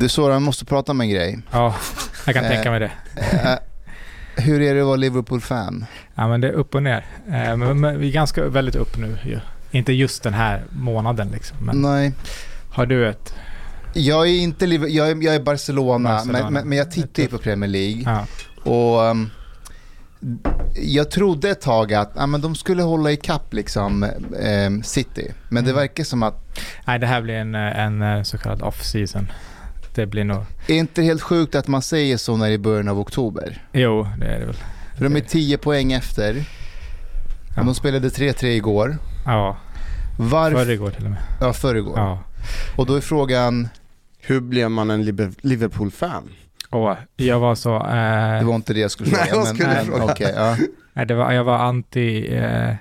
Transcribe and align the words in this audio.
Du 0.00 0.08
Soran, 0.08 0.42
måste 0.42 0.64
prata 0.64 0.92
om 0.92 1.00
en 1.00 1.08
grej. 1.10 1.38
Ja, 1.50 1.74
jag 2.26 2.34
kan 2.34 2.44
Eh, 2.44 2.50
tänka 2.50 2.70
mig 2.70 2.80
det. 2.80 2.90
Eh, 3.16 3.58
hur 4.44 4.62
är 4.62 4.74
det 4.74 4.80
att 4.80 4.86
vara 4.86 4.96
Liverpool-fan? 4.96 5.86
Ja, 6.14 6.28
men 6.28 6.40
det 6.40 6.48
är 6.48 6.52
upp 6.52 6.74
och 6.74 6.82
ner. 6.82 7.06
Eh, 7.26 7.56
Men, 7.56 7.80
men 7.80 8.00
vi 8.00 8.08
är 8.08 8.12
ganska 8.12 8.48
väldigt 8.48 8.74
upp 8.76 8.96
nu 8.98 9.18
ju. 9.24 9.40
Inte 9.70 9.92
just 9.92 10.22
den 10.22 10.34
här 10.34 10.62
månaden 10.70 11.28
liksom. 11.28 11.56
Men 11.60 11.82
Nej. 11.82 12.12
har 12.70 12.86
du 12.86 13.08
ett... 13.08 13.34
Jag 13.94 14.26
är 14.28 14.32
inte 14.40 14.66
Liver- 14.66 14.88
jag 14.88 15.10
är, 15.10 15.22
jag 15.24 15.34
är 15.34 15.40
Barcelona, 15.40 16.08
Barcelona. 16.08 16.50
Men, 16.50 16.68
men, 16.68 16.78
jag 16.78 16.90
tittar 16.90 17.22
ju 17.22 17.28
på 17.28 17.38
Premier 17.38 17.70
League. 17.70 18.02
Ja. 18.06 18.26
Och 18.70 19.00
um, 19.02 19.30
jag 20.76 21.10
trodde 21.10 21.50
ett 21.50 21.60
tag 21.60 21.92
att 21.94 22.12
ja, 22.16 22.26
men 22.26 22.40
de 22.40 22.54
skulle 22.54 22.82
hålla 22.82 23.12
ikapp 23.12 23.54
liksom, 23.54 24.06
um, 24.66 24.82
City. 24.82 25.32
Men 25.48 25.64
det 25.64 25.70
Mm. 25.70 25.80
verkar 25.80 26.04
som 26.04 26.22
att, 26.22 26.58
Nej, 26.86 26.98
det 26.98 27.06
här 27.06 27.20
blir 27.22 27.34
en, 27.34 27.54
en 27.54 28.24
så 28.24 28.38
kallad 28.38 28.62
off-season. 28.62 29.26
Det 29.98 30.06
blir 30.06 30.24
nog... 30.24 30.42
är 30.66 30.74
inte 30.74 31.02
helt 31.02 31.22
sjukt 31.22 31.54
att 31.54 31.68
man 31.68 31.82
säger 31.82 32.16
så 32.16 32.36
när 32.36 32.46
det 32.46 32.52
är 32.52 32.54
i 32.54 32.58
början 32.58 32.88
av 32.88 32.98
oktober? 33.00 33.62
Jo, 33.72 34.08
det 34.18 34.26
är 34.26 34.40
det 34.40 34.46
väl. 34.46 34.56
För 34.96 35.04
de 35.04 35.16
är 35.16 35.20
10 35.20 35.58
poäng 35.58 35.92
efter. 35.92 36.44
Ja. 37.56 37.62
De 37.62 37.74
spelade 37.74 38.08
3-3 38.08 38.44
igår. 38.46 38.96
Ja, 39.26 39.56
Varför? 40.18 40.64
förr 40.64 40.70
igår 40.70 40.90
till 40.90 41.04
och 41.04 41.10
med. 41.10 41.18
Ja, 41.40 41.52
förrgår. 41.52 41.98
Ja. 41.98 42.22
Och 42.76 42.86
då 42.86 42.94
är 42.94 43.00
frågan, 43.00 43.68
Hur 44.18 44.40
blev 44.40 44.70
man 44.70 44.90
en 44.90 45.04
Liverpool-fan? 45.40 46.30
Och 46.70 46.96
jag 47.16 47.40
var 47.40 47.54
så... 47.54 47.76
Eh, 47.76 48.38
det 48.38 48.44
var 48.44 48.54
inte 48.54 48.74
det 48.74 48.80
jag 48.80 48.90
skulle 48.90 49.10
Nej, 49.10 49.26
fråga. 49.28 49.36
vad 49.40 49.48
skulle 49.48 49.68
du 49.68 49.74
men, 49.74 49.86
fråga? 49.86 50.12
okej, 50.12 50.32
ja. 50.36 50.56
Nej, 50.92 51.06
det 51.06 51.14
var, 51.14 51.32
jag 51.32 51.44
var 51.44 51.58
anti... 51.58 52.36
Eh, 52.36 52.74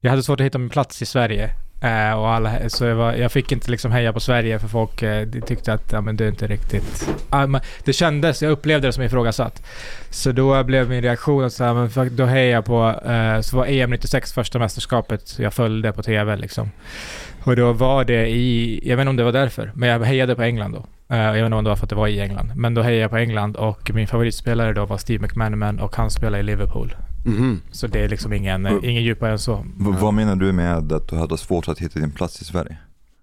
jag 0.00 0.10
hade 0.10 0.22
svårt 0.22 0.40
att 0.40 0.46
hitta 0.46 0.58
min 0.58 0.70
plats 0.70 1.02
i 1.02 1.06
Sverige. 1.06 1.50
Eh, 1.80 2.12
och 2.12 2.28
alla, 2.28 2.68
så 2.68 2.84
jag, 2.84 2.94
var, 2.94 3.12
jag 3.12 3.32
fick 3.32 3.52
inte 3.52 3.70
liksom 3.70 3.92
heja 3.92 4.12
på 4.12 4.20
Sverige 4.20 4.58
för 4.58 4.68
folk 4.68 5.02
eh, 5.02 5.28
tyckte 5.28 5.72
att 5.72 5.92
ja, 5.92 6.00
men 6.00 6.16
det 6.16 6.24
är 6.24 6.28
inte 6.28 6.46
riktigt... 6.46 7.08
Ah, 7.30 7.46
men 7.46 7.60
det 7.84 7.92
kändes, 7.92 8.42
jag 8.42 8.52
upplevde 8.52 8.88
det 8.88 8.92
som 8.92 9.02
ifrågasatt. 9.02 9.62
Så 10.10 10.32
då 10.32 10.64
blev 10.64 10.88
min 10.88 11.02
reaktion 11.02 11.44
att 11.44 11.52
så 11.52 11.64
här, 11.64 11.74
men 11.74 12.16
då 12.16 12.24
hejar 12.24 12.52
jag 12.54 12.64
på... 12.64 13.10
Eh, 13.10 13.40
så 13.40 13.56
var 13.56 13.66
EM 13.66 13.90
96 13.90 14.32
första 14.32 14.58
mästerskapet 14.58 15.38
jag 15.38 15.54
följde 15.54 15.92
på 15.92 16.02
TV 16.02 16.36
liksom. 16.36 16.70
Och 17.44 17.56
då 17.56 17.72
var 17.72 18.04
det 18.04 18.28
i... 18.28 18.80
Jag 18.88 18.96
vet 18.96 19.02
inte 19.02 19.10
om 19.10 19.16
det 19.16 19.24
var 19.24 19.32
därför, 19.32 19.72
men 19.74 19.88
jag 19.88 20.00
hejade 20.00 20.34
på 20.34 20.42
England 20.42 20.72
då. 20.72 20.86
Uh, 21.14 21.22
jag 21.22 21.32
vet 21.32 21.44
inte 21.44 21.56
om 21.56 21.64
det 21.64 21.70
var 21.70 21.76
för 21.76 21.86
att 21.86 21.90
det 21.90 21.96
var 21.96 22.08
i 22.08 22.20
England. 22.20 22.52
Men 22.54 22.74
då 22.74 22.82
hejade 22.82 23.02
jag 23.02 23.10
på 23.10 23.16
England 23.16 23.56
och 23.56 23.90
min 23.94 24.06
favoritspelare 24.06 24.72
då 24.72 24.84
var 24.84 24.98
Steve 24.98 25.22
McManaman 25.22 25.78
och 25.78 25.96
han 25.96 26.10
spelade 26.10 26.38
i 26.38 26.42
Liverpool. 26.42 26.96
Mhm. 27.28 27.60
Så 27.70 27.86
det 27.86 28.00
är 28.00 28.08
liksom 28.08 28.32
ingen, 28.32 28.66
eh, 28.66 28.72
ingen 28.82 29.02
djupare 29.02 29.32
än 29.32 29.38
så. 29.38 29.56
V- 29.56 29.64
Vad 30.00 30.14
menar 30.14 30.36
du 30.36 30.52
med 30.52 30.92
att 30.92 31.08
du 31.08 31.16
hade 31.16 31.38
svårt 31.38 31.68
att 31.68 31.78
hitta 31.78 32.00
din 32.00 32.10
plats 32.10 32.42
i 32.42 32.44
Sverige? 32.44 32.76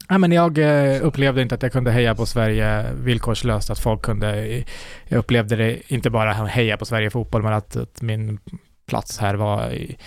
Ja, 0.10 0.18
men 0.18 0.32
jag 0.32 0.58
eh, 0.58 1.06
upplevde 1.06 1.42
inte 1.42 1.56
att 1.56 1.64
jag 1.64 1.72
kunde 1.72 1.92
heja 1.92 2.16
på 2.16 2.26
Sverige 2.26 2.86
villkorslöst. 2.94 3.70
Att 3.70 3.80
folk 3.80 4.02
kunde... 4.02 4.64
Jag 5.08 5.18
upplevde 5.18 5.56
det 5.56 5.94
inte 5.94 6.10
bara 6.10 6.34
heja 6.34 6.78
på 6.78 6.86
Sverige 6.86 7.10
fotboll, 7.10 7.44
men 7.44 7.54
att, 7.54 7.76
att 7.76 8.02
min 8.02 8.40
plats 8.88 9.18
här 9.20 9.36
var 9.36 9.72
i, 9.72 9.98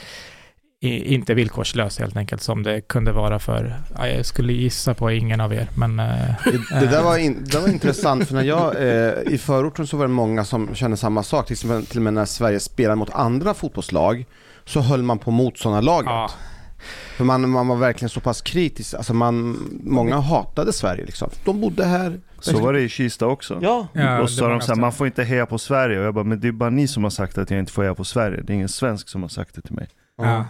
i, 0.81 1.15
inte 1.15 1.34
villkorslös 1.34 1.99
helt 1.99 2.16
enkelt, 2.16 2.43
som 2.43 2.62
det 2.62 2.81
kunde 2.81 3.12
vara 3.12 3.39
för... 3.39 3.75
Ja, 3.97 4.09
jag 4.09 4.27
skulle 4.27 4.53
gissa 4.53 4.94
på 4.94 5.11
ingen 5.11 5.41
av 5.41 5.55
er, 5.55 5.69
men... 5.75 5.97
Det, 5.97 6.81
det, 6.81 6.87
där 6.87 7.03
var 7.03 7.16
in, 7.19 7.44
det 7.44 7.59
var 7.59 7.69
intressant 7.69 8.28
för 8.28 8.34
när 8.34 8.43
jag, 8.43 8.77
eh, 8.77 9.34
i 9.34 9.38
förorten 9.38 9.87
så 9.87 9.97
var 9.97 10.05
det 10.05 10.12
många 10.12 10.44
som 10.44 10.75
kände 10.75 10.97
samma 10.97 11.22
sak. 11.22 11.47
Till, 11.47 11.55
exempel, 11.55 11.87
till 11.87 11.99
och 11.99 12.03
med 12.03 12.15
när 12.15 12.25
Sverige 12.25 12.61
spelade 12.61 12.97
mot 12.97 13.11
andra 13.11 13.55
fotbollslag 13.55 14.27
så 14.65 14.81
höll 14.81 15.03
man 15.03 15.19
på 15.19 15.31
motståndarlaget. 15.31 16.11
ja, 16.11 16.31
För 17.17 17.25
man, 17.25 17.50
man 17.50 17.69
var 17.69 17.77
verkligen 17.77 18.11
så 18.11 18.21
pass 18.21 18.43
kritisk. 18.43 18.94
Alltså 18.94 19.15
man, 19.15 19.69
många 19.84 20.17
hatade 20.21 20.72
Sverige 20.72 21.05
liksom. 21.05 21.31
De 21.44 21.61
bodde 21.61 21.84
här. 21.84 22.21
Så 22.41 22.59
var 22.59 22.72
det 22.72 22.81
i 22.81 22.88
Kista 22.88 23.27
också. 23.27 23.59
Ja. 23.62 23.87
ja, 23.93 24.21
och 24.21 24.31
så 24.31 24.37
sa 24.37 24.49
de 24.49 24.61
såhär, 24.61 24.81
man 24.81 24.93
får 24.93 25.06
inte 25.06 25.25
heja 25.25 25.47
på 25.47 25.59
Sverige. 25.59 25.99
Och 25.99 26.05
jag 26.05 26.15
bara, 26.15 26.25
men 26.25 26.41
det 26.41 26.49
är 26.49 26.53
bara 26.53 26.71
ni 26.71 26.88
som 26.88 27.03
har 27.03 27.11
sagt 27.11 27.38
att 27.38 27.50
jag 27.50 27.61
inte 27.61 27.72
får 27.72 27.83
heja 27.83 27.94
på 27.94 28.05
Sverige. 28.05 28.43
Det 28.43 28.53
är 28.53 28.55
ingen 28.55 28.69
svensk 28.69 29.09
som 29.09 29.22
har 29.22 29.28
sagt 29.28 29.55
det 29.55 29.61
till 29.61 29.75
mig. 29.75 29.88
Ja. 30.19 30.44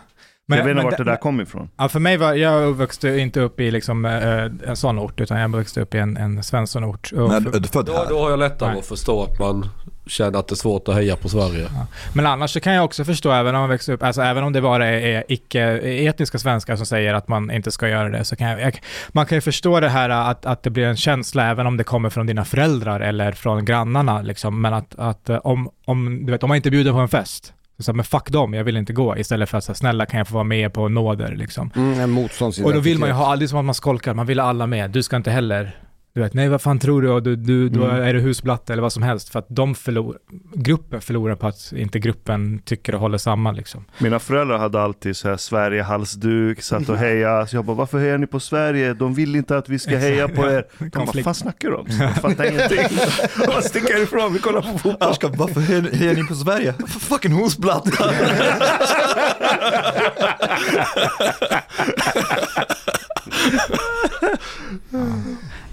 Jag 0.56 0.64
vet 0.64 0.70
inte 0.70 0.74
men 0.74 0.84
vart 0.84 0.96
det 0.96 1.04
där 1.04 1.10
men- 1.12 1.18
kom 1.18 1.40
ifrån. 1.40 1.68
Ja, 1.76 1.88
för 1.88 2.00
mig 2.00 2.16
var, 2.16 2.34
jag 2.34 2.72
växte 2.72 3.08
inte 3.18 3.40
upp 3.40 3.60
i 3.60 3.70
liksom, 3.70 4.04
eh, 4.04 4.68
en 4.70 4.76
sån 4.76 4.98
ort, 4.98 5.20
utan 5.20 5.40
jag 5.40 5.56
växte 5.56 5.80
upp 5.80 5.94
i 5.94 5.98
en, 5.98 6.16
en 6.16 6.42
Svenssonort. 6.42 7.10
Du 7.10 7.68
född 7.68 7.86
Då, 7.86 7.92
här? 7.92 8.06
då 8.08 8.18
har 8.22 8.30
jag 8.30 8.38
lättare 8.38 8.70
Nej. 8.70 8.78
att 8.78 8.86
förstå 8.86 9.22
att 9.22 9.38
man 9.38 9.68
känner 10.06 10.38
att 10.38 10.48
det 10.48 10.52
är 10.52 10.56
svårt 10.56 10.88
att 10.88 10.94
heja 10.94 11.16
på 11.16 11.28
Sverige. 11.28 11.68
Men 12.14 12.26
annars 12.26 12.50
så 12.50 12.60
kan 12.60 12.72
jag 12.72 12.84
också 12.84 13.04
förstå, 13.04 13.30
även 13.32 13.54
om 13.54 13.60
man 13.60 13.70
växer 13.70 13.92
upp, 13.92 14.02
alltså 14.02 14.22
även 14.22 14.44
om 14.44 14.52
det 14.52 14.60
bara 14.60 14.86
är, 14.86 15.00
är 15.06 15.24
icke-etniska 15.28 16.38
svenskar 16.38 16.76
som 16.76 16.86
säger 16.86 17.14
att 17.14 17.28
man 17.28 17.50
inte 17.50 17.70
ska 17.70 17.88
göra 17.88 18.08
det, 18.08 18.24
så 18.24 18.36
kan 18.36 18.48
jag, 18.48 18.60
jag 18.60 18.80
man 19.08 19.26
kan 19.26 19.36
ju 19.36 19.40
förstå 19.40 19.80
det 19.80 19.88
här 19.88 20.10
att, 20.10 20.46
att 20.46 20.62
det 20.62 20.70
blir 20.70 20.84
en 20.84 20.96
känsla, 20.96 21.50
även 21.50 21.66
om 21.66 21.76
det 21.76 21.84
kommer 21.84 22.10
från 22.10 22.26
dina 22.26 22.44
föräldrar 22.44 23.00
eller 23.00 23.32
från 23.32 23.64
grannarna, 23.64 24.22
liksom, 24.22 24.60
men 24.60 24.74
att, 24.74 24.94
att 24.98 25.28
eh, 25.28 25.36
om, 25.36 25.70
om, 25.84 26.26
du 26.26 26.32
vet, 26.32 26.42
om 26.42 26.48
man 26.48 26.56
inte 26.56 26.70
bjuder 26.70 26.92
på 26.92 26.98
en 26.98 27.08
fest, 27.08 27.52
så, 27.80 27.92
men 27.92 28.04
fuck 28.04 28.30
dem, 28.30 28.54
jag 28.54 28.64
vill 28.64 28.76
inte 28.76 28.92
gå, 28.92 29.16
istället 29.16 29.48
för 29.48 29.58
att 29.58 29.64
säga 29.64 29.74
snälla 29.74 30.06
kan 30.06 30.18
jag 30.18 30.28
få 30.28 30.34
vara 30.34 30.44
med 30.44 30.72
på 30.72 30.88
nåder 30.88 31.36
liksom. 31.36 31.70
Mm, 31.76 32.00
en 32.00 32.10
motståndsidentitet. 32.10 32.66
Och 32.66 32.74
då 32.74 32.80
vill 32.80 32.98
man 32.98 33.08
ju 33.08 33.14
ha, 33.14 33.26
aldrig 33.26 33.48
som 33.50 33.58
att 33.58 33.64
man 33.64 33.74
skolkar, 33.74 34.14
man 34.14 34.26
vill 34.26 34.40
ha 34.40 34.48
alla 34.48 34.66
med, 34.66 34.90
du 34.90 35.02
ska 35.02 35.16
inte 35.16 35.30
heller 35.30 35.76
du 36.14 36.20
vet, 36.22 36.34
nej 36.34 36.48
vad 36.48 36.62
fan 36.62 36.78
tror 36.78 37.02
du? 37.02 37.20
Du, 37.20 37.36
du, 37.36 37.68
då 37.68 37.84
Mm. 37.84 38.02
är 38.02 38.14
du 38.14 38.20
husblatte 38.20 38.72
eller 38.72 38.82
vad 38.82 38.92
som 38.92 39.02
helst. 39.02 39.28
För 39.28 39.38
att 39.38 39.46
de 39.48 39.74
förlorar, 39.74 40.18
gruppen 40.54 41.00
förlorar 41.00 41.34
på 41.34 41.46
att 41.46 41.72
inte 41.76 41.98
gruppen 41.98 42.58
tycker 42.64 42.94
och 42.94 43.00
håller 43.00 43.18
samman 43.18 43.54
liksom. 43.56 43.84
Mina 43.98 44.18
föräldrar 44.18 44.58
hade 44.58 44.80
alltid 44.82 45.16
så 45.16 45.28
här 45.28 45.36
Sverige-halsduk, 45.36 46.62
satt 46.62 46.88
och 46.88 46.96
hejade. 46.98 47.46
Så 47.46 47.56
jag 47.56 47.64
bara, 47.64 47.76
varför 47.76 47.98
hejar 47.98 48.18
ni 48.18 48.26
på 48.26 48.40
Sverige? 48.40 48.94
De 48.94 49.14
vill 49.14 49.36
inte 49.36 49.58
att 49.58 49.68
vi 49.68 49.78
ska 49.78 49.96
heja 49.96 50.28
på 50.28 50.42
er. 50.50 50.64
De 50.78 50.88
bara, 50.90 51.04
vad 51.14 51.24
fan 51.24 51.34
snackar 51.34 51.68
du 51.70 51.74
om? 51.76 51.86
Jag 52.00 52.14
fattar 52.16 52.44
ingenting. 52.50 52.98
Bara 53.46 53.62
sticker 53.62 53.94
härifrån, 53.94 54.32
vi 54.32 54.38
kollar 54.38 54.60
på 54.62 54.78
fotboll. 54.78 55.10
Ashkan, 55.10 55.32
varför 55.36 55.60
hejar 55.96 56.14
ni 56.14 56.24
på 56.24 56.34
Sverige? 56.34 56.72
För 56.72 57.00
fucking 57.00 57.32
husblatta! 57.32 58.04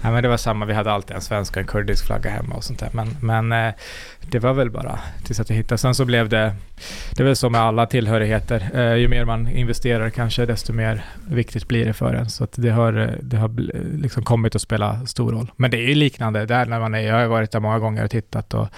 Ja, 0.06 0.12
men 0.12 0.22
det 0.22 0.28
var 0.28 0.36
samma, 0.36 0.64
vi 0.64 0.74
hade 0.74 0.92
alltid 0.92 1.16
en 1.16 1.22
svensk 1.22 1.52
och 1.52 1.60
en 1.60 1.66
kurdisk 1.66 2.06
flagga 2.06 2.30
hemma 2.30 2.54
och 2.54 2.64
sånt 2.64 2.78
där. 2.78 2.90
Men, 2.92 3.16
men 3.20 3.52
eh, 3.52 3.74
det 4.30 4.38
var 4.38 4.52
väl 4.52 4.70
bara 4.70 4.98
tills 5.24 5.40
att 5.40 5.50
jag 5.50 5.56
hittade. 5.56 5.78
Sen 5.78 5.94
så 5.94 6.04
blev 6.04 6.28
det, 6.28 6.54
det 7.16 7.22
är 7.22 7.24
väl 7.24 7.36
så 7.36 7.50
med 7.50 7.60
alla 7.60 7.86
tillhörigheter. 7.86 8.70
Eh, 8.74 8.94
ju 8.94 9.08
mer 9.08 9.24
man 9.24 9.48
investerar 9.48 10.10
kanske, 10.10 10.46
desto 10.46 10.72
mer 10.72 11.04
viktigt 11.28 11.68
blir 11.68 11.84
det 11.84 11.92
för 11.92 12.14
en. 12.14 12.30
Så 12.30 12.44
att 12.44 12.52
det 12.56 12.70
har, 12.70 12.92
eh, 12.92 13.08
det 13.22 13.36
har 13.36 13.48
liksom 13.96 14.22
kommit 14.22 14.54
att 14.54 14.62
spela 14.62 15.06
stor 15.06 15.32
roll. 15.32 15.50
Men 15.56 15.70
det 15.70 15.76
är 15.76 15.88
ju 15.88 15.94
liknande 15.94 16.46
där 16.46 16.66
när 16.66 16.80
man 16.80 16.94
är, 16.94 17.00
jag 17.00 17.14
har 17.14 17.26
varit 17.26 17.50
där 17.50 17.60
många 17.60 17.78
gånger 17.78 18.04
och 18.04 18.10
tittat 18.10 18.54
och 18.54 18.68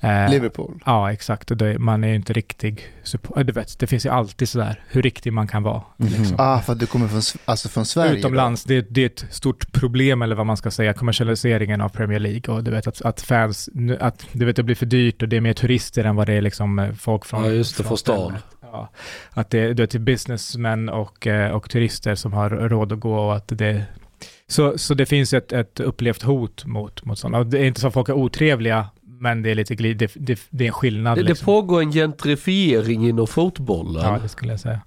eh, 0.00 0.30
Liverpool. 0.30 0.82
Ja, 0.86 1.12
exakt. 1.12 1.50
Och 1.50 1.56
det, 1.56 1.78
man 1.78 2.04
är 2.04 2.08
ju 2.08 2.14
inte 2.14 2.32
riktig 2.32 2.92
support. 3.02 3.46
Du 3.46 3.52
vet, 3.52 3.78
det 3.78 3.86
finns 3.86 4.06
ju 4.06 4.10
alltid 4.10 4.48
sådär 4.48 4.80
hur 4.88 5.02
riktig 5.02 5.32
man 5.32 5.46
kan 5.46 5.62
vara. 5.62 5.82
Liksom. 5.96 6.36
Ah, 6.38 6.60
för 6.60 6.72
att 6.72 6.78
du 6.80 6.86
kommer 6.86 7.08
från, 7.08 7.22
alltså 7.44 7.68
från 7.68 7.86
Sverige? 7.86 8.18
Utomlands, 8.18 8.64
det, 8.64 8.86
det 8.90 9.02
är 9.02 9.06
ett 9.06 9.24
stort 9.30 9.72
problem 9.72 10.22
eller 10.22 10.36
vad 10.36 10.46
man 10.46 10.56
ska 10.56 10.70
säga, 10.70 10.92
kommersialiseringen 10.92 11.80
av 11.80 11.88
Premier 11.88 12.20
League 12.20 12.54
och 12.54 12.64
du 12.64 12.70
vet 12.70 12.86
att, 12.86 13.02
att 13.02 13.20
fans, 13.20 13.68
att 14.00 14.26
du 14.32 14.44
vet 14.44 14.56
det 14.56 14.62
blir 14.62 14.74
för 14.74 14.85
dyrt 14.86 15.22
och 15.22 15.28
det 15.28 15.36
är 15.36 15.40
mer 15.40 15.52
turister 15.52 16.04
än 16.04 16.16
vad 16.16 16.26
det 16.26 16.32
är 16.32 16.40
liksom 16.40 16.78
eh, 16.78 16.92
folk 16.92 17.24
från 17.24 17.44
Ja, 17.44 17.50
just 17.50 17.76
det, 17.76 17.84
från 17.84 17.98
stan. 17.98 18.32
Ja, 18.60 18.90
att 19.30 19.50
det, 19.50 19.72
det 19.72 19.82
är 19.82 19.86
till 19.86 20.00
businessmän 20.00 20.88
och, 20.88 21.26
eh, 21.26 21.50
och 21.50 21.70
turister 21.70 22.14
som 22.14 22.32
har 22.32 22.50
råd 22.50 22.92
att 22.92 23.00
gå 23.00 23.18
och 23.18 23.36
att 23.36 23.48
det 23.48 23.84
så, 24.48 24.78
så 24.78 24.94
det 24.94 25.06
finns 25.06 25.34
ett, 25.34 25.52
ett 25.52 25.80
upplevt 25.80 26.22
hot 26.22 26.64
mot, 26.64 27.04
mot 27.04 27.18
sådana. 27.18 27.38
Och 27.38 27.46
det 27.46 27.58
är 27.58 27.64
inte 27.64 27.80
så 27.80 27.86
att 27.86 27.94
folk 27.94 28.08
är 28.08 28.12
otrevliga, 28.12 28.86
men 29.02 29.42
det 29.42 29.50
är 29.50 29.54
lite 29.54 29.74
glid, 29.74 29.96
det, 29.96 30.12
det, 30.14 30.40
det 30.50 30.64
är 30.64 30.68
en 30.68 30.72
skillnad. 30.72 31.18
Det, 31.18 31.22
det 31.22 31.28
liksom. 31.28 31.44
pågår 31.44 31.80
en 31.80 31.92
gentrifiering 31.92 33.08
inom 33.08 33.26
fotbollen. 33.26 34.02
Ja, 34.04 34.18
det 34.22 34.28
skulle 34.28 34.52
jag 34.52 34.60
säga. 34.60 34.80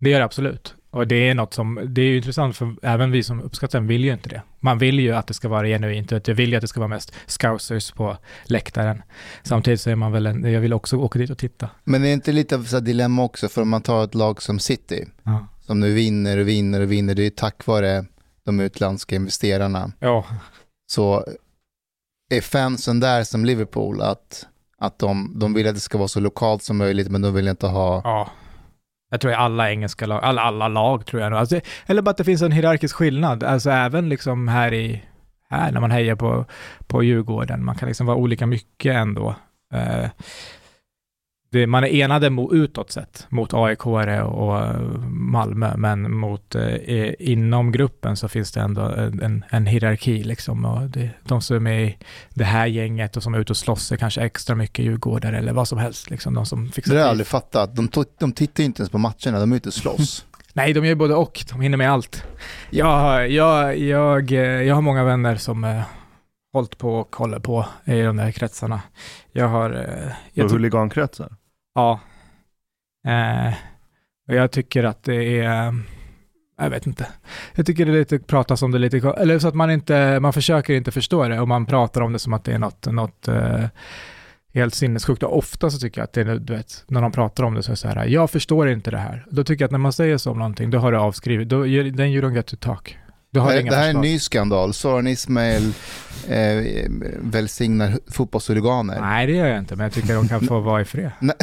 Det 0.00 0.10
gör 0.10 0.18
det 0.18 0.24
absolut. 0.24 0.74
Och 0.92 1.06
det 1.06 1.28
är 1.28 1.34
något 1.34 1.54
som, 1.54 1.80
det 1.88 2.00
är 2.00 2.06
ju 2.06 2.16
intressant 2.16 2.56
för 2.56 2.74
även 2.82 3.10
vi 3.10 3.22
som 3.22 3.42
uppskattar 3.42 3.78
den 3.78 3.88
vill 3.88 4.04
ju 4.04 4.12
inte 4.12 4.28
det. 4.28 4.42
Man 4.60 4.78
vill 4.78 5.00
ju 5.00 5.12
att 5.14 5.26
det 5.26 5.34
ska 5.34 5.48
vara 5.48 5.66
genuint 5.66 6.10
jag 6.10 6.34
vill 6.34 6.50
ju 6.50 6.56
att 6.56 6.60
det 6.60 6.68
ska 6.68 6.80
vara 6.80 6.88
mest 6.88 7.12
scousers 7.26 7.90
på 7.92 8.16
läktaren. 8.44 9.02
Samtidigt 9.42 9.80
så 9.80 9.90
är 9.90 9.94
man 9.96 10.12
väl 10.12 10.26
en, 10.26 10.52
jag 10.52 10.60
vill 10.60 10.72
också 10.72 10.96
åka 10.96 11.18
dit 11.18 11.30
och 11.30 11.38
titta. 11.38 11.70
Men 11.84 12.02
är 12.02 12.06
det 12.06 12.12
inte 12.12 12.32
lite 12.32 12.54
av 12.54 12.60
ett 12.74 12.84
dilemma 12.84 13.22
också 13.24 13.48
för 13.48 13.62
om 13.62 13.68
man 13.68 13.82
tar 13.82 14.04
ett 14.04 14.14
lag 14.14 14.42
som 14.42 14.58
City, 14.58 15.06
Ja. 15.22 15.46
som 15.60 15.80
nu 15.80 15.92
vinner 15.94 16.38
och 16.38 16.48
vinner 16.48 16.80
och 16.80 16.92
vinner, 16.92 17.14
det 17.14 17.26
är 17.26 17.30
tack 17.30 17.66
vare 17.66 18.04
de 18.44 18.60
utländska 18.60 19.16
investerarna. 19.16 19.92
Ja, 19.98 20.24
Så 20.92 21.24
är 22.34 22.40
fansen 22.40 23.00
där 23.00 23.24
som 23.24 23.44
Liverpool 23.44 24.00
att, 24.00 24.46
att 24.78 24.98
de, 24.98 25.32
de 25.38 25.54
vill 25.54 25.68
att 25.68 25.74
det 25.74 25.80
ska 25.80 25.98
vara 25.98 26.08
så 26.08 26.20
lokalt 26.20 26.62
som 26.62 26.76
möjligt 26.76 27.08
men 27.08 27.22
de 27.22 27.34
vill 27.34 27.48
inte 27.48 27.66
ha... 27.66 28.00
ja. 28.04 28.30
Jag 29.12 29.20
tror 29.20 29.32
i 29.32 29.36
alla 29.36 29.70
engelska 29.70 30.06
lag, 30.06 30.24
alla, 30.24 30.42
alla 30.42 30.68
lag 30.68 31.06
tror 31.06 31.22
jag 31.22 31.30
nog. 31.30 31.40
Alltså, 31.40 31.60
eller 31.86 32.02
bara 32.02 32.10
att 32.10 32.16
det 32.16 32.24
finns 32.24 32.42
en 32.42 32.52
hierarkisk 32.52 32.96
skillnad. 32.96 33.44
Alltså 33.44 33.70
även 33.70 34.08
liksom 34.08 34.48
här 34.48 34.74
i, 34.74 35.02
här 35.50 35.72
när 35.72 35.80
man 35.80 35.90
hejar 35.90 36.16
på, 36.16 36.44
på 36.86 37.02
Djurgården, 37.02 37.64
man 37.64 37.74
kan 37.74 37.88
liksom 37.88 38.06
vara 38.06 38.16
olika 38.16 38.46
mycket 38.46 38.94
ändå. 38.94 39.34
Eh, 39.74 40.10
det, 41.52 41.66
man 41.66 41.84
är 41.84 41.88
enade 41.88 42.30
mo, 42.30 42.52
utåt 42.54 42.90
sett 42.90 43.26
mot 43.28 43.54
AIK 43.54 43.86
och 43.86 44.60
Malmö, 45.10 45.76
men 45.76 46.14
mot, 46.16 46.54
eh, 46.54 47.10
inom 47.18 47.72
gruppen 47.72 48.16
så 48.16 48.28
finns 48.28 48.52
det 48.52 48.60
ändå 48.60 48.80
en, 48.82 49.22
en, 49.22 49.44
en 49.50 49.66
hierarki 49.66 50.22
liksom. 50.24 50.64
Och 50.64 50.90
det, 50.90 51.10
de 51.24 51.40
som 51.42 51.56
är 51.56 51.60
med 51.60 51.86
i 51.88 51.96
det 52.34 52.44
här 52.44 52.66
gänget 52.66 53.16
och 53.16 53.22
som 53.22 53.34
är 53.34 53.38
ute 53.38 53.52
och 53.52 53.56
slåss 53.56 53.92
är 53.92 53.96
kanske 53.96 54.20
extra 54.20 54.54
mycket 54.56 54.84
djurgårdare 54.84 55.38
eller 55.38 55.52
vad 55.52 55.68
som 55.68 55.78
helst. 55.78 56.10
Liksom, 56.10 56.34
de 56.34 56.46
som 56.46 56.68
fixar 56.72 56.94
Det 56.94 56.98
har 57.00 57.04
jag 57.04 57.10
aldrig 57.10 57.26
fattat. 57.26 57.76
De, 57.76 57.88
de 58.18 58.32
tittar 58.32 58.64
inte 58.64 58.80
ens 58.80 58.90
på 58.90 58.98
matcherna, 58.98 59.40
de 59.40 59.52
är 59.52 59.56
ute 59.56 59.68
och 59.68 59.74
slåss. 59.74 60.26
Nej, 60.52 60.72
de 60.72 60.80
gör 60.80 60.88
ju 60.88 60.94
både 60.94 61.14
och. 61.14 61.44
De 61.50 61.60
hinner 61.60 61.76
med 61.78 61.92
allt. 61.92 62.24
Jag, 62.70 62.86
har- 62.86 63.20
jag, 63.20 63.78
jag, 63.78 64.32
eh, 64.32 64.38
jag 64.40 64.74
har 64.74 64.82
många 64.82 65.04
vänner 65.04 65.36
som 65.36 65.64
eh, 65.64 65.80
hållit 66.52 66.78
på 66.78 66.94
och 66.94 67.16
håller 67.16 67.38
på 67.38 67.66
i 67.84 68.00
de 68.02 68.16
där 68.16 68.30
kretsarna. 68.30 68.80
Jag 69.32 69.48
har... 69.48 69.70
Eh, 69.70 70.12
jag 70.32 70.44
Och 70.46 70.52
huligankretsar 70.52 71.28
ja. 71.74 72.00
Eh, 73.06 73.54
och 74.28 74.34
jag 74.34 74.50
tycker 74.50 74.84
att 74.84 75.02
det 75.02 75.40
är... 75.40 75.74
Jag 76.56 76.70
vet 76.70 76.86
inte. 76.86 77.06
Jag 77.54 77.66
tycker 77.66 77.86
det 77.86 77.92
är 77.92 77.98
lite 77.98 78.18
pratas 78.18 78.62
om 78.62 78.70
det 78.70 78.78
lite, 78.78 78.96
eller 79.18 79.38
så 79.38 79.48
att 79.48 79.54
man 79.54 79.70
inte, 79.70 80.20
man 80.20 80.32
försöker 80.32 80.74
inte 80.74 80.90
förstå 80.90 81.28
det 81.28 81.40
och 81.40 81.48
man 81.48 81.66
pratar 81.66 82.00
om 82.00 82.12
det 82.12 82.18
som 82.18 82.32
att 82.32 82.44
det 82.44 82.52
är 82.52 82.58
något, 82.58 82.86
något 82.86 83.28
eh, 83.28 83.64
helt 84.54 84.74
sinnessjukt. 84.74 85.22
Och 85.22 85.38
ofta 85.38 85.70
så 85.70 85.78
tycker 85.78 86.00
jag 86.00 86.04
att 86.04 86.12
det 86.12 86.20
är, 86.20 86.38
du 86.38 86.52
vet, 86.52 86.84
när 86.88 87.02
de 87.02 87.12
pratar 87.12 87.44
om 87.44 87.54
det 87.54 87.62
så 87.62 87.70
är 87.70 87.72
det 87.72 87.76
så 87.76 87.88
här, 87.88 88.06
jag 88.06 88.30
förstår 88.30 88.68
inte 88.68 88.90
det 88.90 88.98
här. 88.98 89.26
Då 89.30 89.44
tycker 89.44 89.62
jag 89.62 89.66
att 89.66 89.72
när 89.72 89.78
man 89.78 89.92
säger 89.92 90.18
så 90.18 90.30
om 90.30 90.38
någonting, 90.38 90.70
då 90.70 90.78
har 90.78 90.92
du 90.92 90.98
avskrivit, 90.98 91.48
då, 91.48 91.62
then 91.62 92.00
you 92.00 92.22
don't 92.22 92.34
get 92.34 92.46
to 92.46 92.56
talk. 92.56 92.98
Du 93.34 93.40
har 93.40 93.52
Det, 93.52 93.60
inga 93.60 93.70
det 93.70 93.76
här 93.76 93.84
är 93.84 93.88
en 93.88 93.94
förslag. 93.94 94.02
ny 94.04 94.18
skandal. 94.18 94.74
Soran 94.74 95.06
Ismail 95.06 95.72
eh, 96.28 96.88
välsignar 97.20 97.98
fotbollshuliganer. 98.10 99.00
Nej, 99.00 99.26
det 99.26 99.32
gör 99.32 99.46
jag 99.46 99.58
inte, 99.58 99.76
men 99.76 99.84
jag 99.84 99.92
tycker 99.92 100.14
de 100.14 100.28
kan 100.28 100.40
få 100.46 100.60
vara 100.60 100.80
i 100.80 100.84
fred. 100.84 101.10
Nej. 101.20 101.34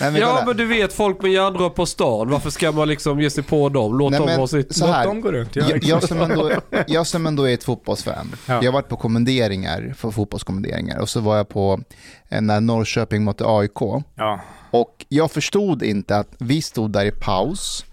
Men 0.00 0.16
Ja 0.16 0.42
men 0.46 0.56
du 0.56 0.66
vet 0.66 0.92
folk 0.92 1.22
med 1.22 1.32
järnrör 1.32 1.70
på 1.70 1.86
stan, 1.86 2.30
varför 2.30 2.50
ska 2.50 2.72
man 2.72 2.88
liksom 2.88 3.20
ge 3.20 3.30
sig 3.30 3.44
på 3.44 3.68
dem? 3.68 3.98
Låt 3.98 4.10
Nej, 4.10 4.18
dem 4.18 4.26
men 4.26 4.38
ha 4.40 4.46
sitt... 4.46 4.74
så 4.76 4.86
här. 4.86 5.04
Låt 5.04 5.12
dem 5.12 5.20
gå 5.20 5.32
runt. 5.32 5.56
Jag, 5.56 5.84
jag, 5.84 6.02
som 6.02 6.20
ändå, 6.20 6.50
jag 6.86 7.06
som 7.06 7.26
ändå 7.26 7.48
är 7.48 7.54
ett 7.54 7.64
fotbollsfan, 7.64 8.32
Ja. 8.46 8.54
jag 8.54 8.64
har 8.64 8.72
varit 8.72 8.88
på 8.88 8.96
kommenderingar, 8.96 9.94
för 9.96 10.10
fotbollskommenderingar, 10.10 10.98
och 10.98 11.08
så 11.08 11.20
var 11.20 11.36
jag 11.36 11.48
på 11.48 11.80
eh, 12.28 12.40
när 12.40 12.60
Norrköping 12.60 13.24
mötte 13.24 13.44
AIK. 13.46 13.80
Ja. 14.14 14.40
Och 14.70 15.06
jag 15.08 15.30
förstod 15.30 15.82
inte 15.82 16.16
att 16.16 16.28
vi 16.38 16.62
stod 16.62 16.90
där 16.92 17.04
i 17.04 17.10
paus, 17.10 17.84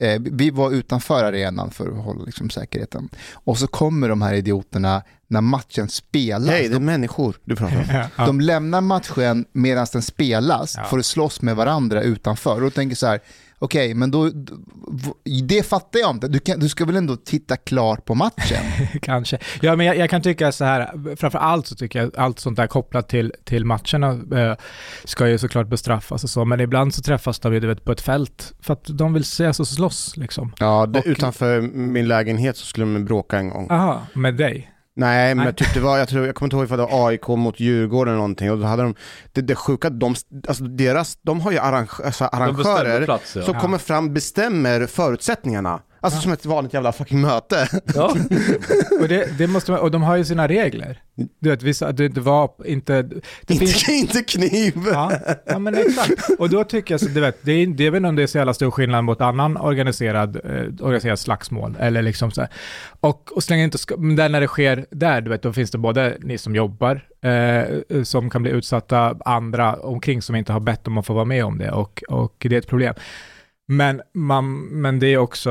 eh, 0.00 0.20
vi 0.20 0.50
var 0.50 0.70
utanför 0.70 1.24
arenan 1.24 1.70
för 1.70 1.88
att 1.88 2.04
hålla 2.04 2.24
liksom, 2.24 2.50
säkerheten. 2.50 3.08
Och 3.32 3.58
så 3.58 3.66
kommer 3.66 4.08
de 4.08 4.22
här 4.22 4.34
idioterna 4.34 5.02
när 5.28 5.40
matchen 5.40 5.88
spelas. 5.88 6.48
Hej, 6.50 6.68
det 6.68 6.76
är 6.76 6.80
människor 6.80 7.36
du 7.44 7.56
pratar 7.56 7.76
om. 7.76 7.84
Ja. 8.16 8.26
De 8.26 8.40
lämnar 8.40 8.80
matchen 8.80 9.44
medan 9.52 9.86
den 9.92 10.02
spelas 10.02 10.74
Ja. 10.76 10.84
för 10.84 10.98
att 10.98 11.06
slåss 11.06 11.42
med 11.42 11.56
varandra 11.56 12.02
utanför. 12.02 12.54
Och 12.54 12.60
då 12.60 12.70
tänker 12.70 12.96
så 12.96 13.06
här, 13.06 13.20
okej, 13.60 13.94
men 13.94 14.10
då, 14.10 14.30
det 15.48 15.66
fattar 15.66 16.00
jag 16.00 16.10
inte. 16.10 16.28
Du, 16.28 16.38
kan, 16.38 16.60
du 16.60 16.68
ska 16.68 16.84
väl 16.84 16.96
ändå 16.96 17.16
titta 17.16 17.56
klart 17.56 18.04
på 18.04 18.14
matchen? 18.14 18.64
Kanske. 19.02 19.38
Ja, 19.60 19.76
men 19.76 19.86
jag, 19.86 19.96
jag 19.96 20.10
kan 20.10 20.22
tycka 20.22 20.52
så 20.52 20.64
här, 20.64 21.16
framför 21.16 21.38
allt 21.38 21.66
så 21.66 21.74
tycker 21.74 21.98
jag 22.00 22.16
allt 22.16 22.38
sånt 22.38 22.56
där 22.56 22.66
kopplat 22.66 23.08
till, 23.08 23.32
till 23.44 23.64
matcherna 23.64 24.38
eh, 24.40 24.56
ska 25.04 25.28
ju 25.28 25.38
såklart 25.38 25.68
bestraffas 25.68 26.24
och 26.24 26.30
så, 26.30 26.44
men 26.44 26.60
ibland 26.60 26.94
så 26.94 27.02
träffas 27.02 27.38
de 27.38 27.54
ju 27.54 27.60
du 27.60 27.66
vet, 27.66 27.84
på 27.84 27.92
ett 27.92 28.00
fält 28.00 28.52
för 28.60 28.72
att 28.72 28.84
de 28.98 29.12
vill 29.12 29.22
ses 29.22 29.60
och 29.60 29.68
slåss 29.68 30.16
liksom. 30.16 30.52
Ja, 30.58 30.86
det, 30.86 30.98
Och- 30.98 31.06
utanför 31.06 31.60
min 31.60 32.08
lägenhet 32.08 32.56
så 32.56 32.66
skulle 32.66 32.86
de 32.86 33.04
bråka 33.04 33.38
en 33.38 33.48
gång. 33.50 33.66
Aha, 33.70 34.06
med 34.14 34.36
dig? 34.36 34.70
Nej, 35.00 35.34
men 35.34 35.44
Nej. 35.44 35.54
typ 35.54 35.74
det 35.74 35.80
var, 35.80 35.98
jag, 35.98 36.08
tror, 36.08 36.26
jag 36.26 36.34
kommer 36.34 36.46
inte 36.46 36.56
ihåg 36.56 36.64
ifall 36.64 36.78
det 36.78 36.86
var 36.86 37.08
AIK 37.08 37.28
mot 37.28 37.60
Djurgården 37.60 38.12
eller 38.12 38.18
någonting 38.18 38.50
och 38.50 38.58
då 38.58 38.66
hade 38.66 38.82
de, 38.82 38.94
det, 39.32 39.40
det 39.40 39.54
sjuka, 39.54 39.90
de, 39.90 40.14
alltså 40.48 40.64
deras, 40.64 41.18
de 41.22 41.40
har 41.40 41.52
ju 41.52 41.58
arrange, 41.58 41.90
alltså 42.04 42.24
arrangörer 42.24 43.04
plats 43.04 43.36
ja. 43.36 43.42
som 43.42 43.54
kommer 43.54 43.78
fram, 43.78 44.14
bestämmer 44.14 44.86
förutsättningarna. 44.86 45.80
Alltså 46.00 46.20
som 46.20 46.32
ett 46.32 46.46
vanligt 46.46 46.74
jävla 46.74 46.92
fucking 46.92 47.20
möte. 47.20 47.68
ja. 47.94 48.04
Och, 49.00 49.08
det, 49.08 49.38
det 49.38 49.46
måste 49.46 49.70
man, 49.70 49.80
och 49.80 49.90
de 49.90 50.02
har 50.02 50.16
ju 50.16 50.24
sina 50.24 50.48
regler. 50.48 51.02
Du 51.38 51.50
vet, 51.50 51.62
vissa, 51.62 51.92
det, 51.92 52.08
det 52.08 52.20
var 52.20 52.50
inte... 52.64 53.02
Det 53.46 53.54
finns, 53.54 53.88
inte, 53.88 53.92
inte 54.18 54.22
kniv. 54.22 54.74
Ja, 54.92 55.12
ja 55.46 55.58
men 55.58 55.74
exakt. 55.74 56.30
Och 56.38 56.50
då 56.50 56.64
tycker 56.64 56.94
jag, 56.94 57.00
så, 57.00 57.06
du 57.06 57.20
vet, 57.20 57.38
det 57.42 57.52
är, 57.52 57.66
det 57.66 57.86
är 57.86 57.90
väl 57.90 58.06
om 58.06 58.16
det 58.16 58.22
är 58.22 58.26
så 58.26 58.38
jävla 58.38 58.54
stor 58.54 58.70
skillnad 58.70 59.04
mot 59.04 59.20
annan 59.20 59.56
organiserad, 59.56 60.36
eh, 60.36 60.86
organiserad 60.86 61.18
slagsmål. 61.18 61.76
Eller 61.80 62.02
liksom 62.02 62.30
så 62.30 62.40
här. 62.40 62.50
Och, 63.00 63.32
och 63.32 63.44
så 63.44 63.52
länge 63.52 63.64
inte 63.64 63.78
men 63.98 64.16
där 64.16 64.28
när 64.28 64.40
det 64.40 64.46
sker 64.46 64.86
där, 64.90 65.20
du 65.20 65.30
vet, 65.30 65.42
då 65.42 65.52
finns 65.52 65.70
det 65.70 65.78
både 65.78 66.16
ni 66.20 66.38
som 66.38 66.54
jobbar, 66.54 67.04
eh, 67.22 68.02
som 68.02 68.30
kan 68.30 68.42
bli 68.42 68.50
utsatta, 68.52 69.16
andra 69.24 69.74
omkring 69.74 70.22
som 70.22 70.36
inte 70.36 70.52
har 70.52 70.60
bett 70.60 70.86
om 70.88 70.98
att 70.98 71.06
få 71.06 71.14
vara 71.14 71.24
med 71.24 71.44
om 71.44 71.58
det. 71.58 71.70
Och, 71.70 72.02
och 72.08 72.36
det 72.38 72.54
är 72.54 72.58
ett 72.58 72.68
problem. 72.68 72.94
Men, 73.70 74.02
man, 74.12 74.60
men 74.60 74.98
det 74.98 75.06
är 75.06 75.18
också, 75.18 75.50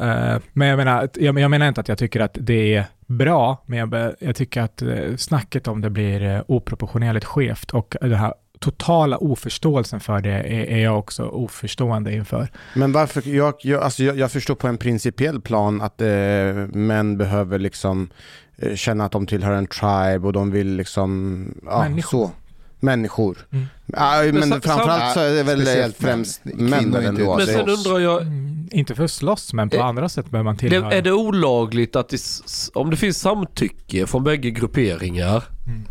eh, 0.00 0.36
men 0.52 0.68
jag 0.68 0.76
menar, 0.76 1.08
jag, 1.14 1.38
jag 1.38 1.50
menar 1.50 1.68
inte 1.68 1.80
att 1.80 1.88
jag 1.88 1.98
tycker 1.98 2.20
att 2.20 2.38
det 2.40 2.74
är 2.74 2.84
bra, 3.06 3.62
men 3.66 3.78
jag, 3.78 4.14
jag 4.18 4.36
tycker 4.36 4.62
att 4.62 4.82
eh, 4.82 5.16
snacket 5.16 5.68
om 5.68 5.80
det 5.80 5.90
blir 5.90 6.22
eh, 6.22 6.42
oproportionerligt 6.46 7.26
skevt 7.26 7.70
och 7.70 7.96
den 8.00 8.14
här 8.14 8.34
totala 8.58 9.18
oförståelsen 9.18 10.00
för 10.00 10.20
det 10.20 10.30
är, 10.30 10.66
är 10.70 10.82
jag 10.82 10.98
också 10.98 11.24
oförstående 11.24 12.12
inför. 12.14 12.48
Men 12.74 12.92
varför, 12.92 13.28
jag, 13.28 13.54
jag, 13.62 13.82
alltså 13.82 14.02
jag, 14.02 14.18
jag 14.18 14.32
förstår 14.32 14.54
på 14.54 14.68
en 14.68 14.78
principiell 14.78 15.40
plan 15.40 15.80
att 15.80 16.00
eh, 16.00 16.08
män 16.72 17.18
behöver 17.18 17.58
liksom 17.58 18.10
eh, 18.56 18.74
känna 18.74 19.04
att 19.04 19.12
de 19.12 19.26
tillhör 19.26 19.52
en 19.52 19.66
tribe 19.66 20.26
och 20.26 20.32
de 20.32 20.50
vill 20.50 20.76
liksom, 20.76 21.46
ja 21.66 21.82
Människor. 21.82 22.26
så. 22.26 22.32
Människor. 22.80 23.38
Mm. 23.52 23.66
Ja, 23.86 24.22
men 24.32 24.48
sa- 24.48 24.60
framförallt 24.60 25.14
så 25.14 25.20
är 25.20 25.34
det 25.34 25.42
väl 25.42 25.92
främst 25.98 26.42
Kvinnor 26.42 26.62
män 26.68 26.94
ändå. 26.94 27.36
Men 27.36 27.46
sen 27.46 27.68
undrar 27.68 27.98
jag, 27.98 28.22
Mm, 28.22 28.68
inte 28.72 28.94
för 28.94 29.04
att 29.04 29.10
slåss, 29.10 29.52
men 29.52 29.70
på 29.70 29.76
Eh, 29.76 29.84
andra 29.86 30.08
sätt 30.08 30.30
behöver 30.30 30.44
man 30.44 30.56
tillhöra. 30.56 30.92
är 30.92 31.02
det 31.02 31.12
olagligt 31.12 31.96
att 31.96 32.08
det, 32.08 32.20
om 32.74 32.90
det 32.90 32.96
finns 32.96 33.18
samtycke 33.20 34.06
från 34.06 34.24
bägge 34.24 34.50
grupperingar, 34.50 35.44
Mm. 35.66 35.84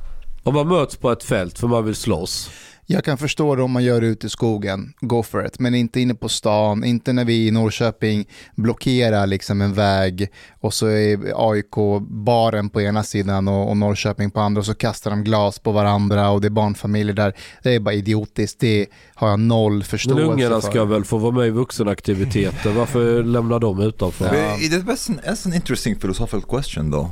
om 0.44 0.54
man 0.54 0.68
möts 0.68 0.96
på 0.96 1.12
ett 1.12 1.24
fält 1.24 1.60
för 1.60 1.68
man 1.68 1.86
vill 1.86 1.96
slåss, 1.96 2.50
Jag 2.86 3.04
kan 3.04 3.18
förstå 3.18 3.56
det 3.56 3.64
om 3.64 3.72
man 3.72 3.84
gör 3.84 4.02
det 4.02 4.08
ute 4.08 4.28
i 4.28 4.30
skogen, 4.30 4.94
go 5.02 5.24
for 5.24 5.46
it. 5.46 5.60
Men 5.60 5.76
inte 5.76 6.00
inne 6.00 6.16
på 6.16 6.30
stan, 6.30 6.84
inte 6.84 7.14
när 7.14 7.26
vi 7.26 7.48
i 7.48 7.52
Norrköping 7.52 8.26
blockerar 8.56 9.28
liksom 9.28 9.62
en 9.62 9.74
väg 9.74 10.28
och 10.62 10.74
så 10.74 10.88
är 10.88 11.20
AIK-baren 11.36 12.70
på 12.70 12.82
ena 12.82 13.04
sidan 13.04 13.48
och, 13.48 13.70
och 13.70 13.78
Norrköping 13.78 14.32
på 14.32 14.40
andra 14.40 14.60
och 14.60 14.66
så 14.66 14.74
kastar 14.76 15.12
de 15.12 15.24
glas 15.24 15.60
på 15.60 15.72
varandra 15.72 16.30
och 16.30 16.42
det 16.42 16.48
är 16.48 16.50
barnfamiljer 16.50 17.14
där. 17.16 17.34
Det 17.64 17.76
är 17.76 17.80
bara 17.80 17.94
idiotiskt, 17.96 18.60
det 18.60 18.86
har 19.16 19.30
jag 19.30 19.40
noll 19.40 19.74
Men 19.74 19.84
förståelse 19.84 20.24
ungarna 20.24 20.62
för. 20.62 20.70
ska 20.70 20.86
väl 20.86 21.04
få 21.06 21.18
vara 21.18 21.32
med 21.32 21.48
i 21.48 21.50
vuxenaktiviteter. 21.50 22.72
Varför 22.72 23.24
lämnar 23.24 23.60
de 23.60 23.80
utanför? 23.82 24.26
It- 24.26 24.72
That's 24.86 25.12
an, 25.12 25.20
that's 25.26 25.48
an 25.48 25.54
interesting 25.54 25.96
philosophical 25.96 26.42
question, 26.42 26.92
though. 26.92 27.10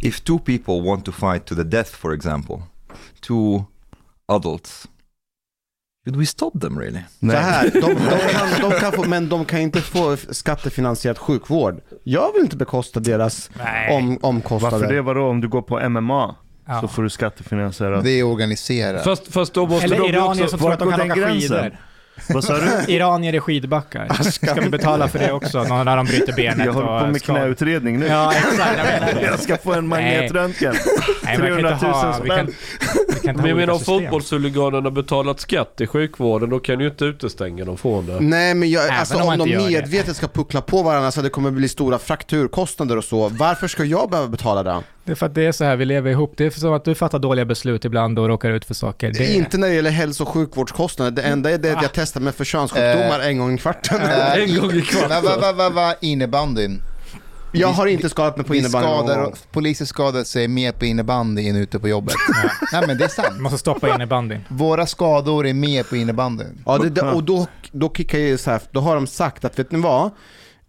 If 0.00 0.20
two 0.20 0.38
people 0.38 0.80
want 0.80 1.04
to 1.04 1.12
fight 1.12 1.46
to 1.46 1.54
the 1.54 1.62
death, 1.64 1.90
for 1.90 2.14
example, 2.14 2.62
two 3.26 3.64
adults, 4.28 4.88
should 6.06 6.16
we 6.16 6.26
stop 6.26 6.50
them 6.60 6.78
really? 6.78 7.00
Så 7.20 7.30
här, 7.30 7.70
de, 7.70 7.80
de, 7.80 7.94
kan, 8.32 8.70
de 8.70 8.80
kan 8.80 8.92
få, 8.92 9.04
men 9.04 9.28
de 9.28 9.44
kan 9.44 9.60
inte 9.60 9.80
få 9.80 10.16
skattefinansierad 10.30 11.18
sjukvård. 11.18 11.80
Jag 12.04 12.32
vill 12.32 12.42
inte 12.42 12.56
bekosta 12.56 13.00
deras 13.00 13.50
Nej. 13.64 13.96
om, 13.96 14.18
omkostnader. 14.22 14.78
Varför 14.78 14.94
det? 14.94 15.02
Vadå? 15.02 15.26
Om 15.28 15.40
du 15.40 15.48
går 15.48 15.62
på 15.62 15.88
MMA 15.88 16.34
Ja. 16.68 16.80
så 16.80 16.88
får 16.88 17.02
du 17.02 17.10
skattefinansierat. 17.10 18.04
Det 18.04 18.10
är 18.10 18.22
organiserat. 18.22 19.04
Fast, 19.04 19.32
fast 19.32 19.54
då 19.54 19.66
måste 19.66 19.84
Eller 19.84 19.98
de 19.98 20.08
iranier 20.08 20.44
också... 20.44 20.48
som 20.48 20.58
tror 20.58 20.72
att 20.72 20.78
de 20.78 20.90
kan 20.90 21.10
åka 21.10 21.28
skidor. 21.28 21.78
Vad 22.28 22.44
sa 22.44 22.58
du? 22.58 22.92
Iranier 22.92 23.34
är 23.34 23.40
skidbackar. 23.40 24.22
Ska 24.22 24.54
vi 24.54 24.68
betala 24.68 25.08
för 25.08 25.18
det 25.18 25.32
också? 25.32 25.62
Någon 25.62 25.84
när 25.84 25.96
de 25.96 26.06
bryter 26.06 26.32
benet 26.32 26.66
Jag 26.66 26.72
håller 26.72 27.00
på 27.00 27.06
med 27.06 27.20
skador? 27.20 27.40
knäutredning 27.40 27.98
nu. 27.98 28.06
Ja, 28.06 28.32
exakt. 28.32 29.22
Jag 29.22 29.40
ska 29.40 29.56
få 29.56 29.72
en 29.72 29.88
magnetröntgen. 29.88 30.74
Nej, 31.24 31.38
men 31.38 31.48
jag 31.48 31.58
kan 31.60 31.70
inte 31.70 31.78
300 31.78 31.78
000 31.82 31.90
ha, 31.92 32.20
vi 32.22 32.28
kan, 32.28 32.46
spänn. 32.46 32.54
vi 33.14 33.26
kan 33.26 33.36
Men 33.36 33.46
jag 33.46 33.56
menar 33.56 33.72
om 33.72 33.80
fotbollshuliganerna 33.80 34.90
betalat 34.90 35.40
skatt 35.40 35.80
i 35.80 35.86
sjukvården, 35.86 36.50
då 36.50 36.58
kan 36.58 36.78
du 36.78 36.84
ju 36.84 36.90
inte 36.90 37.04
utestänga 37.04 37.64
dem 37.64 37.76
från 37.76 38.06
det. 38.06 38.20
Nej 38.20 38.54
men 38.54 38.70
jag, 38.70 38.90
alltså, 38.90 39.18
om 39.18 39.28
om, 39.28 39.38
de 39.38 39.48
gör 39.48 39.60
det. 39.60 39.66
medvetet 39.70 40.16
ska 40.16 40.28
puckla 40.28 40.60
på 40.60 40.82
varandra 40.82 41.10
så 41.10 41.20
att 41.20 41.24
det 41.24 41.30
kommer 41.30 41.50
bli 41.50 41.68
stora 41.68 41.98
frakturkostnader 41.98 42.96
och 42.96 43.04
så, 43.04 43.28
varför 43.28 43.68
ska 43.68 43.84
jag 43.84 44.10
behöva 44.10 44.28
betala 44.28 44.62
det? 44.62 44.82
Det 45.06 45.12
är 45.12 45.14
för 45.14 45.26
att 45.26 45.34
det 45.34 45.46
är 45.46 45.52
så 45.52 45.64
här, 45.64 45.76
vi 45.76 45.84
lever 45.84 46.10
ihop. 46.10 46.32
Det 46.36 46.46
är 46.46 46.50
som 46.50 46.72
att 46.72 46.84
du 46.84 46.94
fattar 46.94 47.18
dåliga 47.18 47.44
beslut 47.44 47.84
ibland 47.84 48.18
och 48.18 48.28
råkar 48.28 48.50
ut 48.50 48.64
för 48.64 48.74
saker. 48.74 49.12
Det 49.12 49.26
är 49.26 49.36
Inte 49.36 49.58
när 49.58 49.68
det 49.68 49.74
gäller 49.74 49.90
hälso 49.90 50.24
och 50.24 50.28
sjukvårdskostnader, 50.28 51.10
det 51.10 51.22
enda 51.22 51.50
är 51.50 51.58
det 51.58 51.72
att 51.76 51.82
jag 51.82 51.92
testar 51.94 52.20
mig 52.20 52.32
för 52.32 52.44
könssjukdomar 52.44 53.20
en 53.20 53.38
gång 53.38 53.54
i 53.54 53.58
kvarten. 53.58 54.00
Äh, 54.00 54.34
En 54.42 54.60
gång 54.60 54.72
i 54.72 54.82
kvarten. 54.82 55.08
Va, 55.08 55.20
va, 55.22 55.36
va, 55.40 55.52
va, 55.52 55.70
va, 55.70 55.94
innebandyn. 56.00 56.82
Jag 57.52 57.68
har 57.68 57.86
inte 57.86 58.08
skadat 58.08 58.36
mig 58.36 58.46
på 58.46 58.54
innebandy 58.54 58.88
skadar, 58.88 59.34
poliser 59.52 59.84
skadar 59.84 60.24
sig 60.24 60.48
mer 60.48 60.72
på 60.72 60.84
innebandy 60.84 61.48
än 61.48 61.56
ute 61.56 61.78
på 61.78 61.88
jobbet. 61.88 62.14
Nej 62.72 62.86
men 62.86 62.98
det 62.98 63.04
är 63.04 63.08
sant. 63.08 63.28
Du 63.36 63.40
måste 63.42 63.58
stoppa 63.58 63.94
innebandyn. 63.94 64.40
Våra 64.48 64.86
skador 64.86 65.46
är 65.46 65.54
mer 65.54 65.82
på 65.82 65.96
innebandyn. 65.96 66.62
Ja, 66.66 66.78
det, 66.78 66.90
det, 66.90 67.02
och 67.02 67.24
då, 67.24 67.46
då 67.72 67.92
kickar 67.94 68.18
jag 68.18 68.40
så 68.40 68.50
här, 68.50 68.60
då 68.70 68.80
har 68.80 68.94
de 68.94 69.06
sagt 69.06 69.44
att 69.44 69.58
vet 69.58 69.72
ni 69.72 69.80
vad? 69.80 70.10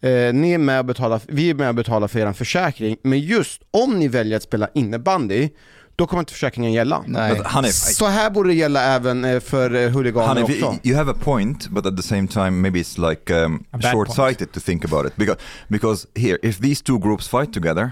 Eh, 0.02 0.34
ni 0.34 0.52
är 0.52 0.58
med 0.58 0.80
och 0.80 0.86
betalar, 0.86 1.22
vi 1.28 1.50
är 1.50 1.54
med 1.54 1.70
och 1.70 1.76
betalar 1.76 2.08
för 2.08 2.20
er 2.20 2.34
försäkring, 2.34 2.98
men 3.02 3.20
just 3.20 3.62
om 3.72 4.00
ni 4.00 4.08
väljer 4.08 4.38
att 4.38 4.44
spela 4.44 4.70
innebandy, 4.74 5.50
då 5.96 6.08
kommer 6.08 6.20
inte 6.20 6.34
försäkringen 6.34 6.74
gälla. 6.74 7.04
Nej. 7.08 7.36
But 7.36 7.46
Hanif, 7.46 7.74
Så 7.74 8.06
här 8.06 8.30
borde 8.30 8.50
det 8.50 8.56
gälla 8.56 8.84
även 8.84 9.26
eh, 9.26 9.40
för 9.40 9.76
eh, 9.76 9.90
huliganer 9.90 10.28
Hanif, 10.28 10.64
också. 10.64 10.80
you, 10.84 10.98
have 10.98 11.12
a 11.12 11.16
point, 11.24 11.70
but 11.70 11.86
at 11.86 11.98
the 11.98 12.04
same 12.04 12.28
time, 12.28 12.52
maybe 12.52 12.80
it's 12.80 13.10
like 13.10 13.34
um, 13.34 13.64
short-sighted 13.92 14.52
to 14.52 14.60
think 14.60 14.86
about 14.86 15.06
it. 15.08 15.16
Because, 15.16 15.40
because 15.68 16.08
here, 16.16 16.38
if 16.44 16.60
these 16.60 16.84
two 16.84 17.00
groups 17.00 17.28
fight 17.28 17.54
together, 17.54 17.92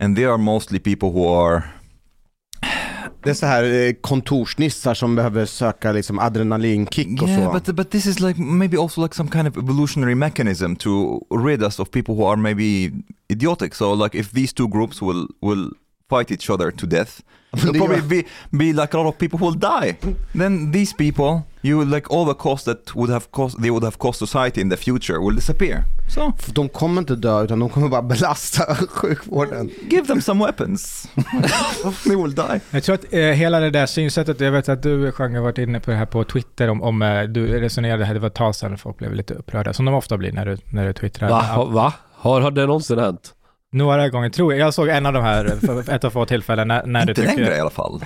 and 0.00 0.16
they 0.16 0.24
are 0.24 0.38
mostly 0.38 0.78
people 0.78 1.10
who 1.10 1.28
are 1.28 1.62
Det 3.24 3.30
är 3.30 3.34
så 3.34 3.46
här 3.46 3.64
eh, 3.64 3.92
kontorsnissar 4.00 4.94
som 4.94 5.14
behöver 5.16 5.46
söka 5.46 5.92
liksom 5.92 6.18
adrenalinkick 6.18 7.22
och 7.22 7.28
yeah, 7.28 7.44
så. 7.44 7.52
but 7.52 7.76
but 7.76 7.90
this 7.90 8.06
is 8.06 8.20
like 8.20 8.40
maybe 8.40 8.78
also 8.78 9.02
like 9.02 9.14
some 9.14 9.30
kind 9.30 9.48
of 9.48 9.56
evolutionary 9.56 10.14
mechanism 10.14 10.76
to 10.76 11.20
rid 11.30 11.62
us 11.62 11.80
of 11.80 11.90
people 11.90 12.14
who 12.14 12.26
are 12.26 12.36
maybe 12.36 12.92
idiotic. 13.28 13.74
So 13.74 13.94
like 13.94 14.18
if 14.18 14.30
these 14.30 14.52
two 14.54 14.68
groups 14.68 15.02
will 15.02 15.26
will 15.40 15.70
fight 16.08 16.30
each 16.30 16.50
other 16.50 16.70
to 16.70 16.86
death, 16.86 17.22
there'll 17.52 17.86
probably 17.86 18.02
be 18.02 18.26
be 18.50 18.72
like 18.72 18.94
a 18.94 18.98
lot 18.98 19.06
of 19.06 19.18
people 19.18 19.38
who 19.38 19.46
will 19.46 19.58
die. 19.58 19.98
Then 20.34 20.72
these 20.72 20.92
people, 20.92 21.46
you 21.64 21.84
like 21.84 22.06
all 22.10 22.26
the 22.26 22.34
cost 22.34 22.64
that 22.64 22.94
would 22.96 23.10
have 23.10 23.26
cost 23.30 23.62
they 23.62 23.70
would 23.70 23.84
have 23.84 23.96
cost 23.98 24.18
society 24.18 24.60
in 24.60 24.70
the 24.70 24.76
future 24.76 25.18
will 25.18 25.34
disappear. 25.36 25.82
So 26.14 26.32
För 26.38 26.52
De 26.54 26.68
kommer 26.68 27.00
inte 27.00 27.16
dö 27.16 27.42
utan 27.44 27.58
de 27.60 27.68
kommer 27.68 27.88
bara 27.88 28.02
belasta 28.02 28.74
sjukvården. 28.90 29.70
give 29.90 30.06
them 30.06 30.20
some 30.22 30.44
weapons. 30.46 31.08
they 32.06 32.16
will 32.16 32.34
die. 32.34 32.60
Jag 32.70 32.82
tror 32.82 32.94
att 32.94 33.04
eh, 33.12 33.20
hela 33.20 33.60
det 33.60 33.70
där 33.70 33.86
synsättet, 33.86 34.40
jag 34.40 34.52
vet 34.52 34.68
att 34.68 34.82
du 34.82 35.12
Jean 35.18 35.34
har 35.34 35.42
varit 35.42 35.58
inne 35.58 35.80
på 35.80 35.90
det 35.90 35.96
här 35.96 36.06
på 36.06 36.24
Twitter 36.24 36.68
om, 36.70 36.82
om 36.82 37.02
eh, 37.02 37.22
du 37.22 37.60
resonerade 37.60 38.04
här, 38.04 38.14
det 38.14 38.20
var 38.20 38.26
ett 38.28 38.34
tag 38.34 38.54
sedan 38.54 38.78
folk 38.78 38.98
blev 38.98 39.14
lite 39.14 39.34
upprörda, 39.34 39.72
som 39.72 39.84
de 39.84 39.94
ofta 39.94 40.16
blir 40.16 40.32
när 40.32 40.46
du, 40.46 40.56
när 40.70 40.86
du 40.86 40.92
twittrar. 40.92 41.28
Va? 41.28 41.40
Ha- 41.42 41.64
Va? 41.64 41.92
Har, 42.14 42.40
har 42.40 42.50
det 42.50 42.66
någonsin 42.66 42.98
hänt? 42.98 43.34
Några 43.72 44.08
gånger 44.08 44.30
tror 44.30 44.52
jag. 44.54 44.66
Jag 44.66 44.74
såg 44.74 44.88
en 44.88 45.06
av 45.06 45.12
de 45.12 45.22
här, 45.24 45.58
ett 45.94 46.04
av 46.04 46.10
få 46.10 46.26
tillfällen, 46.26 46.68
när, 46.68 46.86
när 46.86 47.06
du 47.06 47.10
Inte 47.10 47.22
längre 47.22 47.42
i 47.42 47.46
tycker... 47.46 47.60
alla 47.60 47.70
fall. 47.70 48.04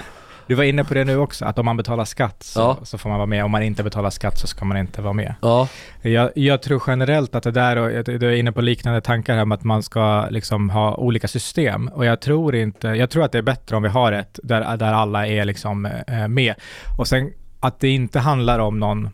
Du 0.49 0.55
var 0.55 0.64
inne 0.64 0.85
på 0.85 0.95
det 0.95 1.05
nu 1.05 1.17
också, 1.19 1.45
att 1.45 1.59
om 1.59 1.64
man 1.64 1.76
betalar 1.76 2.05
skatt 2.05 2.43
så, 2.43 2.61
Ja. 2.61 2.78
så 2.83 2.99
får 2.99 3.09
man 3.09 3.19
vara 3.19 3.26
med. 3.26 3.45
Om 3.45 3.50
man 3.50 3.62
inte 3.62 3.83
betalar 3.83 4.11
skatt 4.11 4.38
så 4.38 4.47
ska 4.47 4.64
man 4.64 4.76
inte 4.76 5.02
vara 5.02 5.12
med. 5.12 5.35
Ja. 5.43 5.69
Jag, 6.02 6.31
jag 6.35 6.62
tror 6.62 6.83
generellt 6.87 7.35
att 7.35 7.43
det 7.43 7.50
där, 7.50 7.76
och 7.76 8.05
du 8.05 8.28
är 8.28 8.37
inne 8.37 8.52
på 8.52 8.61
liknande 8.61 9.00
tankar 9.00 9.35
här 9.35 9.43
om 9.43 9.52
att 9.52 9.64
man 9.64 9.83
ska 9.83 10.26
liksom 10.31 10.71
ha 10.71 10.95
olika 10.95 11.28
system. 11.28 11.88
Och 11.88 12.05
jag 12.05 12.21
tror 12.21 12.55
inte, 12.55 12.88
jag 12.88 13.11
tror 13.11 13.25
att 13.25 13.33
det 13.33 13.38
är 13.38 13.43
bättre 13.43 13.76
om 13.76 13.83
vi 13.83 13.88
har 13.88 14.12
ett 14.12 14.38
där, 14.43 14.76
där 14.76 14.93
alla 14.93 15.26
är 15.26 15.45
liksom 15.45 15.87
eh, 15.87 16.28
med. 16.28 16.55
Och 16.99 17.09
sen 17.09 17.33
att 17.61 17.81
det 17.81 17.88
inte 17.88 18.19
handlar 18.19 18.59
om 18.59 18.81
någon 18.81 19.09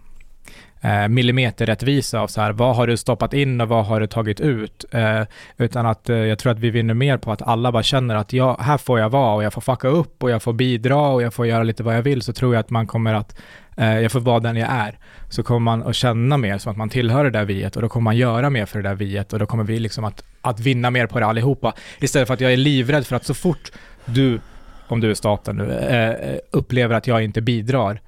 eh, 0.85 1.09
millimeterrättvisa 1.09 2.21
av 2.21 2.27
så 2.27 2.41
här, 2.41 2.53
vad 2.53 2.77
har 2.77 2.87
du 2.87 2.97
stoppat 2.97 3.35
in 3.35 3.61
och 3.61 3.69
vad 3.69 3.87
har 3.87 4.01
du 4.01 4.07
tagit 4.07 4.41
ut? 4.41 4.85
Eh, 4.91 5.23
utan 5.57 5.87
att 5.87 6.11
eh, 6.11 6.17
jag 6.17 6.39
tror 6.39 6.53
att 6.53 6.59
vi 6.59 6.71
vinner 6.71 6.95
mer 6.95 7.17
på 7.17 7.33
att 7.33 7.43
alla 7.43 7.73
bara 7.73 7.83
känner 7.83 8.15
att 8.15 8.33
jag, 8.33 8.57
här 8.61 8.79
får 8.79 9.01
jag 9.01 9.11
vara 9.11 9.35
och 9.35 9.45
jag 9.45 9.53
får 9.53 9.61
fucka 9.61 9.89
upp 9.89 10.23
och 10.23 10.31
jag 10.31 10.43
får 10.43 10.53
bidra 10.53 11.01
och 11.09 11.23
jag 11.23 11.35
får 11.35 11.47
göra 11.47 11.63
lite 11.63 11.83
vad 11.83 11.97
jag 11.97 12.03
vill, 12.03 12.23
så 12.23 12.33
tror 12.33 12.55
jag 12.55 12.61
att 12.61 12.71
man 12.71 12.87
kommer 12.87 13.15
att, 13.15 13.37
eh, 13.77 14.01
jag 14.01 14.13
får 14.13 14.21
vara 14.21 14.41
den 14.41 14.57
jag 14.57 14.69
är. 14.71 14.99
Så 15.31 15.43
kommer 15.43 15.61
man 15.61 15.83
att 15.83 15.97
känna 15.97 16.37
mer 16.37 16.59
som 16.59 16.73
att 16.73 16.79
man 16.79 16.89
tillhör 16.89 17.25
det 17.25 17.31
där 17.31 17.45
viet 17.45 17.77
och 17.77 17.83
då 17.83 17.89
kommer 17.89 18.05
man 18.05 18.17
göra 18.17 18.51
mer 18.51 18.67
för 18.67 18.83
det 18.83 18.89
där 18.89 18.95
viet 18.97 19.33
och 19.33 19.39
då 19.39 19.47
kommer 19.47 19.65
vi 19.65 19.79
liksom 19.79 20.05
att, 20.05 20.25
att 20.41 20.61
vinna 20.61 20.91
mer 20.91 21.07
på 21.07 21.21
det 21.21 21.27
allihopa. 21.27 21.73
Istället 22.01 22.27
för 22.29 22.35
att 22.35 22.41
jag 22.41 22.53
är 22.53 22.57
livrädd 22.57 23.07
för 23.07 23.17
att 23.17 23.27
så 23.27 23.35
fort 23.35 23.73
du 24.05 24.41
om 24.95 25.01
du 25.01 25.11
är 25.11 25.15
staten 25.15 25.57
nu, 25.57 25.73
eh, 25.73 26.39
upplever 26.51 26.95
att 26.95 27.07
jag 27.07 27.25
inte 27.25 27.41
bidrar. 27.41 28.01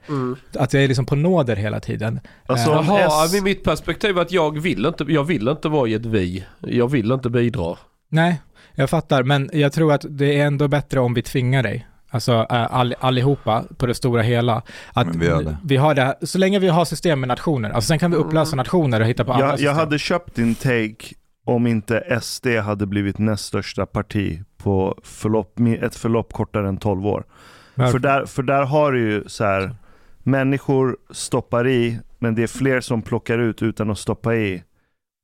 Att 0.58 0.72
jag 0.74 0.84
är 0.84 0.88
liksom 0.88 1.06
på 1.06 1.16
nåder 1.16 1.56
hela 1.56 1.80
tiden. 1.80 2.20
Alltså, 2.46 2.70
Eh, 2.70 2.78
om 2.78 2.86
Jaha, 2.86 3.24
S- 3.24 3.42
mitt 3.42 3.64
perspektiv 3.64 4.18
är 4.18 4.22
att 4.22 4.32
jag 4.32 4.60
vill 4.60 4.86
inte, 4.86 5.04
jag 5.08 5.24
vill 5.24 5.48
inte 5.48 5.68
vara 5.68 5.88
i 5.88 5.94
ett 5.94 6.06
vi. 6.06 6.44
Jag 6.60 6.90
vill 6.90 7.12
inte 7.12 7.30
bidra. 7.30 7.76
Nej, 8.08 8.40
jag 8.74 8.90
fattar, 8.90 9.22
men 9.22 9.50
jag 9.52 9.72
tror 9.72 9.92
att 9.92 10.04
det 10.08 10.40
är 10.40 10.46
ändå 10.46 10.68
bättre 10.68 11.00
om 11.00 11.14
vi 11.14 11.22
tvingar 11.22 11.62
dig. 11.62 11.86
Alltså 12.10 12.32
eh, 12.32 12.74
all, 12.74 12.94
allihopa 13.00 13.64
på 13.76 13.86
det 13.86 13.94
stora 13.94 14.22
hela. 14.22 14.62
Att 14.92 15.16
vi 15.16 15.28
vi 15.64 15.76
har 15.76 15.94
det 15.94 16.02
här, 16.02 16.14
så 16.22 16.38
länge 16.38 16.58
vi 16.58 16.68
har 16.68 16.84
system 16.84 17.20
med 17.20 17.28
nationer, 17.28 17.70
alltså 17.70 17.88
sen 17.88 17.98
kan 17.98 18.10
vi 18.10 18.16
upplösa 18.16 18.56
nationer 18.56 19.00
och 19.00 19.06
hitta 19.06 19.24
på 19.24 19.32
andra 19.32 19.46
jag, 19.46 19.52
system. 19.58 19.66
jag 19.66 19.74
hade 19.74 19.98
köpt 19.98 20.34
din 20.34 20.54
take 20.54 21.14
om 21.44 21.66
inte 21.66 22.18
SD 22.22 22.46
hade 22.46 22.86
blivit 22.86 23.18
näst 23.18 23.44
största 23.44 23.86
parti 23.86 24.42
på 24.66 24.98
förlopp, 25.02 25.60
ett 25.80 25.94
förlopp 25.96 26.32
kortare 26.32 26.68
än 26.68 26.76
12 26.76 27.06
år. 27.06 27.24
Varför? 27.74 27.92
För 27.92 27.98
där, 27.98 28.26
för 28.26 28.42
där 28.42 28.62
har 28.64 28.92
du 28.92 29.00
ju 29.10 29.24
så 29.26 29.44
här, 29.44 29.74
människor 30.22 30.96
stoppar 31.10 31.68
i, 31.68 31.98
men 32.18 32.34
det 32.34 32.42
är 32.42 32.46
fler 32.46 32.80
som 32.80 33.02
plockar 33.02 33.38
ut 33.38 33.62
utan 33.62 33.90
att 33.90 33.98
stoppa 33.98 34.34
i. 34.34 34.62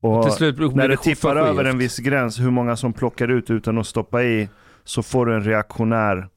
Och 0.03 0.23
Till 0.25 0.33
slut 0.33 0.57
blir 0.57 0.69
när 0.71 0.89
det 0.89 0.97
tippar 0.97 1.37
över 1.37 1.65
en 1.65 1.79
viss 1.79 1.99
gräns, 1.99 2.41
hur 2.41 2.51
många 2.51 2.77
som 2.77 2.93
plockar 2.93 3.29
ut 3.29 3.51
utan 3.51 3.79
att 3.79 3.87
stoppa 3.87 4.23
i, 4.23 4.49
så 4.85 5.03
får 5.03 5.27
du 5.27 5.35
en 5.35 5.45
reaktionär 5.45 6.29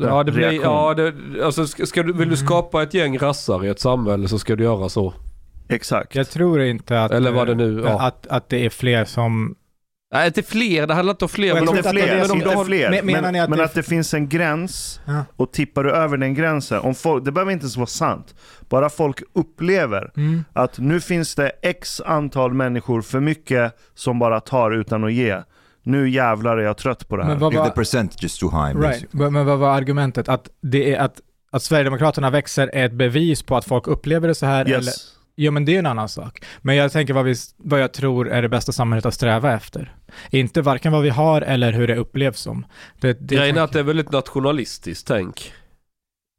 Ja, 0.00 0.22
det 0.22 0.32
blir, 0.32 0.42
reaktion. 0.42 0.62
ja 0.74 0.94
det, 0.94 1.14
alltså 1.44 1.66
ska, 1.66 1.86
ska 1.86 2.02
du, 2.02 2.12
vill 2.12 2.28
du 2.28 2.36
skapa 2.36 2.82
ett 2.82 2.94
gäng 2.94 3.18
rassar 3.18 3.64
i 3.64 3.68
ett 3.68 3.80
samhälle 3.80 4.28
så 4.28 4.38
ska 4.38 4.56
du 4.56 4.64
göra 4.64 4.88
så. 4.88 5.14
Exakt. 5.68 6.14
Jag 6.14 6.30
tror 6.30 6.60
inte 6.62 7.02
att, 7.02 7.10
Eller 7.12 7.32
vad 7.32 7.46
det 7.46 7.54
nu- 7.54 7.82
ja. 7.84 8.00
att, 8.06 8.26
att 8.26 8.48
det 8.48 8.64
är 8.66 8.70
fler 8.70 9.04
som... 9.04 9.54
Nej, 10.12 10.26
inte 10.26 10.42
fler, 10.42 10.86
det 10.86 10.94
handlar 10.94 11.14
inte 11.14 11.24
om 11.24 11.28
fler. 11.28 11.54
Men 11.54 11.62
Inte 11.62 11.78
att 11.78 11.82
det 11.82 11.88
är 11.88 11.92
fler, 12.06 12.16
det 12.16 12.24
som- 12.28 12.36
inte 12.36 12.48
de 12.50 12.56
har- 12.56 12.64
fler. 12.64 12.90
Men- 12.90 13.06
menar 13.06 13.22
men 13.22 13.32
ni 13.32 13.40
att 13.40 13.50
men 13.50 13.58
det- 13.58 13.64
att 13.64 13.74
det 13.74 13.82
finns 13.82 14.14
en 14.14 14.28
gräns 14.28 15.00
Ja. 15.06 15.24
och 15.36 15.52
tippar 15.52 15.84
du 15.84 15.90
över 15.90 16.16
den 16.16 16.34
gränsen, 16.34 16.78
om 16.80 16.94
folk, 16.94 17.24
det 17.24 17.32
behöver 17.32 17.52
inte 17.52 17.62
ens 17.62 17.76
vara 17.76 17.86
sant, 17.86 18.34
bara 18.68 18.88
folk 18.90 19.22
upplever 19.32 20.10
Mm. 20.16 20.44
att 20.52 20.78
nu 20.78 21.00
finns 21.00 21.34
det 21.34 21.52
x 21.62 22.00
antal 22.06 22.54
människor 22.54 23.02
för 23.02 23.20
mycket 23.20 23.72
som 23.94 24.18
bara 24.18 24.40
tar 24.40 24.70
utan 24.70 25.04
att 25.04 25.12
ge. 25.12 25.42
Nu 25.82 26.10
jävlar 26.10 26.56
är 26.58 26.62
jag 26.62 26.76
trött 26.76 27.08
på 27.08 27.16
det 27.16 27.22
här. 27.24 27.30
Men 27.30 27.38
vad 27.38 27.52
If 27.52 27.56
the 27.58 27.62
var, 27.62 27.70
percentage 27.70 28.24
is 28.24 28.38
too 28.38 28.50
high. 28.50 28.80
right. 28.80 29.12
men 29.12 29.46
vad 29.46 29.58
var 29.58 29.70
argumentet? 29.76 30.28
Att 30.28 30.48
det 30.62 30.94
är 30.94 30.98
att, 31.00 31.20
att 31.52 31.62
Sverigedemokraterna 31.62 32.30
växer 32.30 32.70
är 32.74 32.86
ett 32.86 32.92
bevis 32.92 33.42
på 33.42 33.56
att 33.56 33.64
folk 33.64 33.86
upplever 33.86 34.28
det 34.28 34.34
så 34.34 34.46
här? 34.46 34.68
yes. 34.68 34.76
Eller, 34.78 34.92
ja, 35.34 35.50
men 35.50 35.64
det 35.64 35.74
är 35.74 35.78
en 35.78 35.86
annan 35.86 36.08
sak. 36.08 36.44
Men 36.60 36.76
jag 36.76 36.92
tänker 36.92 37.14
vad, 37.14 37.24
vi, 37.24 37.34
vad 37.56 37.80
jag 37.80 37.92
tror 37.92 38.28
är 38.28 38.42
det 38.42 38.48
bästa 38.48 38.72
samhället 38.72 39.06
att 39.06 39.14
sträva 39.14 39.52
efter. 39.54 39.94
Inte 40.30 40.62
varken 40.62 40.92
vad 40.92 41.02
vi 41.02 41.08
har 41.10 41.42
eller 41.42 41.72
hur 41.72 41.86
det 41.88 41.96
upplevs 41.96 42.38
som. 42.40 42.66
Det, 43.00 43.12
det 43.28 43.34
grejen 43.36 43.56
är 43.56 43.60
att 43.62 43.72
det 43.72 43.78
är 43.78 43.82
väldigt 43.82 44.12
nationalistiskt 44.12 45.06
tänk. 45.06 45.52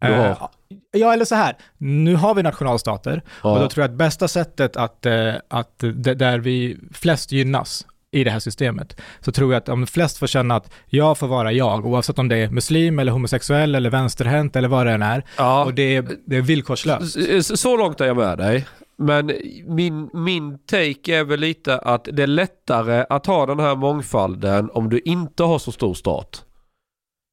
du 0.02 0.08
har. 0.14 0.50
Ja, 0.92 1.14
eller 1.14 1.26
så 1.26 1.36
här. 1.36 1.56
Nu 1.78 2.16
har 2.16 2.36
vi 2.36 2.44
nationalstater 2.44 3.22
Ja. 3.44 3.52
och 3.54 3.60
då 3.60 3.70
tror 3.70 3.84
jag 3.84 3.92
att 3.92 3.98
bästa 3.98 4.28
sättet 4.28 4.78
att, 4.78 5.06
eh, 5.06 5.34
att 5.48 5.80
där 6.16 6.40
vi 6.40 6.78
flest 6.94 7.32
gynnas 7.32 7.86
i 8.14 8.24
det 8.24 8.32
här 8.32 8.40
systemet, 8.40 9.02
så 9.20 9.32
tror 9.32 9.54
jag 9.54 9.58
att 9.62 9.70
om 9.70 9.88
flest 9.88 10.18
får 10.18 10.28
känna 10.28 10.56
att 10.56 10.72
jag 10.86 11.18
får 11.18 11.28
vara 11.28 11.52
jag, 11.52 11.86
oavsett 11.86 12.20
om 12.20 12.28
det 12.28 12.38
är 12.38 12.50
muslim 12.50 13.00
eller 13.00 13.12
homosexuell 13.12 13.76
eller 13.76 13.90
vänsterhänt 13.90 14.56
eller 14.56 14.68
vad 14.68 14.86
det 14.86 14.92
än 14.92 15.02
är, 15.02 15.24
Ja. 15.38 15.66
och 15.66 15.74
det 15.74 15.96
är, 15.96 16.08
det 16.26 16.38
är 16.38 16.42
villkorslöst. 16.42 17.44
Så, 17.46 17.58
så 17.58 17.78
långt 17.78 18.02
är 18.02 18.06
jag 18.06 18.18
med 18.18 18.38
dig. 18.38 18.66
Men 19.02 19.32
min, 19.66 20.10
min 20.14 20.60
take 20.60 21.16
är 21.20 21.24
väl 21.24 21.40
lite 21.40 21.78
att 21.78 22.08
det 22.14 22.24
är 22.24 22.28
lättare 22.28 23.06
att 23.10 23.26
ha 23.26 23.46
den 23.46 23.60
här 23.60 23.76
mångfalden 23.76 24.70
om 24.74 24.90
du 24.90 25.00
inte 25.00 25.44
har 25.44 25.60
så 25.60 25.72
stor 25.72 25.94
stat. 25.94 26.46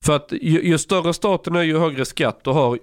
För 0.04 0.16
att 0.16 0.32
ju, 0.32 0.62
ju 0.62 0.78
större 0.78 1.14
staten 1.14 1.56
är 1.56 1.62
ju 1.62 1.78
högre 1.78 2.04
skatt 2.04 2.46
och 2.46 2.54
har, 2.54 2.78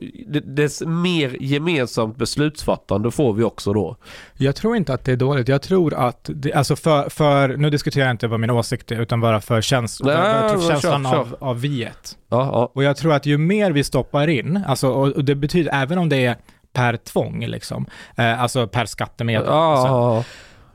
dess 0.56 0.82
mer 0.82 1.38
gemensamt 1.40 2.18
beslutsfattande 2.18 3.12
får 3.12 3.34
vi 3.34 3.44
också 3.44 3.74
då. 3.74 3.98
Jag 4.38 4.56
tror 4.56 4.76
inte 4.76 4.94
att 4.94 5.06
det 5.06 5.12
är 5.12 5.16
dåligt. 5.16 5.48
Jag 5.48 5.62
tror 5.62 5.94
att, 5.94 6.30
det, 6.34 6.54
alltså 6.54 6.76
för, 6.76 7.10
för, 7.10 7.58
nu 7.58 7.70
diskuterar 7.70 8.06
jag 8.06 8.14
inte 8.14 8.28
vad 8.28 8.40
min 8.40 8.50
åsikt 8.50 8.92
är, 8.92 9.02
utan 9.02 9.22
bara 9.22 9.42
för 9.42 9.62
käns, 9.62 10.02
Nej, 10.04 10.16
kör, 10.16 10.70
känslan 10.70 11.04
kör. 11.04 11.18
Av, 11.18 11.36
av 11.40 11.62
viet. 11.62 12.18
Ja, 12.30 12.50
ja. 12.52 12.72
Och 12.74 12.84
jag 12.84 12.98
tror 12.98 13.14
att 13.14 13.26
ju 13.26 13.38
mer 13.38 13.72
vi 13.72 13.84
stoppar 13.84 14.28
in, 14.28 14.64
alltså, 14.68 14.88
och, 14.88 15.08
och 15.08 15.26
det 15.26 15.36
betyder 15.36 15.72
även 15.74 15.98
om 15.98 16.10
det 16.10 16.26
är 16.26 16.36
per 16.76 16.98
tvång, 16.98 17.46
liksom, 17.46 17.86
eh, 18.16 18.42
alltså 18.42 18.68
per 18.68 18.86
skattemedel, 18.86 19.48
Ja, 19.48 20.24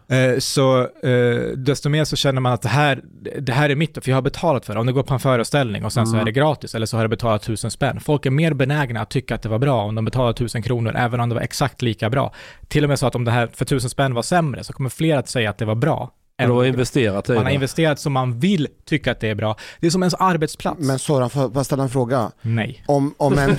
eh, 0.09 0.39
så 0.39 0.81
eh, 0.81 1.57
desto 1.57 1.89
mer 1.89 2.05
så 2.05 2.17
känner 2.17 2.41
man 2.41 2.53
att 2.53 2.63
det 2.63 2.69
här, 2.69 3.01
det 3.41 3.53
här 3.53 3.71
är 3.71 3.75
mitt, 3.77 4.05
för 4.05 4.11
jag 4.11 4.17
har 4.17 4.23
betalat 4.23 4.67
för 4.67 4.75
det. 4.75 4.81
Om 4.81 4.87
det 4.87 4.93
går 4.93 5.03
på 5.03 5.15
en 5.15 5.21
föreställning 5.21 5.85
och 5.85 5.93
sen 5.93 6.07
så 6.07 6.17
är 6.17 6.25
det 6.25 6.33
gratis, 6.33 6.75
eller 6.75 6.87
så 6.87 6.97
har 6.97 7.05
jag 7.05 7.11
betalat 7.11 7.43
tusen 7.43 7.71
spänn. 7.71 8.01
Folk 8.01 8.27
är 8.27 8.31
mer 8.31 8.53
benägna 8.55 9.01
att 9.01 9.11
tycka 9.11 9.35
att 9.35 9.43
det 9.43 9.49
var 9.49 9.59
bra 9.59 9.83
om 9.83 9.95
de 9.95 10.05
betalar 10.05 10.33
tusen 10.33 10.63
kronor, 10.63 10.95
även 10.97 11.21
om 11.21 11.29
det 11.29 11.35
var 11.35 11.43
exakt 11.43 11.83
lika 11.83 12.11
bra. 12.11 12.33
Till 12.69 12.85
och 12.85 12.89
med 12.89 12.99
så 12.99 13.07
att 13.07 13.15
om 13.15 13.25
det 13.25 13.31
här 13.31 13.47
för 13.55 13.65
tusen 13.65 13.91
spänn 13.91 14.15
var 14.15 14.23
sämre, 14.23 14.65
så 14.65 14.73
kommer 14.73 14.91
fler 14.91 15.17
att 15.17 15.29
säga 15.29 15.51
att 15.51 15.59
det 15.59 15.65
var 15.65 15.75
bra. 15.75 16.11
De 16.49 16.57
har 16.57 16.65
investerat 16.65 17.31
i 17.31 17.33
man 17.35 17.45
har 17.45 17.51
investerat 17.51 18.01
så 18.01 18.11
man 18.11 18.39
vill 18.41 18.69
tycka 18.89 19.13
att 19.13 19.21
det 19.21 19.29
är 19.29 19.35
bra. 19.35 19.57
Det 19.81 19.87
är 19.87 19.91
som 19.91 20.03
ens 20.03 20.15
arbetsplats. 20.15 20.81
Men 20.81 20.99
Soran, 20.99 21.31
får 21.31 21.51
jag 21.55 21.67
ställa 21.67 21.83
en 21.83 21.89
fråga? 21.89 22.31
Nej. 22.43 22.85
Om, 22.87 23.15
om, 23.17 23.39
en, 23.39 23.51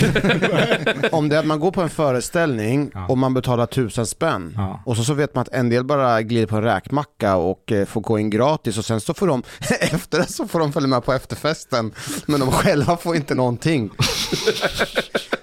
om 1.11 1.29
det 1.29 1.35
är 1.35 1.39
att 1.39 1.45
man 1.45 1.59
går 1.59 1.71
på 1.71 1.81
en 1.81 1.89
föreställning 1.89 2.91
Ja. 2.93 3.07
och 3.07 3.17
man 3.17 3.33
betalar 3.33 3.65
tusen 3.65 4.05
spänn 4.05 4.53
Ja. 4.57 4.83
och 4.85 4.97
så, 4.97 5.03
så 5.03 5.13
vet 5.13 5.35
man 5.35 5.41
att 5.41 5.47
en 5.53 5.69
del 5.69 5.83
bara 5.83 6.21
glider 6.21 6.47
på 6.47 6.55
en 6.55 6.63
räkmacka 6.63 7.35
och 7.35 7.71
eh, 7.71 7.85
får 7.85 8.01
gå 8.01 8.19
in 8.19 8.29
gratis 8.29 8.77
och 8.77 8.85
sen 8.85 9.01
så 9.01 9.13
får 9.13 9.27
de, 9.27 9.43
efter 9.79 10.17
det 10.19 10.27
så 10.27 10.47
får 10.47 10.59
de 10.59 10.73
följa 10.73 10.87
med 10.87 11.05
på 11.05 11.13
efterfesten 11.13 11.91
men 12.25 12.39
de 12.39 12.51
själva 12.51 12.97
får 12.97 13.15
inte 13.15 13.35
någonting. 13.35 13.89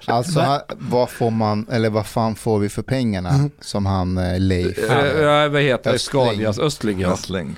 Alltså, 0.14 0.40
han- 0.40 0.60
vad 0.78 1.10
får 1.10 1.30
man, 1.30 1.66
eller 1.70 1.90
vad 1.90 2.06
fan 2.06 2.34
får 2.36 2.58
vi 2.58 2.68
för 2.68 2.82
pengarna 2.82 3.50
som 3.60 3.86
han 3.86 4.18
eh, 4.18 4.40
Leif? 4.40 4.78
Eh, 4.90 5.22
Ja, 5.22 5.48
vad 5.48 5.62
heter 5.62 5.90
det? 5.90 5.96
Östling. 5.96 6.24
Scanias, 6.26 6.58
Östling 6.58 7.00
ja. 7.00 7.16
Sling. 7.16 7.56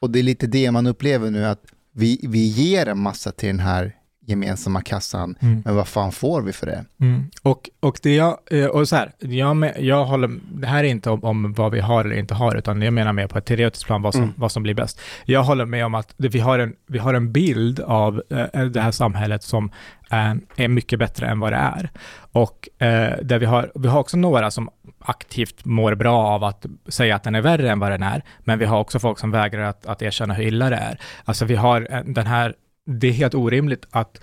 Och 0.00 0.10
det 0.10 0.18
är 0.18 0.22
lite 0.22 0.46
det 0.46 0.70
man 0.70 0.86
upplever 0.86 1.30
nu, 1.30 1.46
att 1.46 1.60
vi, 1.94 2.20
vi 2.22 2.46
ger 2.46 2.88
en 2.88 2.98
massa 2.98 3.32
till 3.32 3.46
den 3.46 3.60
här 3.60 3.92
gemensamma 4.26 4.80
kassan, 4.82 5.36
Mm. 5.40 5.62
men 5.64 5.76
vad 5.76 5.88
fan 5.88 6.12
får 6.12 6.42
vi 6.42 6.52
för 6.52 6.66
det? 6.66 6.84
Mm. 7.00 7.30
Och, 7.42 7.70
och 7.80 7.98
det 8.02 8.14
jag, 8.14 8.38
eh, 8.50 8.66
och 8.66 8.88
så 8.88 8.96
här, 8.96 9.12
jag, 9.18 9.72
jag 9.78 10.04
håller, 10.04 10.30
det 10.52 10.66
här 10.66 10.84
är 10.84 10.88
inte 10.88 11.10
om, 11.10 11.24
om 11.24 11.52
vad 11.52 11.72
vi 11.72 11.80
har 11.80 12.04
eller 12.04 12.16
inte 12.16 12.34
har, 12.34 12.54
utan 12.56 12.82
jag 12.82 12.94
menar 12.94 13.12
mer 13.12 13.26
på 13.26 13.38
ett 13.38 13.44
teoretiskt 13.44 13.86
plan 13.86 14.02
vad 14.02 14.14
som, 14.14 14.22
Mm. 14.22 14.34
vad 14.36 14.52
som 14.52 14.62
blir 14.62 14.74
bäst. 14.74 15.00
Jag 15.24 15.42
håller 15.42 15.64
med 15.64 15.86
om 15.86 15.94
att 15.94 16.14
vi, 16.16 16.38
har 16.40 16.58
en, 16.58 16.74
vi 16.86 16.98
har 16.98 17.14
en 17.14 17.32
bild 17.32 17.80
av 17.80 18.22
eh, 18.54 18.62
det 18.64 18.80
här 18.80 18.90
samhället 18.90 19.42
som 19.42 19.70
eh, 20.10 20.34
är 20.56 20.68
mycket 20.68 20.98
bättre 20.98 21.26
än 21.26 21.40
vad 21.40 21.52
det 21.52 21.56
är. 21.56 21.90
Och 22.32 22.68
eh, 22.78 23.16
där 23.22 23.38
vi 23.38 23.46
har, 23.46 23.72
vi 23.74 23.88
har 23.88 24.00
också 24.00 24.16
några 24.16 24.50
som 24.50 24.68
aktivt 25.04 25.64
mår 25.64 25.94
bra 25.94 26.18
av 26.26 26.44
att 26.44 26.66
säga 26.88 27.16
att 27.16 27.22
den 27.22 27.34
är 27.34 27.40
värre 27.40 27.70
än 27.70 27.78
vad 27.78 27.90
den 27.90 28.02
är, 28.02 28.22
men 28.40 28.58
vi 28.58 28.64
har 28.64 28.78
också 28.80 28.98
folk 28.98 29.18
som 29.18 29.30
vägrar 29.30 29.62
att, 29.62 29.86
att 29.86 30.02
erkänna 30.02 30.34
hur 30.34 30.44
illa 30.44 30.70
det 30.70 30.76
är. 30.76 30.98
Alltså 31.24 31.44
vi 31.44 31.54
har 31.56 31.86
eh, 31.90 32.00
den 32.04 32.26
här, 32.26 32.54
det 32.86 33.08
är 33.08 33.12
helt 33.12 33.34
orimligt 33.34 33.86
att 33.90 34.20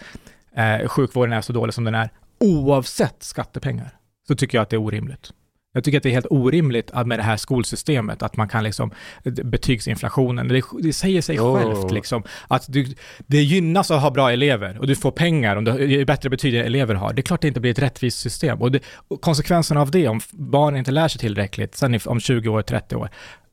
eh, 0.55 0.87
sjukvården 0.87 1.33
är 1.33 1.41
så 1.41 1.53
dålig 1.53 1.73
som 1.73 1.83
den 1.83 1.95
är, 1.95 2.09
oavsett 2.39 3.23
skattepengar, 3.23 3.89
så 4.27 4.35
tycker 4.35 4.57
jag 4.57 4.63
att 4.63 4.69
det 4.69 4.75
är 4.75 4.81
orimligt. 4.81 5.31
Jag 5.73 5.83
tycker 5.83 5.97
att 5.97 6.03
det 6.03 6.09
är 6.09 6.13
helt 6.13 6.27
orimligt 6.29 6.91
att 6.91 7.07
med 7.07 7.19
det 7.19 7.23
här 7.23 7.37
skolsystemet, 7.37 8.23
att 8.23 8.37
man 8.37 8.47
kan 8.47 8.63
liksom, 8.63 8.91
betygsinflationen, 9.23 10.47
det, 10.47 10.61
det 10.79 10.93
säger 10.93 11.21
sig 11.21 11.35
Jo. 11.35 11.55
självt 11.55 11.91
liksom, 11.91 12.23
att 12.47 12.73
du, 12.73 12.95
det 13.27 13.37
gynnas 13.37 13.91
att 13.91 14.01
ha 14.01 14.11
bra 14.11 14.31
elever 14.31 14.79
och 14.79 14.87
du 14.87 14.95
får 14.95 15.11
pengar 15.11 15.55
om 15.55 15.63
du 15.63 15.71
har 15.71 16.05
bättre 16.05 16.29
betyg 16.29 16.55
elever 16.55 16.95
har. 16.95 17.13
Det 17.13 17.19
är 17.19 17.23
klart 17.23 17.41
det 17.41 17.47
inte 17.47 17.59
blir 17.59 17.71
ett 17.71 17.79
rättvist 17.79 18.19
system. 18.19 18.61
Och, 18.61 18.71
det, 18.71 18.79
och 19.07 19.21
konsekvenserna 19.21 19.81
av 19.81 19.91
det, 19.91 20.07
om 20.07 20.21
barn 20.31 20.75
inte 20.75 20.91
lär 20.91 21.07
sig 21.07 21.19
tillräckligt, 21.19 21.75
sen 21.75 21.99
om 22.05 22.19
20 22.19 22.49
år, 22.49 22.61
30 22.61 22.95
år, 22.95 23.09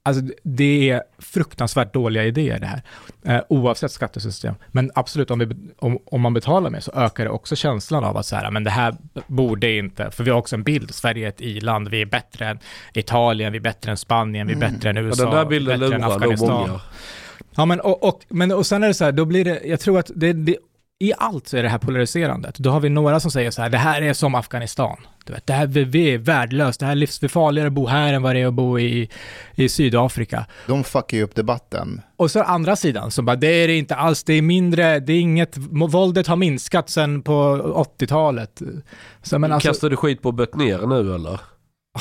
Alltså 0.07 0.23
det 0.43 0.91
är 0.91 1.03
fruktansvärt 1.19 1.93
dåliga 1.93 2.25
idéer 2.25 2.59
det 2.59 2.67
här, 2.67 2.83
eh, 3.25 3.43
oavsett 3.49 3.93
skattesystem. 3.93 4.55
Men 4.73 4.91
absolut, 4.95 5.31
om, 5.31 5.39
vi, 5.39 5.49
om, 5.79 5.99
om 6.07 6.21
man 6.21 6.35
betalar 6.35 6.71
mer 6.71 6.81
så 6.81 6.93
ökar 6.93 7.25
det 7.25 7.31
också 7.31 7.57
känslan 7.57 8.05
av 8.05 8.17
att 8.17 8.27
så 8.27 8.37
här, 8.37 8.51
men 8.51 8.65
det 8.65 8.71
här 8.71 8.97
borde 9.27 9.77
inte, 9.77 10.11
för 10.11 10.25
vi 10.25 10.31
har 10.31 10.39
också 10.39 10.57
en 10.57 10.63
bild, 10.63 10.95
Sverige 10.95 11.27
är 11.27 11.29
ett 11.29 11.41
i-land, 11.41 11.89
vi 11.89 12.03
är 12.03 12.07
bättre 12.07 12.47
än 12.47 12.59
Italien, 12.95 13.53
vi 13.53 13.59
är 13.59 13.63
bättre 13.63 13.91
än 13.91 13.97
Spanien, 13.97 14.47
vi 14.47 14.53
är 14.53 14.59
bättre 14.59 14.91
än 14.91 14.97
Ja, 14.97 15.03
USA, 15.03 15.25
den 15.25 15.35
där 15.35 15.45
bilden 15.45 15.81
bättre 15.81 15.95
än 15.95 16.05
Afghanistan. 16.05 16.81
Ja, 17.57 17.65
men 17.65 17.81
och, 17.81 18.05
och, 18.05 18.21
men 18.29 18.53
och 18.53 18.67
sen 18.67 18.83
är 18.83 18.89
det 18.89 18.95
så 18.95 19.05
här, 19.05 19.13
då 19.13 19.25
blir 19.25 19.45
det, 19.45 19.61
jag 19.65 19.81
tror 19.81 19.99
att 19.99 20.11
det, 20.15 20.33
det, 20.33 20.57
i 20.99 21.13
allt 21.19 21.49
så 21.49 21.57
är 21.57 21.63
det 21.63 21.69
här 21.69 21.79
polariserandet. 21.79 22.59
Då 22.59 22.71
har 22.71 22.81
vi 22.81 22.89
några 22.89 23.21
som 23.21 23.31
säger 23.31 23.51
så 23.51 23.63
här, 23.63 23.71
det 23.71 23.79
här 23.79 24.03
är 24.03 24.13
som 24.13 24.35
Afghanistan. 24.35 24.97
Du 25.25 25.33
vet, 25.33 25.47
det 25.47 25.53
här, 25.53 25.67
vi, 25.67 26.15
är 26.15 26.19
värdelöst, 26.19 26.81
det 26.81 26.87
här 26.87 26.93
är 26.93 26.97
livsfarligare 26.97 27.67
att 27.67 27.73
bo 27.73 27.87
här 27.87 28.13
än 28.13 28.23
vad 28.23 28.35
det 28.35 28.41
är 28.41 28.47
att 28.47 28.55
bo 28.55 28.79
i, 28.79 29.11
i 29.55 29.69
Sydafrika. 29.69 30.47
De 30.67 30.85
fuckar 30.85 31.17
ju 31.17 31.23
upp 31.23 31.35
debatten. 31.35 32.01
Och 32.17 32.31
så 32.31 32.43
andra 32.43 32.77
sidan 32.77 33.11
som 33.11 33.25
bara, 33.25 33.37
det 33.37 33.47
är 33.47 33.69
det 33.69 33.77
inte 33.77 33.95
alls, 33.95 34.25
det 34.25 34.33
är 34.33 34.43
mindre, 34.43 35.01
det 35.01 35.13
är 35.13 35.21
inget, 35.21 35.57
våldet 35.71 36.27
har 36.27 36.37
minskat 36.37 36.91
sen 36.91 37.23
på 37.23 37.33
80-talet. 37.99 38.63
Så 39.23 39.39
men 39.39 39.53
alltså, 39.53 39.69
Kastar 39.69 39.91
du 39.91 39.97
skit 39.97 40.23
på 40.23 40.33
Betnér 40.33 40.87
nu 40.87 41.15
eller? 41.15 41.41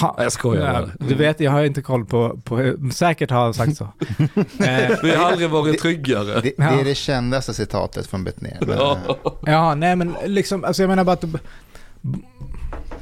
Ha, 0.01 0.15
jag 0.23 0.31
skojar 0.31 0.65
ja, 0.73 0.73
bara. 0.81 1.07
Du 1.07 1.15
vet, 1.15 1.39
jag 1.39 1.51
har 1.51 1.63
inte 1.63 1.81
koll 1.81 2.05
på, 2.05 2.39
på 2.43 2.75
säkert 2.93 3.31
har 3.31 3.43
han 3.43 3.53
sagt 3.53 3.77
så. 3.77 3.83
eh, 4.63 4.89
Vi 5.03 5.15
har 5.15 5.25
aldrig 5.31 5.49
varit 5.49 5.79
tryggare. 5.81 6.25
Det, 6.33 6.41
det 6.41 6.53
Ja. 6.57 6.79
är 6.79 6.83
det 6.83 6.95
kändaste 6.95 7.53
citatet 7.53 8.07
från 8.07 8.23
Betnér. 8.23 8.57
Ja. 8.67 8.97
Ja, 9.45 9.75
nej 9.75 9.95
men 9.95 10.15
liksom, 10.25 10.63
alltså 10.63 10.83
jag 10.83 10.89
menar 10.89 11.03
bara 11.03 11.13
att 11.13 11.25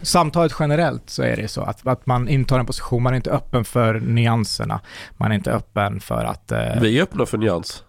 samtalet 0.01 0.55
generellt 0.59 1.09
så 1.09 1.23
är 1.23 1.35
det 1.35 1.47
så 1.47 1.61
att, 1.61 1.87
att 1.87 2.05
man 2.05 2.27
intar 2.29 2.59
en 2.59 2.65
position, 2.65 3.03
man 3.03 3.13
är 3.13 3.17
inte 3.17 3.31
öppen 3.31 3.65
för 3.65 3.99
nyanserna, 3.99 4.79
man 5.17 5.31
är 5.31 5.35
inte 5.35 5.51
öppen 5.51 5.99
för 5.99 6.23
att 6.25 6.51
eh, 6.51 6.59
Vi 6.81 6.99
är 6.99 7.03
öppna 7.03 7.25
för 7.25 7.37
nyans. 7.37 7.83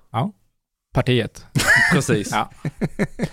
partiet. 0.94 1.46
Precis. 1.92 2.30
Ja. 2.32 2.50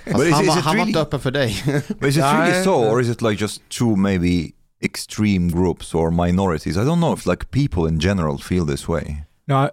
But 0.05 0.23
is- 0.27 0.33
han 0.33 0.41
is 0.43 0.47
var, 0.47 0.57
it 0.57 0.63
han 0.63 0.77
var 0.77 0.85
really- 0.85 0.87
inte 0.87 0.99
öppen 1.01 1.19
för 1.19 1.31
dig. 1.31 1.63
But 1.87 2.03
is 2.09 2.17
it 2.17 2.23
really 2.23 2.63
so, 2.63 2.69
or 2.71 3.01
is 3.01 3.09
it 3.09 3.21
like 3.21 3.41
just 3.43 3.69
two 3.69 3.95
maybe 3.95 4.51
extreme 4.81 5.51
groups 5.51 5.95
or 5.95 6.11
minorities? 6.11 6.77
I 6.77 6.79
don't 6.79 6.99
know 6.99 7.13
if 7.13 7.25
like 7.25 7.45
people 7.51 7.89
in 7.89 7.99
general 7.99 8.37
feel 8.37 8.67
this 8.67 8.87
way. 8.87 9.15
No, 9.47 9.69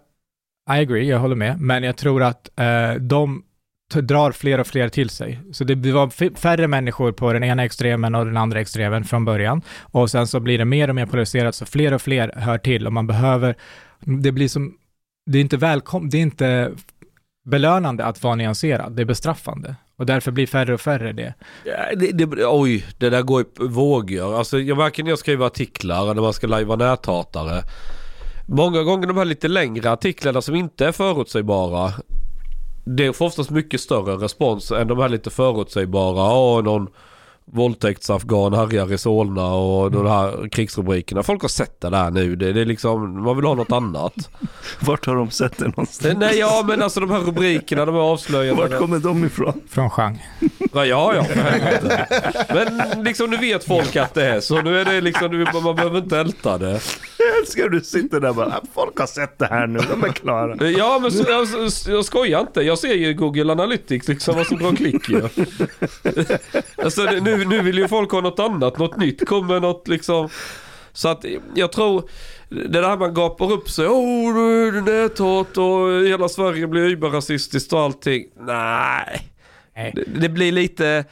I 0.70 0.80
agree, 0.80 1.08
jag 1.08 1.18
håller 1.18 1.36
med, 1.36 1.60
men 1.60 1.82
jag 1.82 1.96
tror 1.96 2.22
att 2.22 2.58
eh, 2.58 2.94
de 2.94 3.42
drar 3.94 4.32
fler 4.32 4.60
och 4.60 4.66
fler 4.66 4.88
till 4.88 5.10
sig. 5.10 5.40
Så 5.52 5.64
det 5.64 5.92
var 5.92 6.34
färre 6.36 6.68
människor 6.68 7.12
på 7.12 7.32
den 7.32 7.44
ena 7.44 7.64
extremen 7.64 8.14
och 8.14 8.26
den 8.26 8.36
andra 8.36 8.60
extremen 8.60 9.04
från 9.04 9.24
början. 9.24 9.62
Och 9.80 10.10
sen 10.10 10.26
så 10.26 10.40
blir 10.40 10.58
det 10.58 10.64
mer 10.64 10.88
och 10.88 10.94
mer 10.94 11.06
polariserat, 11.06 11.54
så 11.54 11.66
fler 11.66 11.94
och 11.94 12.02
fler 12.02 12.32
hör 12.36 12.58
till 12.58 12.86
och 12.86 12.92
man 12.92 13.06
behöver, 13.06 13.56
det 14.00 14.32
blir 14.32 14.48
som, 14.48 14.74
det 15.26 15.38
är 15.38 15.42
inte 15.42 15.56
välkom, 15.56 16.10
det 16.10 16.18
är 16.18 16.22
inte 16.22 16.70
belönande 17.44 18.04
att 18.04 18.22
vara 18.22 18.34
nyanserad, 18.34 18.92
det 18.92 19.02
är 19.02 19.06
bestraffande. 19.06 19.76
Och 19.98 20.06
därför 20.06 20.30
blir 20.30 20.46
färre 20.46 20.74
och 20.74 20.80
färre 20.80 21.12
det. 21.12 21.34
Ja, 21.64 21.96
det, 21.96 22.12
det, 22.12 22.46
oj, 22.46 22.86
det 22.98 23.10
där 23.10 23.22
går 23.22 23.40
i 23.40 23.44
vågor. 23.58 24.38
Alltså, 24.38 24.58
jag 24.58 24.78
märker 24.78 25.02
när 25.02 25.10
jag 25.10 25.18
skriver 25.18 25.46
artiklar 25.46 26.14
när 26.14 26.22
man 26.22 26.32
ska 26.32 26.46
lajva 26.46 26.76
näthatare. 26.76 27.62
Många 28.46 28.82
gånger 28.82 29.06
de 29.06 29.16
här 29.16 29.24
lite 29.24 29.48
längre 29.48 29.90
artiklarna 29.90 30.42
som 30.42 30.54
inte 30.54 30.86
är 30.86 30.92
förutsägbara. 30.92 31.92
Det 32.84 33.12
får 33.12 33.26
oftast 33.26 33.50
mycket 33.50 33.80
större 33.80 34.24
respons 34.24 34.70
än 34.70 34.88
de 34.88 34.98
här 34.98 35.08
lite 35.08 35.30
förutsägbara. 35.30 36.34
Åh, 36.34 36.62
någon 36.62 36.88
våldtäktsafghan 37.52 38.54
härjar 38.54 38.92
i 38.92 38.98
Solna 38.98 39.46
och 39.46 39.90
de 39.90 40.06
här 40.06 40.48
krigsrubrikerna. 40.48 41.22
Folk 41.22 41.42
har 41.42 41.48
sett 41.48 41.80
det 41.80 41.90
där 41.90 42.10
nu. 42.10 42.36
Det, 42.36 42.52
det 42.52 42.60
är 42.60 42.64
liksom, 42.64 43.22
man 43.22 43.36
vill 43.36 43.44
ha 43.44 43.54
något 43.54 43.72
annat. 43.72 44.30
Vart 44.80 45.06
har 45.06 45.16
de 45.16 45.30
sett 45.30 45.58
det 45.58 45.64
någonstans? 45.64 46.18
Nej, 46.18 46.38
ja 46.38 46.64
men 46.68 46.82
alltså 46.82 47.00
de 47.00 47.10
här 47.10 47.20
rubrikerna, 47.20 47.84
de 47.84 47.94
här 47.94 48.02
avslöjandena. 48.02 48.68
Vart 48.68 48.78
kommer 48.78 48.98
de 48.98 49.24
ifrån? 49.24 49.60
Från 49.68 49.90
Chang. 49.90 50.26
Ja, 50.72 50.84
ja, 50.84 51.14
ja. 51.14 51.24
Men 52.48 53.04
liksom 53.04 53.30
nu 53.30 53.36
vet 53.36 53.64
folk 53.64 53.96
att 53.96 54.14
det 54.14 54.26
är 54.26 54.40
så. 54.40 54.62
Nu 54.62 54.80
är 54.80 54.84
det 54.84 55.00
liksom, 55.00 55.30
nu, 55.30 55.46
man 55.62 55.76
behöver 55.76 55.98
inte 55.98 56.18
älta 56.18 56.58
det. 56.58 56.80
Jag 57.18 57.38
älskar 57.38 57.62
hur 57.62 57.70
du 57.70 57.80
sitter 57.80 58.20
där 58.20 58.28
och 58.28 58.34
bara, 58.34 58.46
"Ah, 58.46 58.62
folk 58.74 58.98
har 58.98 59.06
sett 59.06 59.38
det 59.38 59.46
här 59.46 59.66
nu, 59.66 59.78
de 59.90 60.04
är 60.04 60.12
klara. 60.12 60.70
Ja 60.70 60.98
men 61.02 61.12
så, 61.12 61.24
jag, 61.28 61.48
jag 61.94 62.04
skojar 62.04 62.40
inte. 62.40 62.62
Jag 62.62 62.78
ser 62.78 62.94
ju 62.94 63.14
Google 63.14 63.52
Analytics 63.52 64.08
liksom 64.08 64.36
vad 64.36 64.46
som 64.46 64.58
drar 64.58 64.76
klick 64.76 65.08
ju. 65.08 65.22
alltså, 66.84 67.02
nu, 67.02 67.44
nu 67.44 67.62
vill 67.62 67.78
ju 67.78 67.88
folk 67.88 68.10
ha 68.12 68.20
något 68.20 68.38
annat, 68.38 68.78
något 68.78 68.96
nytt. 68.96 69.28
Kommer 69.28 69.60
något 69.60 69.88
liksom. 69.88 70.28
Så 70.92 71.08
att 71.08 71.24
jag 71.54 71.72
tror 71.72 72.10
det 72.48 72.68
där 72.80 72.96
man 72.96 73.14
gapar 73.14 73.52
upp 73.52 73.70
sig. 73.70 73.86
Åh, 73.88 74.34
nu 74.34 74.68
är 74.68 74.72
det 74.72 74.80
näthat 75.02 75.58
och 75.58 76.06
hela 76.06 76.28
Sverige 76.28 76.66
blir 76.66 76.90
überrasistiskt 76.90 77.72
och 77.72 77.80
allting. 77.80 78.24
Nej. 78.40 79.28
Nej. 79.76 79.92
Det, 79.94 80.04
det 80.20 80.28
blir 80.28 80.52
lite... 80.52 81.04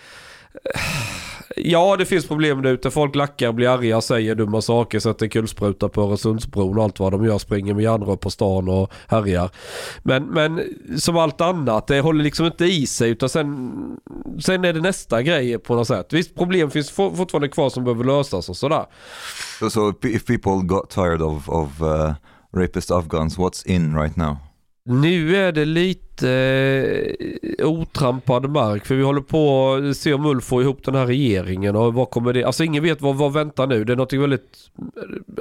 Ja, 1.58 1.96
det 1.96 2.04
finns 2.04 2.26
problem 2.26 2.62
där 2.62 2.70
ute. 2.70 2.90
Folk 2.90 3.14
lackar, 3.14 3.52
blir 3.52 3.68
arga, 3.68 4.00
säger 4.00 4.34
dumma 4.34 4.60
saker, 4.60 4.98
sätter 4.98 5.28
kulspruta 5.28 5.88
på 5.88 6.02
Öresundsbron 6.02 6.78
och 6.78 6.84
allt 6.84 7.00
vad 7.00 7.12
de 7.12 7.24
gör. 7.24 7.38
Springer 7.38 7.74
med 7.74 7.82
järnrör 7.82 8.16
på 8.16 8.30
stan 8.30 8.68
och 8.68 8.92
härjar. 9.08 9.50
Men, 10.02 10.24
men 10.24 10.62
som 10.98 11.16
allt 11.16 11.40
annat, 11.40 11.86
det 11.86 12.00
håller 12.00 12.24
liksom 12.24 12.46
inte 12.46 12.64
i 12.64 12.86
sig 12.86 13.10
utan 13.10 13.28
sen, 13.28 13.72
sen 14.40 14.64
är 14.64 14.72
det 14.72 14.80
nästa 14.80 15.22
grej 15.22 15.58
på 15.58 15.74
något 15.74 15.86
sätt. 15.86 16.12
Visst, 16.12 16.34
problem 16.34 16.70
finns 16.70 16.90
for, 16.90 17.10
fortfarande 17.10 17.48
kvar 17.48 17.70
som 17.70 17.84
behöver 17.84 18.04
lösas 18.04 18.48
och 18.48 18.56
sådär. 18.56 18.84
So, 19.58 19.70
so 19.70 19.90
if, 19.90 20.04
if 20.04 20.26
people 20.26 20.62
got 20.62 20.90
tired 20.90 21.22
of, 21.22 21.48
of 21.48 21.82
uh, 21.82 22.14
rapist 22.56 22.90
Afghans, 22.90 23.38
what's 23.38 23.66
in 23.66 23.98
right 23.98 24.16
now? 24.16 24.36
Nu 24.88 25.36
är 25.36 25.52
det 25.52 25.64
lite 25.64 26.30
eh, 27.58 27.68
otrampad 27.68 28.50
mark 28.50 28.86
för 28.86 28.94
vi 28.94 29.02
håller 29.02 29.20
på 29.20 29.72
att 29.74 29.96
se 29.96 30.14
om 30.14 30.26
Ulf 30.26 30.44
får 30.44 30.62
ihop 30.62 30.84
den 30.84 30.94
här 30.94 31.06
regeringen 31.06 31.76
och 31.76 31.94
vad 31.94 32.10
kommer 32.10 32.32
det, 32.32 32.44
alltså 32.44 32.64
ingen 32.64 32.82
vet 32.82 33.02
vad, 33.02 33.16
vad 33.16 33.32
väntar 33.32 33.66
nu. 33.66 33.84
Det 33.84 33.92
är 33.92 33.96
något 33.96 34.12
väldigt, 34.12 34.70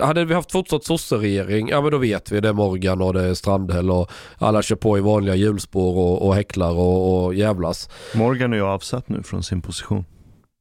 hade 0.01 0.25
vi 0.25 0.34
haft 0.34 0.51
fortsatt 0.51 0.84
sosseregering, 0.84 1.69
ja 1.69 1.81
men 1.81 1.91
då 1.91 1.97
vet 1.97 2.31
vi 2.31 2.39
det 2.39 2.49
är 2.49 2.53
Morgan 2.53 3.01
och 3.01 3.13
det 3.13 3.21
är 3.21 3.34
Strandhäll 3.34 3.91
och 3.91 4.12
alla 4.38 4.62
kör 4.62 4.75
på 4.75 4.97
i 4.97 5.01
vanliga 5.01 5.36
hjulspår 5.36 5.97
och, 5.97 6.27
och 6.27 6.36
häcklar 6.36 6.71
och, 6.71 7.25
och 7.25 7.36
jävlas. 7.36 7.89
Morgan 8.15 8.53
är 8.53 8.58
ju 8.58 8.63
avsatt 8.63 9.10
nu 9.10 9.23
från 9.23 9.43
sin 9.43 9.62
position. 9.62 10.05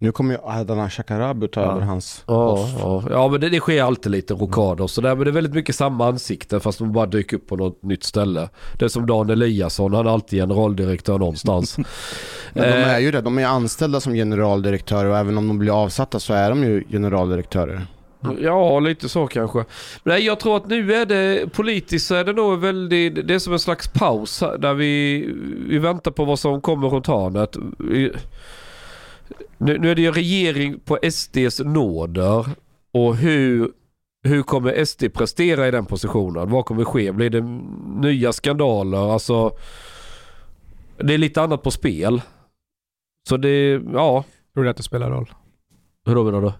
Nu 0.04 0.12
kommer 0.12 0.34
ju 0.34 0.40
Ardalan 0.44 0.90
Shekarabi 0.90 1.48
ta 1.48 1.60
Ja. 1.60 1.72
över 1.72 1.80
hans 1.80 2.24
Ja, 2.26 2.68
ja. 2.78 3.02
ja 3.10 3.28
men 3.28 3.40
det, 3.40 3.48
det 3.48 3.60
sker 3.60 3.82
alltid 3.82 4.12
lite 4.12 4.34
rokader 4.34 4.84
och 4.84 4.90
sådär. 4.90 5.14
Men 5.14 5.24
det 5.24 5.30
är 5.30 5.32
väldigt 5.32 5.54
mycket 5.54 5.74
samma 5.76 6.08
ansikte 6.08 6.60
fast 6.60 6.78
de 6.78 6.92
bara 6.92 7.06
dyker 7.06 7.36
upp 7.36 7.46
på 7.48 7.56
något 7.56 7.82
nytt 7.82 8.04
ställe. 8.04 8.48
Det 8.78 8.84
är 8.84 8.88
som 8.88 9.06
Dan 9.06 9.30
Eliasson, 9.30 9.94
han 9.94 10.06
är 10.06 10.10
alltid 10.10 10.40
generaldirektör 10.40 11.18
någonstans. 11.18 11.76
Men 12.52 12.62
de 12.64 12.68
är 12.76 12.98
ju 12.98 13.10
det, 13.10 13.20
de 13.20 13.38
är 13.38 13.46
anställda 13.46 14.00
som 14.00 14.14
generaldirektörer 14.14 15.10
och 15.10 15.16
även 15.16 15.38
om 15.38 15.48
de 15.48 15.58
blir 15.58 15.82
avsatta 15.82 16.20
så 16.20 16.34
är 16.34 16.48
de 16.50 16.62
ju 16.64 16.84
generaldirektörer. 16.90 17.86
Ja, 18.40 18.80
lite 18.80 19.08
så 19.08 19.26
kanske. 19.26 19.64
Men 20.02 20.24
jag 20.24 20.40
tror 20.40 20.56
att 20.56 20.66
nu 20.66 20.94
är 20.94 21.06
det 21.06 21.52
politiskt 21.52 22.06
så 22.06 22.14
är 22.14 22.24
det 22.24 22.32
nog 22.32 22.58
väldigt, 22.60 23.28
det 23.28 23.34
är 23.34 23.38
som 23.38 23.52
en 23.52 23.58
slags 23.58 23.88
paus 23.88 24.42
där 24.58 24.74
vi, 24.74 25.24
vi 25.68 25.78
väntar 25.78 26.10
på 26.10 26.24
vad 26.24 26.38
som 26.38 26.60
kommer 26.60 26.88
runt 26.88 27.06
hörnet. 27.06 27.56
Nu, 29.58 29.78
nu 29.78 29.90
är 29.90 29.94
det 29.94 30.02
ju 30.02 30.12
regering 30.12 30.80
på 30.80 30.98
SDs 31.10 31.60
nåder 31.60 32.46
och 32.92 33.16
hur, 33.16 33.70
hur 34.22 34.42
kommer 34.42 34.84
SD 34.84 35.04
prestera 35.14 35.68
i 35.68 35.70
den 35.70 35.86
positionen? 35.86 36.50
Vad 36.50 36.64
kommer 36.64 36.84
ske? 36.84 37.12
Blir 37.12 37.30
det 37.30 37.40
nya 38.08 38.32
skandaler? 38.32 39.12
Alltså, 39.12 39.50
det 40.98 41.14
är 41.14 41.18
lite 41.18 41.42
annat 41.42 41.62
på 41.62 41.70
spel. 41.70 42.22
Så 43.28 43.36
det, 43.36 43.82
ja, 43.92 44.24
Tror 44.54 44.64
du 44.64 44.70
att 44.70 44.76
det 44.76 44.82
spelar 44.82 45.10
roll? 45.10 45.30
hur 46.06 46.14
då 46.14 46.24
menar 46.24 46.40
du? 46.40 46.52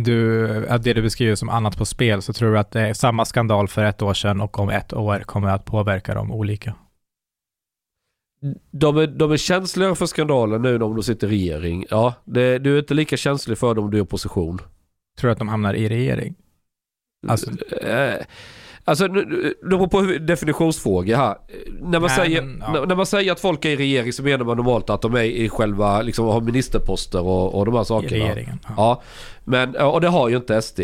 Du, 0.00 0.66
att 0.68 0.82
det 0.82 0.92
du 0.92 1.02
beskriver 1.02 1.34
som 1.34 1.48
annat 1.48 1.76
på 1.76 1.84
spel, 1.84 2.22
så 2.22 2.32
tror 2.32 2.52
du 2.52 2.58
att 2.58 2.70
det 2.70 2.80
är 2.80 2.94
samma 2.94 3.24
skandal 3.24 3.68
för 3.68 3.84
ett 3.84 4.02
år 4.02 4.14
sedan 4.14 4.40
och 4.40 4.58
om 4.58 4.68
ett 4.68 4.92
år 4.92 5.18
kommer 5.18 5.48
att 5.48 5.64
påverka 5.64 6.14
dem 6.14 6.32
olika? 6.32 6.74
De 8.70 8.96
är, 8.96 9.06
de 9.06 9.32
är 9.32 9.36
känsligare 9.36 9.94
för 9.94 10.06
skandaler 10.06 10.58
nu 10.58 10.74
om 10.82 10.94
de 10.94 11.02
sitter 11.02 11.26
i 11.26 11.30
regering. 11.30 11.84
Ja, 11.90 12.14
det, 12.24 12.58
du 12.58 12.74
är 12.74 12.78
inte 12.78 12.94
lika 12.94 13.16
känslig 13.16 13.58
för 13.58 13.74
dem 13.74 13.84
om 13.84 13.90
du 13.90 13.96
är 13.96 14.00
i 14.00 14.02
opposition. 14.04 14.58
Tror 15.18 15.28
du 15.28 15.32
att 15.32 15.38
de 15.38 15.48
hamnar 15.48 15.74
i 15.74 15.88
regering? 15.88 16.34
Alltså, 17.28 17.50
Eh, 17.82 18.14
alltså 18.84 19.06
nu- 19.06 19.54
nu- 19.62 19.88
på 19.88 20.00
definitionsfråga 20.20 21.16
här. 21.16 21.36
När 21.80 22.00
man, 22.00 22.02
Nej, 22.02 22.10
säger, 22.16 22.42
men, 22.42 22.58
ja. 22.60 22.72
när, 22.72 22.86
när 22.86 22.94
man 22.94 23.06
säger 23.06 23.32
att 23.32 23.40
folk 23.40 23.64
är 23.64 23.68
i 23.70 23.76
regering 23.76 24.12
så 24.12 24.22
menar 24.22 24.44
man 24.44 24.56
normalt 24.56 24.90
att 24.90 25.02
de 25.02 25.14
är 25.14 25.22
i 25.22 25.48
själva, 25.48 26.02
liksom 26.02 26.26
har 26.26 26.40
ministerposter 26.40 27.20
och, 27.20 27.54
och 27.54 27.64
de 27.66 27.74
här 27.74 27.82
i 27.82 27.84
sakerna. 27.84 28.24
regeringen? 28.24 28.58
Ja. 28.62 28.72
Ja, 28.76 29.02
men, 29.44 29.76
och 29.76 30.00
det 30.00 30.08
har 30.08 30.28
ju 30.28 30.36
inte 30.36 30.62
SD. 30.62 30.80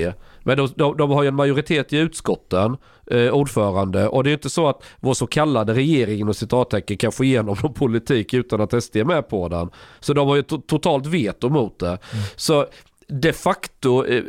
Men 0.48 0.56
de, 0.56 0.68
de, 0.76 0.96
de 0.96 1.10
har 1.10 1.22
ju 1.22 1.28
en 1.28 1.34
majoritet 1.34 1.92
i 1.92 1.96
utskotten, 1.98 2.76
eh, 3.10 3.28
ordförande. 3.30 4.08
Och 4.08 4.24
det 4.24 4.30
är 4.30 4.32
inte 4.32 4.50
så 4.50 4.68
att 4.68 4.82
vår 5.00 5.14
så 5.14 5.26
kallade 5.26 5.74
regering 5.74 6.28
och 6.28 6.36
citattecken 6.36 6.96
kan 6.96 7.12
få 7.12 7.24
igenom 7.24 7.56
någon 7.62 7.74
politik 7.74 8.34
utan 8.34 8.60
att 8.60 8.84
SD 8.84 8.96
är 8.96 9.04
med 9.04 9.28
på 9.28 9.48
den. 9.48 9.70
Så 10.00 10.12
de 10.12 10.28
har 10.28 10.36
ju 10.36 10.42
to- 10.42 10.62
totalt 10.66 11.06
veto 11.06 11.48
mot 11.48 11.78
det. 11.78 11.98
Så 12.36 12.66
de 13.08 13.32
facto, 13.32 14.04
eh, 14.06 14.22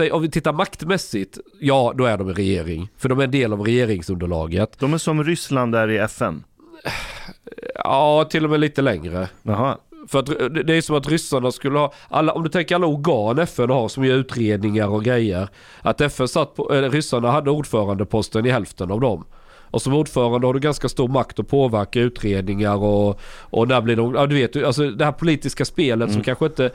eh, 0.00 0.12
om 0.14 0.22
vi 0.22 0.30
tittar 0.30 0.52
maktmässigt, 0.52 1.38
ja 1.60 1.92
då 1.96 2.04
är 2.04 2.18
de 2.18 2.30
i 2.30 2.32
regering. 2.32 2.88
För 2.96 3.08
de 3.08 3.20
är 3.20 3.24
en 3.24 3.30
del 3.30 3.52
av 3.52 3.60
regeringsunderlaget. 3.60 4.78
De 4.78 4.94
är 4.94 4.98
som 4.98 5.24
Ryssland 5.24 5.72
där 5.72 5.90
i 5.90 5.98
FN. 5.98 6.44
Ja, 7.74 8.24
till 8.30 8.44
och 8.44 8.50
med 8.50 8.60
lite 8.60 8.82
längre. 8.82 9.28
Jaha. 9.42 9.76
För 10.08 10.18
att 10.18 10.26
det 10.26 10.62
det 10.62 10.76
är 10.76 10.82
som 10.82 10.96
att 10.96 11.08
ryssarna 11.08 11.52
skulle 11.52 11.78
ha, 11.78 11.92
alla, 12.08 12.32
om 12.32 12.42
du 12.42 12.48
tänker 12.48 12.74
alla 12.74 12.86
organ 12.86 13.38
FN 13.38 13.70
har 13.70 13.88
som 13.88 14.04
gör 14.04 14.16
utredningar 14.16 14.88
och 14.88 15.04
grejer. 15.04 15.48
Att 15.82 16.00
FN 16.00 16.28
satt 16.28 16.54
på, 16.54 16.72
eller 16.72 16.90
ryssarna 16.90 17.30
hade 17.30 17.50
ordförandeposten 17.50 18.46
i 18.46 18.50
hälften 18.50 18.90
av 18.90 19.00
dem. 19.00 19.24
Och 19.72 19.82
som 19.82 19.94
ordförande 19.94 20.46
har 20.46 20.54
du 20.54 20.60
ganska 20.60 20.88
stor 20.88 21.08
makt 21.08 21.38
att 21.38 21.48
påverka 21.48 22.00
utredningar 22.00 22.76
och, 22.76 23.20
och 23.40 23.68
när 23.68 23.80
blir 23.80 23.96
de, 23.96 24.14
ja 24.14 24.26
du 24.26 24.34
vet, 24.34 24.64
alltså 24.64 24.90
det 24.90 25.04
här 25.04 25.12
politiska 25.12 25.64
spelet 25.64 26.12
som 26.12 26.22
kanske 26.22 26.46
inte 26.46 26.64
eh, 26.64 26.70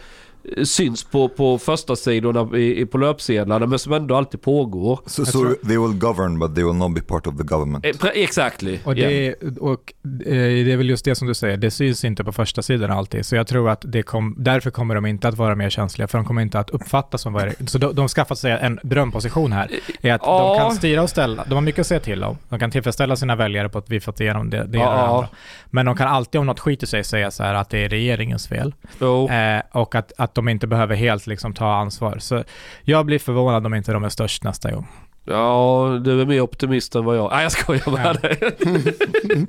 syns 0.63 1.03
på, 1.03 1.29
på 1.29 1.57
första 1.57 1.95
sidorna 1.95 2.57
i, 2.57 2.81
i, 2.81 2.85
på 2.85 2.97
löpsedlarna 2.97 3.65
men 3.65 3.79
som 3.79 3.93
ändå 3.93 4.15
alltid 4.15 4.41
pågår. 4.41 4.99
So, 5.05 5.25
so 5.25 5.39
they 5.67 5.77
will 5.77 5.93
govern, 5.99 6.39
but 6.39 6.55
they 6.55 6.63
will 6.63 6.73
not 6.73 6.93
be 6.95 7.01
part 7.01 7.27
of 7.27 7.37
the 7.37 7.43
government. 7.43 7.85
Eh, 7.85 7.91
Exactly. 8.13 8.79
Och, 8.83 8.97
Yeah. 8.97 9.33
det, 9.41 9.57
och 9.57 9.93
eh, 10.03 10.31
det 10.65 10.71
är 10.71 10.77
väl 10.77 10.89
just 10.89 11.05
det 11.05 11.15
som 11.15 11.27
du 11.27 11.33
säger, 11.33 11.57
det 11.57 11.71
syns 11.71 12.05
inte 12.05 12.23
på 12.23 12.31
första 12.31 12.61
sidan 12.61 12.91
alltid. 12.91 13.25
Så 13.25 13.35
jag 13.35 13.47
tror 13.47 13.69
att 13.69 13.81
det 13.87 14.03
kom, 14.03 14.35
därför 14.37 14.71
kommer 14.71 14.95
de 14.95 15.05
inte 15.05 15.27
att 15.27 15.37
vara 15.37 15.55
mer 15.55 15.69
känsliga, 15.69 16.07
för 16.07 16.17
de 16.17 16.25
kommer 16.25 16.41
inte 16.41 16.59
att 16.59 16.69
uppfattas 16.69 17.21
som 17.21 17.35
är. 17.35 17.53
Så 17.67 17.77
de, 17.77 17.95
de 17.95 18.01
har 18.01 18.07
skaffat 18.07 18.39
sig 18.39 18.51
en 18.51 18.79
drömposition 18.83 19.51
här, 19.51 19.69
är 20.01 20.13
att 20.13 20.21
Ja. 20.25 20.53
de 20.53 20.57
kan 20.57 20.75
styra 20.75 21.01
och 21.03 21.09
ställa, 21.09 21.43
de 21.47 21.53
har 21.53 21.61
mycket 21.61 21.79
att 21.81 21.87
säga 21.87 21.99
till 21.99 22.23
om. 22.23 22.37
De 22.49 22.59
kan 22.59 22.71
tillfredsställa 22.71 23.15
sina 23.15 23.35
väljare 23.35 23.69
på 23.69 23.77
att 23.77 23.89
vi 23.89 23.99
fått 23.99 24.19
igenom 24.19 24.49
det, 24.49 24.63
det 24.67 24.77
Ja. 24.77 24.91
andra. 24.91 25.27
Men 25.69 25.85
de 25.85 25.95
kan 25.95 26.07
alltid, 26.07 26.39
om 26.41 26.45
något 26.47 26.59
skiter 26.59 26.87
sig, 26.87 27.03
säga 27.03 27.31
så 27.31 27.43
här 27.43 27.53
att 27.53 27.69
det 27.69 27.77
är 27.85 27.89
regeringens 27.89 28.47
fel. 28.47 28.73
Jo. 28.99 29.29
Eh, 29.29 29.61
och 29.71 29.95
att, 29.95 30.11
att 30.17 30.35
de 30.37 30.49
inte 30.49 30.67
behöver 30.67 30.95
helt 30.95 31.27
liksom 31.27 31.53
ta 31.53 31.73
ansvar. 31.73 32.17
Så 32.19 32.43
jag 32.83 33.05
blir 33.05 33.19
förvånad 33.19 33.65
om 33.65 33.73
inte 33.73 33.91
de 33.91 34.03
är 34.03 34.09
störst 34.09 34.43
nästa 34.43 34.71
gång. 34.71 34.87
Ja, 35.25 35.99
du 36.03 36.21
är 36.21 36.25
mer 36.25 36.41
optimist 36.41 36.95
än 36.95 37.05
vad 37.05 37.17
jag 37.17 37.31
Nej 37.31 37.43
jag 37.43 37.51
skojar 37.51 37.91
med 37.91 38.05
Ja. 38.05 38.13
dig. 38.13 38.37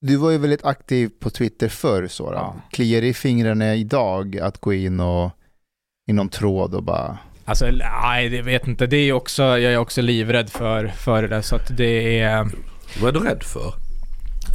Du 0.00 0.16
var 0.16 0.30
ju 0.30 0.38
väldigt 0.38 0.64
aktiv 0.64 1.10
på 1.20 1.30
Twitter 1.30 1.68
förr 1.68 2.06
Soran. 2.06 2.52
Ja. 2.56 2.60
Kliar 2.70 3.02
i 3.02 3.14
fingrarna 3.14 3.74
idag 3.74 4.38
att 4.38 4.58
gå 4.60 4.72
in 4.72 5.00
och 5.00 5.30
i 6.10 6.12
någon 6.12 6.28
tråd 6.28 6.74
och 6.74 6.82
bara... 6.82 7.18
Alltså, 7.44 7.66
nej, 8.02 8.28
det 8.28 8.42
vet 8.42 8.66
inte. 8.66 8.86
Det 8.86 8.96
är 8.96 9.12
också, 9.12 9.42
jag 9.42 9.72
är 9.72 9.76
också 9.76 10.02
livrädd 10.02 10.50
för, 10.50 10.86
för 10.86 11.22
det, 11.28 11.42
så 11.42 11.56
att 11.56 11.76
det 11.76 12.20
är... 12.20 12.46
Vad 13.02 13.16
är 13.16 13.20
du 13.20 13.26
rädd 13.26 13.42
för? 13.42 13.72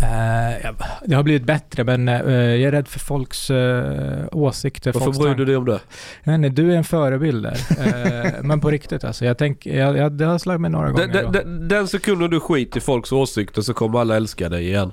Eh, 0.02 0.72
det 1.06 1.16
har 1.16 1.24
blivit 1.24 1.44
bättre, 1.44 1.84
men 1.84 2.08
eh, 2.08 2.34
jag 2.34 2.62
är 2.62 2.72
rädd 2.72 2.88
för 2.88 3.00
folks 3.00 3.50
eh, 3.50 4.26
åsikter. 4.32 4.94
Varför 4.94 5.06
folks 5.06 5.20
bryr 5.20 5.36
du 5.36 5.46
dig 5.46 5.56
om 5.56 5.66
det? 5.66 5.80
Nej, 6.24 6.38
nej, 6.38 6.50
du 6.50 6.74
är 6.74 6.78
en 6.78 6.84
förebild 6.84 7.44
där. 7.44 8.44
Men 8.44 8.62
på 8.62 8.72
riktigt 8.72 9.04
alltså. 9.04 9.26
Jag 9.26 9.38
tänker, 9.38 9.78
jag, 9.78 9.98
jag, 9.98 10.12
det 10.12 10.26
har 10.26 10.38
slagit 10.38 10.62
mig 10.62 10.72
några 10.72 10.92
gånger. 10.92 11.08
Den, 11.08 11.32
den, 11.32 11.68
den 11.68 11.88
sekunden 11.88 12.30
du 12.30 12.40
skiter 12.40 12.78
i 12.78 12.82
folks 12.82 13.12
åsikter 13.12 13.62
så 13.62 13.74
kommer 13.74 14.00
alla 14.00 14.16
älska 14.16 14.50
dig 14.50 14.66
igen. 14.68 14.92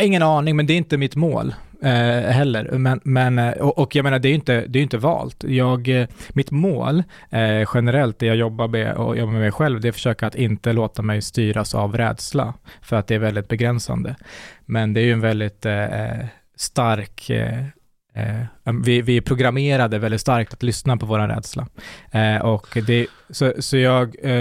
Ingen 0.00 0.22
aning, 0.22 0.56
men 0.56 0.66
det 0.66 0.72
är 0.72 0.78
inte 0.78 0.98
mitt 0.98 1.16
mål 1.16 1.54
eh, 1.82 2.30
heller. 2.30 2.78
Men, 2.78 3.00
men, 3.04 3.38
eh, 3.38 3.52
och, 3.52 3.78
och 3.78 3.96
jag 3.96 4.02
menar, 4.02 4.18
det 4.18 4.28
är 4.28 4.30
ju 4.30 4.34
inte, 4.34 4.64
det 4.66 4.78
är 4.78 4.82
inte 4.82 4.98
valt. 4.98 5.44
Jag, 5.44 5.88
eh, 5.88 6.06
mitt 6.28 6.50
mål 6.50 7.02
eh, 7.30 7.68
generellt, 7.74 8.18
det 8.18 8.26
jag 8.26 8.36
jobbar 8.36 8.68
med 8.68 8.92
och 8.92 9.16
jobbar 9.16 9.32
med 9.32 9.40
mig 9.40 9.52
själv, 9.52 9.80
det 9.80 9.88
är 9.88 9.90
att 9.90 9.94
försöka 9.94 10.26
att 10.26 10.34
inte 10.34 10.72
låta 10.72 11.02
mig 11.02 11.22
styras 11.22 11.74
av 11.74 11.96
rädsla, 11.96 12.54
för 12.82 12.96
att 12.96 13.06
det 13.06 13.14
är 13.14 13.18
väldigt 13.18 13.48
begränsande. 13.48 14.16
Men 14.66 14.94
det 14.94 15.00
är 15.00 15.04
ju 15.04 15.12
en 15.12 15.20
väldigt 15.20 15.66
eh, 15.66 15.84
eh 15.84 16.26
stark 16.56 17.30
eh, 18.14 18.72
vi, 18.84 19.02
vi 19.02 19.16
är 19.16 19.20
programmerade 19.20 19.98
väldigt 19.98 20.20
starkt 20.20 20.52
att 20.52 20.62
lyssna 20.62 20.96
på 20.96 21.06
vår 21.06 21.18
rädsla. 21.18 21.66
Eh, 22.10 22.36
och 22.36 22.78
det, 22.86 23.06
så 23.30 23.52
så 23.58 23.76
jag, 23.76 24.16
eh, 24.22 24.32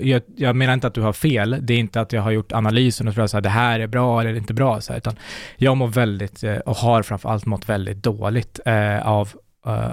jag, 0.00 0.22
jag 0.36 0.56
menar 0.56 0.74
inte 0.74 0.86
att 0.86 0.94
du 0.94 1.00
har 1.00 1.12
fel, 1.12 1.56
det 1.60 1.74
är 1.74 1.78
inte 1.78 2.00
att 2.00 2.12
jag 2.12 2.22
har 2.22 2.30
gjort 2.30 2.52
analysen 2.52 3.08
och 3.08 3.14
tror 3.14 3.36
att 3.36 3.42
det 3.42 3.48
här 3.48 3.80
är 3.80 3.86
bra 3.86 4.20
eller 4.20 4.36
inte 4.36 4.54
bra, 4.54 4.80
så 4.80 4.92
här, 4.92 4.98
utan 4.98 5.16
jag 5.56 5.76
mår 5.76 5.88
väldigt, 5.88 6.44
eh, 6.44 6.56
och 6.56 6.76
har 6.76 7.02
framförallt 7.02 7.46
mått 7.46 7.68
väldigt 7.68 8.02
dåligt 8.02 8.60
eh, 8.66 9.08
av 9.08 9.28
eh, 9.66 9.90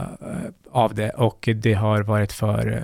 av 0.72 0.96
det 0.96 1.10
och 1.10 1.50
det 1.56 1.74
har 1.74 2.02
varit 2.04 2.34
för 2.34 2.74
eh, 2.74 2.84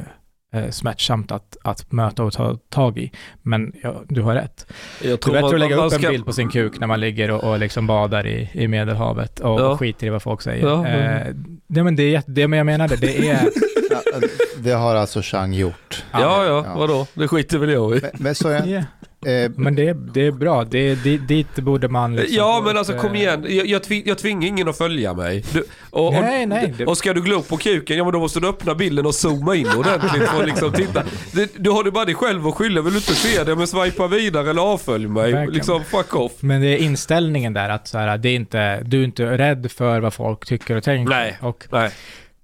eh, 0.54 0.70
smärtsamt 0.70 1.32
att, 1.32 1.58
att 1.64 1.92
möta 1.92 2.24
och 2.24 2.34
ta 2.34 2.58
tag 2.70 2.98
i. 2.98 3.12
Men 3.42 3.74
ja, 3.84 4.02
du 4.10 4.22
har 4.22 4.36
rätt. 4.36 4.66
Jag 5.02 5.10
Det 5.10 5.14
är 5.14 5.18
tror 5.18 5.34
bättre 5.34 5.42
man- 5.46 5.54
att 5.54 5.60
lägga 5.60 5.76
upp 5.76 5.94
en 5.94 6.00
ska- 6.00 6.10
bild 6.10 6.26
på 6.26 6.34
sin 6.34 6.50
kuk 6.50 6.80
när 6.80 6.88
man 6.88 7.00
ligger 7.00 7.32
och, 7.32 7.44
och 7.44 7.60
liksom 7.60 7.88
badar 7.88 8.28
i, 8.28 8.50
i 8.54 8.68
Medelhavet 8.68 9.40
och, 9.40 9.60
Ja. 9.62 9.68
och 9.68 9.80
skiter 9.80 10.08
i 10.08 10.10
vad 10.10 10.22
folk 10.22 10.42
säger. 10.42 10.68
Ja, 10.68 10.82
men- 10.82 10.94
Eh, 11.28 11.34
det, 11.68 11.84
men 11.84 11.96
det 11.96 12.04
är 12.04 12.10
jätte- 12.10 12.32
det 12.32 12.48
men 12.48 12.58
jag 12.58 12.66
menade, 12.66 12.96
det 12.96 13.30
är... 13.30 13.50
Det 14.58 14.72
har 14.72 14.96
alltså 14.96 15.22
Chang 15.24 15.54
gjort. 15.54 16.04
Ja, 16.12 16.20
ja, 16.46 16.64
Ja. 16.68 16.76
vadå? 16.78 17.08
Det 17.14 17.28
skiter 17.28 17.58
väl 17.58 17.70
jag 17.70 17.98
i. 17.98 18.02
Men, 18.02 18.12
men 18.14 18.36
så 18.36 18.50
jag, 18.50 18.68
Ja. 18.68 18.84
Eh, 19.28 19.52
Men 19.56 19.76
det, 19.76 19.88
är- 19.90 19.94
det 20.14 20.28
är 20.28 20.32
bra, 20.32 20.64
det, 20.64 20.78
är- 20.80 21.18
dit, 21.28 21.56
borde 21.56 21.88
man 21.88 22.16
liksom 22.16 22.38
Ja 22.38 22.62
men 22.66 22.72
ett, 22.72 22.78
alltså 22.78 22.94
kom 22.98 23.12
eh, 23.14 23.22
igen, 23.22 23.46
jag, 23.50 23.66
jag, 23.66 23.84
tving, 23.84 24.04
jag 24.06 24.18
tvingar 24.18 24.48
ingen 24.48 24.68
att 24.68 24.78
följa 24.78 25.14
mig. 25.14 25.44
Du, 25.54 25.64
och, 25.90 26.08
och, 26.08 26.14
Nej, 26.14 26.46
nej. 26.46 26.74
Det, 26.78 26.86
och 26.86 26.98
ska 26.98 27.14
du 27.14 27.22
glo 27.22 27.42
på 27.42 27.58
kuken, 27.58 27.98
ja 27.98 28.04
men 28.04 28.14
då 28.14 28.20
måste 28.20 28.40
du 28.40 28.48
öppna 28.50 28.76
bilden 28.76 29.06
och 29.06 29.16
zooma 29.16 29.56
in 29.56 29.68
ordentligt 29.78 30.24
för 30.30 30.40
att 30.42 30.48
liksom 30.48 30.72
titta. 30.72 31.04
Du, 31.32 31.48
du 31.58 31.70
har 31.70 31.84
du 31.84 31.92
bara 31.92 32.06
dig 32.06 32.16
själv 32.16 32.48
att 32.48 32.54
skylla, 32.56 32.82
vill 32.82 32.94
du 32.94 33.00
inte 33.00 33.16
se 33.16 33.44
det 33.44 33.56
men 33.56 33.68
swipa 33.68 34.08
vidare 34.08 34.50
eller 34.50 34.62
avfölj 34.62 35.08
mig. 35.08 35.32
Verkligen. 35.32 35.54
Liksom 35.54 35.84
fuck 35.84 36.16
off. 36.16 36.32
men 36.40 36.62
det 36.62 36.68
är 36.68 36.78
inställningen 36.78 37.54
där 37.54 37.70
att 37.70 37.88
så 37.88 37.98
här, 37.98 38.18
det 38.18 38.30
är 38.30 38.36
inte, 38.36 38.82
du 38.84 39.00
är 39.00 39.04
inte 39.06 39.38
rädd 39.38 39.72
för 39.72 40.00
vad 40.00 40.14
folk 40.14 40.46
tycker 40.46 40.76
och 40.76 40.84
tänker. 40.84 41.14
Nej. 41.14 41.38
Och 41.42 41.68
Nej. 41.72 41.90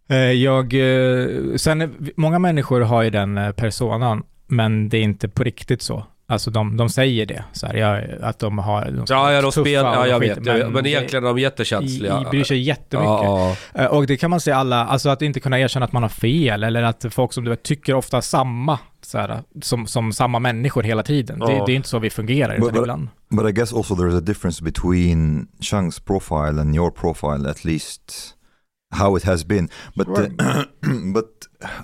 eh, 0.09 0.17
jag, 0.17 0.73
sen, 1.59 1.95
många 2.15 2.39
människor 2.39 2.81
har 2.81 3.03
ju 3.03 3.09
den 3.09 3.53
personan, 3.55 4.23
men 4.47 4.89
det 4.89 4.97
är 4.97 5.01
inte 5.01 5.29
på 5.29 5.43
riktigt 5.43 5.81
så. 5.81 6.05
Alltså 6.31 6.51
de, 6.51 6.77
de 6.77 6.89
säger 6.89 7.25
det, 7.25 7.43
så 7.53 7.67
här, 7.67 7.73
ja, 7.75 8.01
att 8.21 8.39
de 8.39 8.57
har... 8.57 8.85
De 8.85 9.05
Ja, 9.09 9.31
ja 9.31 9.41
de 9.41 9.51
tuffa 9.51 9.61
spelar, 9.61 9.93
ja 9.95 10.07
jag 10.07 10.21
skit, 10.21 10.37
vet. 10.37 10.45
Men, 10.45 10.71
men 10.71 10.85
egentligen 10.85 11.23
är 11.23 11.27
de 11.27 11.35
det- 11.35 11.41
jättekänsliga. 11.41 12.17
i, 12.19 12.21
i, 12.21 12.25
bryr 12.29 12.43
sig 12.43 12.59
jättemycket. 12.61 13.09
Ja, 13.09 13.55
Eh, 13.73 13.85
Och 13.85 14.07
det 14.07 14.17
kan 14.17 14.29
man 14.29 14.39
se 14.39 14.51
alla, 14.51 14.85
alltså 14.85 15.09
att 15.09 15.21
inte 15.21 15.39
kunna 15.39 15.59
erkänna 15.59 15.85
att 15.85 15.91
man 15.91 16.01
har 16.03 16.09
fel 16.09 16.63
eller 16.63 16.83
att 16.83 17.05
folk 17.11 17.33
som 17.33 17.43
du 17.43 17.49
vet 17.49 17.63
tycker 17.63 17.93
ofta 17.93 18.21
samma, 18.21 18.79
så 19.05 19.17
här, 19.17 19.43
som, 19.61 19.87
som 19.87 20.13
samma 20.13 20.39
människor 20.39 20.83
hela 20.83 21.03
tiden. 21.03 21.39
Det, 21.39 21.51
Ja. 21.53 21.65
det 21.65 21.71
är 21.71 21.75
inte 21.75 21.89
så 21.89 21.99
vi 21.99 22.09
fungerar, 22.09 22.57
But- 22.57 22.71
but- 22.71 22.77
ibland. 22.81 23.07
But 23.29 23.49
I 23.49 23.51
guess 23.51 23.73
also 23.73 23.95
there's 23.95 24.17
a 24.17 24.21
difference 24.21 24.63
between 24.63 25.47
Chang's 25.61 26.03
profile 26.05 26.61
and 26.61 26.75
your 26.75 26.91
profile, 26.91 27.49
at 27.49 27.65
least 27.65 28.01
how 28.95 29.17
it 29.17 29.23
has 29.23 29.45
been. 29.45 29.69
But 29.95 30.07
Sure. 30.07 30.25
uh, 30.27 30.63
but 31.13 31.25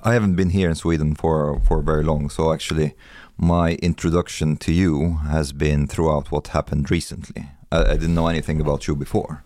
I 0.06 0.10
haven't 0.20 0.36
been 0.36 0.50
here 0.50 0.70
in 0.70 0.76
Sweden 0.76 1.16
for 1.16 1.60
for 1.68 1.82
very 1.86 2.04
long, 2.04 2.30
so 2.32 2.54
actually 2.54 2.92
my 3.38 3.78
introduction 3.82 4.58
to 4.58 4.72
you 4.72 5.18
has 5.30 5.54
been 5.54 5.88
throughout 5.88 6.32
what 6.32 6.48
happened 6.48 6.92
recently. 6.92 7.44
I, 7.72 7.78
I 7.78 7.98
didn't 7.98 8.16
know 8.16 8.28
anything 8.28 8.62
about 8.62 8.88
you 8.88 8.96
before, 8.96 9.44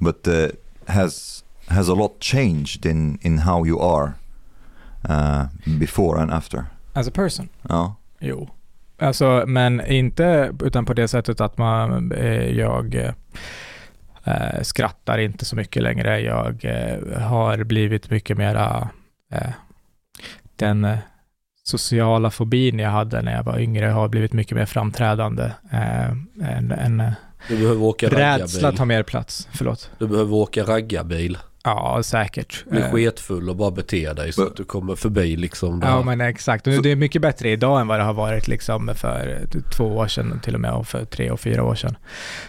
but 0.00 0.28
uh, 0.28 0.48
has 0.86 1.44
has 1.68 1.88
a 1.88 1.94
lot 1.94 2.20
changed 2.20 2.86
in 2.86 3.18
in 3.22 3.38
how 3.38 3.64
you 3.64 3.80
are 3.80 4.14
uh, 5.08 5.46
before 5.78 6.22
and 6.22 6.30
after? 6.30 6.66
As 6.94 7.08
a 7.08 7.10
person. 7.10 7.48
Ja. 7.68 7.96
Jo. 8.20 8.48
Alltså, 8.98 9.44
men 9.46 9.86
inte 9.86 10.52
utan 10.62 10.84
på 10.84 10.94
det 10.94 11.08
sättet 11.08 11.40
att 11.40 11.58
man, 11.58 12.12
eh, 12.12 12.50
jag 12.50 12.94
eh, 14.24 14.62
skrattar 14.62 15.18
inte 15.18 15.44
så 15.44 15.56
mycket 15.56 15.82
längre. 15.82 16.20
Jag 16.20 16.64
eh, 16.64 17.20
har 17.22 17.64
blivit 17.64 18.10
mycket 18.10 18.38
mera 18.38 18.88
eh, 19.30 19.50
den 20.56 20.84
eh, 20.84 20.98
sociala 21.64 22.30
fobin 22.30 22.78
jag 22.78 22.90
hade 22.90 23.22
när 23.22 23.32
jag 23.32 23.42
var 23.42 23.58
yngre 23.58 23.86
har 23.86 24.08
blivit 24.08 24.32
mycket 24.32 24.56
mer 24.56 24.66
framträdande. 24.66 25.44
Eh, 25.72 26.10
en, 26.56 26.72
en 26.72 27.00
eh, 27.00 27.12
Du 27.48 27.56
behöver 27.56 27.82
åka 27.82 28.08
rädsla 28.08 28.72
tar 28.72 28.84
mer 28.84 29.02
plats. 29.02 29.48
Förlåt. 29.52 29.90
Du 29.98 30.06
behöver 30.08 30.34
åka 30.34 30.62
raggarbil. 30.62 31.38
Ja, 31.64 32.02
säkert. 32.02 32.64
Bli 32.64 32.80
Eh, 32.80 32.90
sketfull 32.90 33.50
och 33.50 33.56
bara 33.56 33.70
bete 33.70 34.12
dig 34.12 34.32
så 34.32 34.46
att 34.46 34.56
du 34.56 34.64
kommer 34.64 34.96
förbi 34.96 35.36
liksom. 35.36 35.80
Där. 35.80 35.88
Ja 35.88 36.02
men 36.02 36.20
exakt, 36.20 36.66
och 36.66 36.82
det 36.82 36.90
är 36.90 36.96
mycket 36.96 37.22
bättre 37.22 37.50
idag 37.50 37.80
än 37.80 37.86
vad 37.88 37.98
det 37.98 38.04
har 38.04 38.12
varit 38.12 38.48
liksom 38.48 38.94
för 38.96 39.46
två 39.76 39.84
år 39.84 40.06
sedan 40.06 40.40
till 40.40 40.54
och 40.54 40.60
med 40.60 40.72
och 40.72 40.86
för 40.86 41.04
tre 41.04 41.30
och 41.30 41.40
fyra 41.40 41.64
år 41.64 41.74
sedan. 41.74 41.96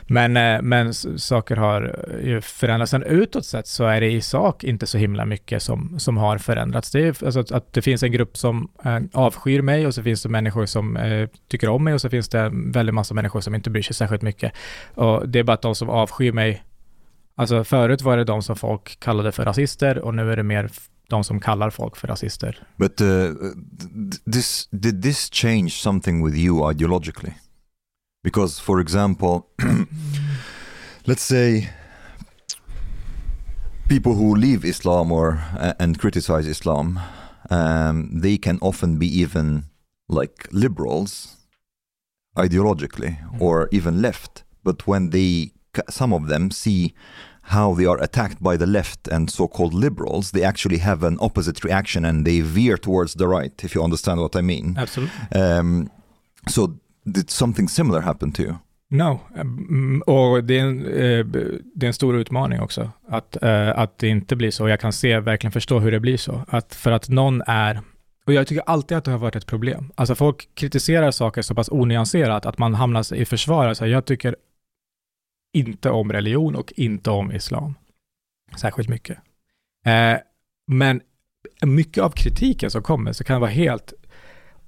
Men, 0.08 0.38
eh, 0.38 0.62
men 0.62 0.93
saker 0.93 1.56
har 1.56 1.99
ju 2.23 2.41
förändrats. 2.41 2.91
Sen 2.91 3.04
utåt 3.04 3.45
sett 3.45 3.67
så 3.67 3.86
är 3.86 4.02
det 4.02 4.12
i 4.12 4.21
sak 4.21 4.63
inte 4.63 4.88
så 4.88 4.97
himla 4.97 5.26
mycket 5.26 5.63
som, 5.63 5.99
som 5.99 6.17
har 6.17 6.38
förändrats. 6.38 6.91
Det 6.91 6.99
är 6.99 7.26
alltså 7.26 7.39
att, 7.39 7.52
att 7.52 7.73
det 7.73 7.82
finns 7.82 8.04
en 8.04 8.12
grupp 8.12 8.38
som 8.38 8.71
eh, 8.86 8.99
avskyr 9.13 9.62
mig 9.62 9.88
och 9.88 9.93
så 9.93 10.04
finns 10.04 10.23
det 10.23 10.30
människor 10.30 10.65
som 10.65 10.97
eh, 10.97 11.30
tycker 11.47 11.69
om 11.69 11.84
mig 11.84 11.93
och 11.93 12.02
så 12.02 12.10
finns 12.10 12.30
det 12.30 12.39
en 12.39 12.71
väldigt 12.71 12.95
massa 12.95 13.13
människor 13.13 13.41
som 13.41 13.56
inte 13.56 13.69
bryr 13.69 13.84
sig 13.84 13.95
särskilt 13.95 14.21
mycket. 14.21 14.54
Och 14.95 15.30
det 15.30 15.39
är 15.39 15.43
bara 15.43 15.54
att 15.54 15.62
de 15.62 15.76
som 15.76 15.89
avskyr 15.89 16.32
mig 16.32 16.63
Alltså 17.36 17.63
förut 17.63 18.02
var 18.02 18.17
det 18.17 18.24
de 18.24 18.41
som 18.43 18.56
folk 18.56 19.00
kallade 19.00 19.32
för 19.32 19.46
rasister 19.46 20.00
och 20.00 20.15
nu 20.15 20.32
är 20.32 20.36
det 20.36 20.43
mer 20.43 20.72
de 21.10 21.24
som 21.24 21.39
kallar 21.39 21.69
folk 21.69 21.96
för 21.98 22.08
rasister. 22.08 22.67
But 22.78 23.02
uh, 23.02 23.08
th- 23.08 24.32
this 24.34 24.67
did 24.72 25.04
this 25.04 25.30
change 25.34 25.69
something 25.69 26.26
with 26.26 26.38
you 26.38 26.72
ideologically? 26.72 27.34
Because, 28.24 28.62
for 28.62 28.82
example, 28.82 29.41
let's 31.06 31.22
say 31.22 31.69
people 33.89 34.13
who 34.13 34.36
leave 34.36 34.67
Islam 34.67 35.12
or 35.12 35.39
and 35.80 36.00
criticize 36.00 36.50
Islam, 36.50 37.00
um, 37.50 38.22
they 38.22 38.38
can 38.38 38.58
often 38.62 38.98
be 38.98 39.06
even 39.06 39.63
like 40.08 40.48
liberals 40.52 41.38
ideologically 42.38 43.17
or 43.39 43.67
even 43.72 44.02
left. 44.02 44.43
But 44.63 44.88
when 44.88 45.10
they, 45.10 45.52
some 45.89 46.15
of 46.15 46.27
them 46.27 46.51
see 46.51 46.93
how 47.41 47.73
they 47.73 47.86
are 47.86 48.01
attacked 48.03 48.41
by 48.41 48.57
the 48.57 48.65
left 48.65 49.07
and 49.07 49.29
so-called 49.29 49.73
liberals, 49.73 50.31
they 50.31 50.43
actually 50.43 50.79
have 50.79 51.07
an 51.07 51.17
opposite 51.19 51.63
reaction 51.63 52.05
and 52.05 52.25
they 52.25 52.41
veer 52.41 52.77
towards 52.77 53.13
the 53.13 53.27
right, 53.27 53.63
if 53.63 53.75
you 53.75 53.83
understand 53.83 54.19
what 54.19 54.36
I 54.36 54.41
mean. 54.41 54.77
Absolut. 54.79 55.09
Um, 55.36 55.89
so 56.47 56.73
did 57.12 57.29
something 57.29 57.67
similar 57.69 58.01
happen 58.01 58.31
to 58.31 58.41
you? 58.41 58.55
No, 58.89 59.19
Mm, 59.36 60.01
och 60.01 60.43
det 60.43 60.59
är, 60.59 60.63
en, 60.63 60.86
eh, 60.86 61.25
det 61.75 61.86
är 61.86 61.88
en 61.88 61.93
stor 61.93 62.15
utmaning 62.15 62.62
också, 62.62 62.91
att, 63.07 63.43
eh, 63.43 63.79
att 63.79 63.97
det 63.97 64.07
inte 64.07 64.36
blir 64.36 64.51
så. 64.51 64.67
Jag 64.67 64.79
kan 64.79 64.93
se, 64.93 65.19
verkligen 65.19 65.51
förstå 65.51 65.79
hur 65.79 65.91
det 65.91 65.99
blir 65.99 66.17
så. 66.17 66.41
Att 66.47 66.75
för 66.75 66.91
att 66.91 67.09
någon 67.09 67.41
är, 67.47 67.81
och 68.25 68.33
jag 68.33 68.47
tycker 68.47 68.63
alltid 68.65 68.97
att 68.97 69.03
det 69.03 69.12
har 69.12 69.17
varit 69.17 69.36
ett 69.36 69.45
problem. 69.45 69.91
Alltså 69.95 70.15
folk 70.15 70.49
kritiserar 70.55 71.12
saker 71.12 71.41
så 71.41 71.55
pass 71.55 71.69
onyanserat 71.71 72.45
att 72.45 72.57
man 72.57 72.73
hamnar 72.73 73.13
i 73.13 73.25
försvar. 73.25 73.73
Så 73.73 73.88
jag 73.88 74.05
tycker 74.05 74.36
inte 75.53 75.89
om 75.89 76.11
religion 76.11 76.55
och 76.55 76.73
inte 76.75 77.09
om 77.11 77.31
islam. 77.31 77.73
Särskilt 78.57 78.89
mycket. 78.89 79.17
Eh, 79.85 80.17
men 80.67 81.01
mycket 81.65 82.03
av 82.03 82.09
kritiken 82.09 82.71
som 82.71 82.83
kommer 82.83 83.13
så 83.13 83.23
kan 83.23 83.41
vara 83.41 83.51
helt 83.51 83.93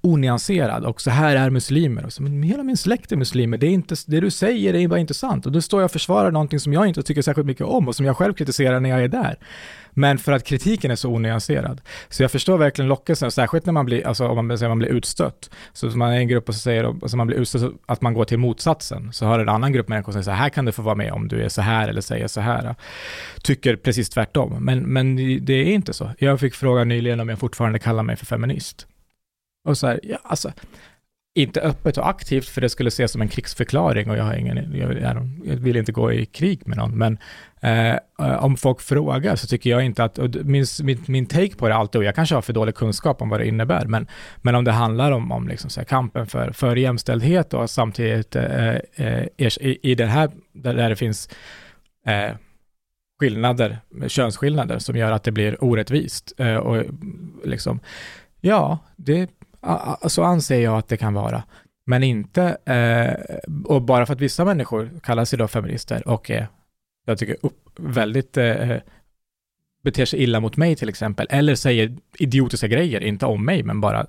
onyanserad 0.06 0.86
och 0.86 1.02
så 1.02 1.10
här 1.10 1.36
är 1.36 1.50
muslimer. 1.50 2.06
Och 2.06 2.14
så, 2.14 2.24
men 2.24 2.44
hela 2.44 2.64
min 2.64 2.78
släkt 2.78 3.12
är 3.12 3.16
muslimer, 3.16 3.58
det, 3.58 3.68
är 3.68 3.72
inte, 3.72 3.96
det 4.08 4.20
du 4.20 4.32
säger 4.32 4.74
är 4.74 4.88
bara 4.88 5.00
inte 5.00 5.14
sant. 5.14 5.46
Och 5.46 5.52
då 5.52 5.62
står 5.62 5.82
jag 5.82 5.86
och 5.86 5.92
försvarar 5.92 6.32
någonting 6.32 6.60
som 6.60 6.74
jag 6.74 6.88
inte 6.88 7.04
tycker 7.04 7.22
särskilt 7.22 7.48
mycket 7.48 7.66
om 7.66 7.88
och 7.88 7.96
som 7.96 8.06
jag 8.06 8.18
själv 8.18 8.34
kritiserar 8.34 8.80
när 8.80 8.90
jag 8.90 9.04
är 9.04 9.08
där. 9.08 9.38
Men 9.98 10.18
för 10.18 10.32
att 10.32 10.44
kritiken 10.44 10.92
är 10.92 10.96
så 10.96 11.10
onyanserad. 11.10 11.82
Så 12.10 12.24
jag 12.24 12.32
förstår 12.32 12.58
verkligen 12.58 12.90
lockelsen, 12.90 13.32
särskilt 13.32 13.66
när 13.66 13.74
man 13.74 13.86
blir, 13.86 14.08
alltså 14.08 14.28
om 14.28 14.48
man, 14.48 14.58
säger 14.58 14.70
man 14.70 14.80
blir 14.80 14.90
utstött. 14.90 15.50
Så 15.74 15.88
man 15.88 16.12
är 16.12 16.18
en 16.18 16.28
grupp 16.28 16.50
och 16.50 16.56
så 16.56 16.60
säger 16.60 17.04
och 17.04 17.12
så 17.12 17.18
man 17.18 17.28
blir 17.28 17.38
utstött, 17.38 17.72
att 17.86 18.02
man 18.02 18.14
går 18.14 18.26
till 18.26 18.38
motsatsen. 18.38 19.14
Så 19.14 19.26
har 19.26 19.40
en 19.40 19.50
annan 19.50 19.74
grupp 19.74 19.88
människor 19.88 20.12
som 20.12 20.24
säger 20.24 20.38
så 20.38 20.42
här, 20.42 20.50
kan 20.50 20.66
du 20.66 20.72
få 20.72 20.82
vara 20.82 20.96
med 20.96 21.12
om 21.12 21.28
du 21.28 21.42
är 21.42 21.50
så 21.50 21.62
här 21.62 21.88
eller 21.88 22.02
säger 22.02 22.28
så 22.28 22.42
här. 22.42 22.76
Tycker 23.44 23.76
precis 23.76 24.10
tvärtom. 24.10 24.58
Men, 24.60 24.80
men 24.80 25.16
det 25.46 25.54
är 25.54 25.74
inte 25.74 25.94
så. 25.94 26.12
Jag 26.20 26.40
fick 26.40 26.54
frågan 26.56 26.88
nyligen 26.88 27.20
om 27.20 27.30
jag 27.30 27.40
fortfarande 27.40 27.80
kallar 27.80 28.04
mig 28.04 28.16
för 28.16 28.26
feminist. 28.26 28.88
Och 29.66 29.78
så 29.78 29.88
här, 29.88 30.00
ja, 30.04 30.18
alltså, 30.24 30.52
inte 31.36 31.62
öppet 31.62 31.98
och 31.98 32.10
aktivt 32.10 32.50
för 32.50 32.62
det 32.62 32.70
skulle 32.70 32.88
ses 32.88 33.12
som 33.12 33.22
en 33.22 33.28
krigsförklaring 33.28 34.10
och 34.10 34.18
jag 34.18 34.24
har 34.24 34.34
ingen, 34.34 34.78
jag, 34.78 35.02
jag, 35.02 35.30
jag 35.46 35.56
vill 35.56 35.78
inte 35.78 35.92
gå 35.92 36.14
i 36.14 36.26
krig 36.26 36.68
med 36.68 36.78
någon, 36.78 36.98
men 36.98 37.18
eh, 37.62 37.96
om 38.44 38.58
folk 38.58 38.82
frågar 38.82 39.36
så 39.36 39.48
tycker 39.48 39.70
jag 39.70 39.86
inte 39.86 40.04
att, 40.04 40.18
och 40.18 40.36
min, 40.46 40.66
min, 40.84 41.04
min 41.08 41.26
take 41.26 41.56
på 41.56 41.68
det 41.68 41.76
alltid, 41.76 42.00
och 42.00 42.06
jag 42.06 42.16
kanske 42.16 42.36
har 42.36 42.42
för 42.42 42.54
dålig 42.54 42.76
kunskap 42.76 43.22
om 43.22 43.30
vad 43.30 43.40
det 43.40 43.48
innebär, 43.48 43.86
men, 43.86 44.08
men 44.38 44.56
om 44.56 44.64
det 44.64 44.72
handlar 44.72 45.12
om, 45.12 45.32
om 45.32 45.48
liksom 45.48 45.70
så 45.70 45.80
här, 45.80 45.86
kampen 45.86 46.28
för, 46.28 46.52
för 46.52 46.76
jämställdhet 46.76 47.54
och 47.54 47.70
samtidigt 47.70 48.36
eh, 48.36 48.76
eh 48.76 49.28
er, 49.38 49.62
i, 49.62 49.92
i 49.92 49.96
det 49.96 50.06
här, 50.06 50.32
där, 50.54 50.74
där 50.74 50.90
det 50.90 50.96
finns 50.96 51.30
eh, 52.06 52.36
skillnader, 53.20 53.78
könsskillnader 54.08 54.80
som 54.80 54.96
gör 54.96 55.12
att 55.12 55.24
det 55.24 55.32
blir 55.32 55.64
orättvist 55.64 56.34
eh, 56.38 56.56
och 56.56 56.84
liksom, 57.44 57.80
ja, 58.42 58.80
det 58.96 59.30
så 60.08 60.24
anser 60.24 60.60
jag 60.60 60.78
att 60.78 60.88
det 60.88 60.98
kan 60.98 61.14
vara. 61.14 61.44
Men 61.86 62.04
inte, 62.04 62.58
eh, 62.66 63.36
och 63.66 63.82
bara 63.82 64.06
för 64.06 64.14
att 64.14 64.22
vissa 64.22 64.46
människor 64.46 64.90
kallar 65.04 65.26
sig 65.26 65.40
då 65.40 65.48
feminister 65.48 66.08
och 66.08 66.32
är, 66.32 66.48
jag 67.06 67.18
tycker, 67.18 67.38
upp, 67.42 67.70
väldigt 67.78 68.38
eh, 68.38 68.78
beter 69.84 70.06
sig 70.06 70.24
illa 70.24 70.40
mot 70.40 70.58
mig 70.58 70.76
till 70.76 70.90
exempel, 70.90 71.28
eller 71.30 71.56
säger 71.56 71.98
idiotiska 72.18 72.68
grejer, 72.68 73.04
inte 73.04 73.26
om 73.26 73.46
mig, 73.46 73.64
men 73.64 73.82
bara 73.82 74.08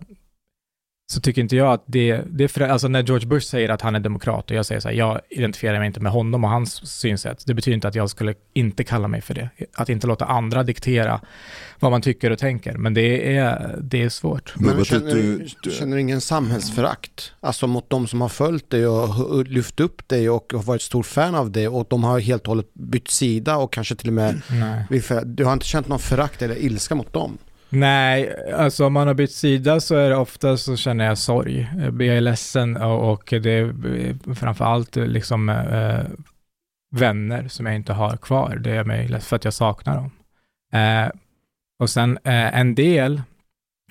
så 1.09 1.21
tycker 1.21 1.43
inte 1.43 1.57
jag 1.57 1.73
att 1.73 1.85
det, 1.87 2.21
det 2.31 2.45
är 2.45 2.49
för, 2.49 2.61
alltså 2.61 2.89
när 2.89 3.03
George 3.03 3.27
Bush 3.29 3.47
säger 3.47 3.69
att 3.69 3.83
han 3.83 3.95
är 3.95 4.01
demokrat 4.01 4.51
och 4.51 4.57
jag 4.57 4.67
säger 4.67 4.81
så 4.81 4.89
här, 4.89 4.95
jag 4.95 5.21
identifierar 5.31 5.79
mig 5.79 5.87
inte 5.87 6.01
med 6.01 6.13
honom 6.13 6.45
och 6.45 6.51
hans 6.51 6.87
synsätt. 7.01 7.47
Det 7.47 7.55
betyder 7.55 7.75
inte 7.75 7.89
att 7.89 7.95
jag 7.95 8.11
skulle 8.11 8.35
inte 8.55 8.85
kalla 8.85 9.09
mig 9.09 9.21
för 9.21 9.35
det. 9.35 9.51
Att 9.75 9.89
inte 9.89 10.07
låta 10.07 10.25
andra 10.25 10.63
diktera 10.63 11.21
vad 11.81 11.91
man 11.91 12.03
tycker 12.03 12.31
och 12.31 12.39
tänker. 12.39 12.73
Men 12.73 12.95
det 12.95 13.37
är, 13.37 13.79
det 13.83 14.03
är 14.03 14.09
svårt. 14.09 14.55
Men 14.57 14.85
känner, 14.85 15.15
du- 15.15 15.39
du, 15.39 15.47
du- 15.63 15.71
känner 15.71 15.97
ingen 15.97 16.21
samhällsförakt? 16.21 17.33
Alltså 17.41 17.67
mot 17.67 17.91
de 17.91 18.07
som 18.07 18.21
har 18.21 18.29
följt 18.29 18.71
dig 18.71 18.87
och 18.87 19.45
lyft 19.47 19.81
upp 19.81 20.09
dig 20.09 20.31
och 20.31 20.53
har 20.57 20.63
varit 20.63 20.83
stor 20.83 21.03
fan 21.03 21.35
av 21.35 21.51
dig 21.51 21.69
och 21.69 21.87
de 21.91 22.05
har 22.05 22.21
helt 22.21 22.43
och 22.43 22.49
hållet 22.49 22.75
bytt 22.75 23.09
sida 23.11 23.57
och 23.57 23.73
kanske 23.73 23.95
till 23.95 24.09
och 24.09 24.15
med 24.15 24.41
Nej. 24.51 25.01
Du 25.25 25.45
har 25.45 25.53
inte 25.53 25.67
känt 25.67 25.89
någon 25.89 25.99
förakt 25.99 26.43
eller 26.43 26.57
ilska 26.57 26.95
mot 26.95 27.13
dem? 27.13 27.39
Nej, 27.77 28.35
alltså 28.53 28.87
om 28.87 28.93
man 28.93 29.07
har 29.07 29.15
bytt 29.15 29.33
sida 29.33 29.81
så 29.81 29.97
är 29.97 30.11
det 30.11 30.17
ofta 30.17 30.57
så 30.57 30.77
känner 30.77 31.05
jag 31.05 31.19
sorg. 31.19 31.71
Jag 31.83 32.03
är 32.17 32.21
ledsen 32.21 32.77
och 32.77 33.25
det 33.29 33.51
är 33.51 33.65
eh, 33.97 34.35
framförallt 34.35 34.97
liksom 34.97 35.49
eh, 35.49 36.01
vänner 36.91 37.49
som 37.49 37.67
jag 37.67 37.75
inte 37.75 37.93
har 37.93 38.17
kvar. 38.17 38.57
Det 38.57 38.71
är 38.71 38.85
mig 38.85 39.09
ledsen 39.09 39.29
för 39.29 39.37
att 39.37 39.45
jag 39.45 39.55
saknar 39.55 39.97
dem. 39.97 40.11
Eh, 40.73 41.11
och 41.79 41.91
sen 41.91 42.19
eh, 42.25 42.59
en 42.59 42.75
del 42.75 43.23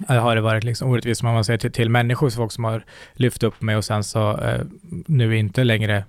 eh, 0.10 0.22
har 0.24 0.36
det 0.36 0.42
varit 0.42 0.64
liksom 0.64 0.90
orättvist, 0.90 1.24
om 1.24 1.34
man 1.34 1.46
säger 1.46 1.60
till, 1.60 1.72
till 1.72 1.90
människor, 1.90 2.30
folk 2.30 2.52
som 2.52 2.64
har 2.64 2.86
lyft 3.14 3.44
upp 3.44 3.62
mig 3.62 3.76
och 3.76 3.86
sen 3.86 4.04
så 4.04 4.38
eh, 4.38 4.62
nu 5.08 5.38
inte 5.38 5.64
längre 5.64 6.06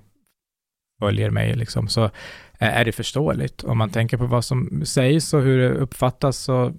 följer 0.99 1.31
mig 1.31 1.55
liksom, 1.55 1.89
så 1.89 2.05
eh, 2.05 2.11
är 2.59 2.85
det 2.85 2.93
förståeligt. 2.93 3.65
Om 3.65 3.79
man 3.79 3.91
tänker 3.91 4.17
på 4.17 4.27
vad 4.27 4.45
som 4.45 4.83
sägs 4.85 5.35
och 5.35 5.43
hur 5.43 5.59
det 5.59 5.71
uppfattas 5.71 6.49
och 6.49 6.73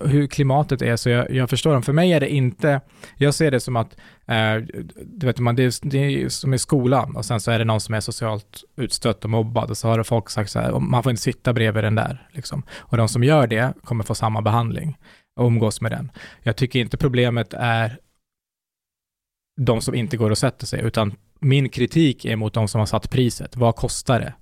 hur 0.00 0.26
klimatet 0.26 0.82
är, 0.82 0.96
så 0.96 1.10
jag, 1.10 1.30
jag 1.30 1.50
förstår 1.50 1.72
dem. 1.72 1.82
För 1.82 1.92
mig 1.92 2.12
är 2.12 2.20
det 2.20 2.28
inte, 2.28 2.80
jag 3.16 3.34
ser 3.34 3.50
det 3.50 3.60
som 3.60 3.76
att, 3.76 3.96
eh, 4.26 4.56
du 5.04 5.26
vet, 5.26 5.38
man, 5.38 5.56
det, 5.56 5.62
är, 5.62 5.88
det 5.88 5.98
är 5.98 6.28
som 6.28 6.54
i 6.54 6.58
skolan 6.58 7.16
och 7.16 7.24
sen 7.24 7.40
så 7.40 7.50
är 7.50 7.58
det 7.58 7.64
någon 7.64 7.80
som 7.80 7.94
är 7.94 8.00
socialt 8.00 8.64
utstött 8.76 9.24
och 9.24 9.30
mobbad 9.30 9.70
och 9.70 9.78
så 9.78 9.88
har 9.88 10.02
folk 10.02 10.30
sagt 10.30 10.50
så 10.50 10.58
här, 10.58 10.80
man 10.80 11.02
får 11.02 11.10
inte 11.10 11.22
sitta 11.22 11.52
bredvid 11.52 11.84
den 11.84 11.94
där. 11.94 12.28
Liksom. 12.30 12.62
Och 12.78 12.96
de 12.96 13.08
som 13.08 13.24
gör 13.24 13.46
det 13.46 13.74
kommer 13.84 14.04
få 14.04 14.14
samma 14.14 14.42
behandling 14.42 14.98
och 15.36 15.46
umgås 15.46 15.80
med 15.80 15.92
den. 15.92 16.10
Jag 16.42 16.56
tycker 16.56 16.80
inte 16.80 16.96
problemet 16.96 17.54
är 17.54 17.98
de 19.60 19.80
som 19.80 19.94
inte 19.94 20.16
går 20.16 20.30
och 20.30 20.38
sätter 20.38 20.66
sig, 20.66 20.80
utan 20.82 21.14
min 21.40 21.68
kritik 21.68 22.24
är 22.24 22.36
mot 22.36 22.54
de 22.54 22.68
som 22.68 22.78
har 22.78 22.86
satt 22.86 23.10
priset. 23.10 23.56
Vad 23.56 23.76
kostar 23.76 24.20
det? 24.20 24.34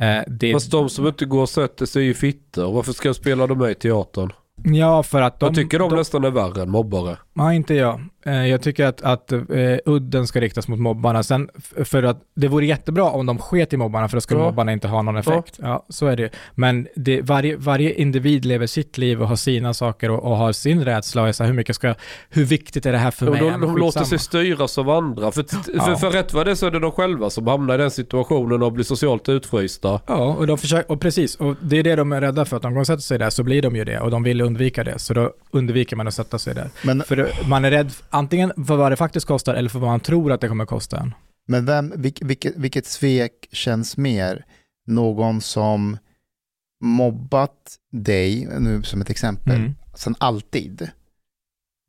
Eh, 0.00 0.22
det 0.26 0.52
Fast 0.52 0.70
de 0.70 0.88
som 0.88 1.06
inte 1.06 1.24
går 1.24 1.42
och 1.42 1.48
sätter 1.48 1.86
sig 1.86 2.02
är 2.02 2.06
ju 2.06 2.14
fittor. 2.14 2.72
Varför 2.72 2.92
ska 2.92 3.08
jag 3.08 3.16
spela 3.16 3.46
dem 3.46 3.58
med 3.58 3.70
i 3.70 3.74
teatern? 3.74 4.32
ja, 4.64 5.02
för 5.02 5.22
att 5.22 5.40
de... 5.40 5.46
jag 5.46 5.54
tycker 5.54 5.78
de, 5.78 5.90
de 5.90 5.96
nästan 5.96 6.24
är 6.24 6.30
värre 6.30 6.62
än 6.62 6.70
mobbare. 6.70 7.16
Nej, 7.32 7.56
inte 7.56 7.74
jag. 7.74 8.00
Eh, 8.26 8.46
Jag 8.46 8.62
tycker 8.62 8.84
att, 8.86 9.02
att 9.02 9.32
eh, 9.32 9.40
udden 9.86 10.26
ska 10.26 10.40
riktas 10.40 10.68
mot 10.68 10.78
mobbarna. 10.78 11.22
Sen, 11.22 11.48
för 11.84 12.02
att 12.02 12.22
det 12.34 12.48
vore 12.48 12.66
jättebra 12.66 13.04
om 13.10 13.26
de 13.26 13.38
sket 13.38 13.72
i 13.72 13.76
mobbarna, 13.76 14.08
för 14.08 14.16
då 14.16 14.20
skulle 14.20 14.40
Ja. 14.40 14.46
mobbarna 14.46 14.72
inte 14.72 14.88
ha 14.88 15.02
någon 15.02 15.16
effekt. 15.16 15.58
Ja, 15.62 15.86
så 15.88 16.06
är 16.06 16.16
det. 16.16 16.30
Men 16.54 16.88
det, 16.96 17.20
varje, 17.22 17.56
varje 17.56 17.92
individ 17.94 18.44
lever 18.44 18.66
sitt 18.66 18.98
liv 18.98 19.22
och 19.22 19.28
har 19.28 19.36
sina 19.36 19.74
saker 19.74 20.10
och, 20.10 20.24
och 20.30 20.36
har 20.36 20.52
sin 20.52 20.84
rädsla 20.84 21.22
och 21.22 21.28
är 21.28 21.32
så 21.32 21.42
här, 21.42 21.48
hur 21.50 21.56
mycket 21.56 21.76
ska 21.76 21.94
hur 22.28 22.44
viktigt 22.44 22.86
är 22.86 22.92
det 22.92 22.98
här 22.98 23.10
för 23.10 23.26
De, 23.26 23.32
mig? 23.32 23.40
de, 23.40 23.46
Ja, 23.46 23.58
de 23.58 23.76
låter 23.76 24.04
sig 24.04 24.18
styras 24.18 24.78
av 24.78 24.90
andra. 24.90 25.32
För, 25.32 25.44
Ja. 25.74 25.82
för, 25.82 25.94
för 25.94 26.10
rätt 26.10 26.32
vad 26.32 26.46
det 26.46 26.50
är 26.50 26.54
så 26.54 26.66
är 26.66 26.70
det 26.70 26.78
de 26.78 26.92
själva 26.92 27.30
som 27.30 27.46
hamnar 27.46 27.74
i 27.74 27.78
den 27.78 27.90
situationen 27.90 28.62
och 28.62 28.72
blir 28.72 28.84
socialt 28.84 29.28
utfrysta. 29.28 30.00
Ja, 30.06 30.14
och, 30.38 30.46
de 30.46 30.58
försöker, 30.58 30.92
och 30.92 31.00
precis, 31.00 31.34
och 31.36 31.56
det 31.62 31.78
är 31.78 31.82
det 31.82 31.96
de 31.96 32.12
är 32.12 32.20
rädda 32.20 32.44
för, 32.44 32.56
att 32.56 32.64
om 32.64 32.74
de 32.74 32.84
sätter 32.84 33.02
sig 33.02 33.18
där 33.18 33.30
så 33.30 33.42
blir 33.42 33.62
de 33.62 33.76
ju 33.76 33.84
det, 33.84 34.00
och 34.00 34.10
de 34.10 34.22
vill 34.22 34.40
undvika 34.40 34.84
det, 34.84 34.98
så 34.98 35.14
då 35.14 35.32
undviker 35.50 35.96
man 35.96 36.08
att 36.08 36.14
sätta 36.14 36.38
sig 36.38 36.54
där. 36.54 36.70
Men, 36.84 37.02
För 37.02 37.16
det- 37.16 37.28
man 37.48 37.64
är 37.64 37.70
rädd 37.70 37.92
antingen 38.10 38.52
för 38.66 38.76
vad 38.76 38.92
det 38.92 38.96
faktiskt 38.96 39.26
kostar, 39.26 39.54
eller 39.54 39.68
för 39.68 39.78
vad 39.78 39.90
man 39.90 40.00
tror 40.00 40.32
att 40.32 40.40
det 40.40 40.48
kommer 40.48 40.66
kosta 40.66 41.00
en. 41.00 41.14
men 41.46 41.66
vem, 41.66 41.92
vilk, 41.96 42.18
vilket, 42.22 42.56
vilket 42.56 42.86
svek 42.86 43.48
känns 43.52 43.96
mer? 43.96 44.44
Någon 44.86 45.40
som 45.40 45.98
mobbat 46.84 47.76
dig, 47.92 48.48
nu 48.60 48.82
som 48.82 49.00
ett 49.00 49.10
exempel, 49.10 49.56
Mm. 49.56 49.74
sen 49.94 50.14
alltid. 50.18 50.90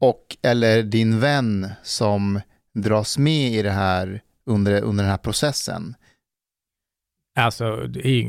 Och 0.01 0.37
eller 0.41 0.83
din 0.83 1.19
vän 1.19 1.69
som 1.83 2.41
dras 2.73 3.17
med 3.17 3.51
i 3.53 3.61
det 3.61 3.71
här 3.71 4.21
under, 4.45 4.81
under 4.81 5.03
den 5.03 5.11
här 5.11 5.17
processen. 5.17 5.95
Alltså, 7.39 7.87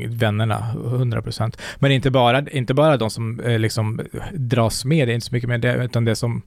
vännerna, 0.09 0.73
100%. 0.75 1.57
Men 1.79 1.91
inte 1.91 2.11
bara, 2.11 2.49
inte 2.49 2.73
bara 2.73 2.97
de 2.97 3.09
som 3.09 3.39
eh, 3.39 3.59
liksom 3.59 4.01
dras 4.33 4.85
med, 4.85 5.07
det 5.07 5.11
är 5.11 5.15
inte 5.15 5.27
så 5.27 5.33
mycket 5.35 5.49
med 5.49 5.61
det, 5.61 5.83
utan 5.85 6.05
det 6.05 6.15
som 6.15 6.41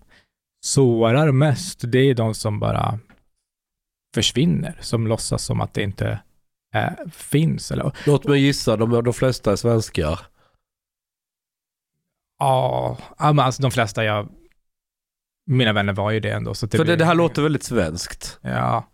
sårar 0.64 1.32
mest, 1.32 1.80
det 1.92 1.98
är 1.98 2.14
de 2.14 2.34
som 2.34 2.60
bara 2.60 2.98
försvinner, 4.14 4.78
som 4.80 5.06
låtsas 5.06 5.44
som 5.44 5.60
att 5.60 5.74
det 5.74 5.82
inte 5.82 6.20
eh, 6.74 6.90
finns. 7.12 7.70
Eller, 7.72 7.92
Låt 8.06 8.24
mig 8.24 8.40
gissa, 8.40 8.76
de, 8.76 9.04
de 9.04 9.12
flesta 9.14 9.52
är 9.52 9.56
svenskar. 9.56 10.20
ja, 12.38 12.98
men 13.18 13.38
alltså 13.38 13.62
de 13.62 13.70
flesta 13.70 14.04
jag, 14.04 14.28
mina 15.46 15.72
vänner 15.72 15.92
var 15.92 16.10
ju 16.10 16.20
det 16.20 16.30
ändå. 16.32 16.54
Så 16.54 16.66
att 16.66 16.70
För 16.72 16.78
det, 16.78 16.84
blir- 16.84 16.96
det 16.96 17.04
här 17.04 17.14
låter 17.14 17.42
väldigt 17.42 17.62
svenskt. 17.64 18.38
Ja. 18.42 18.84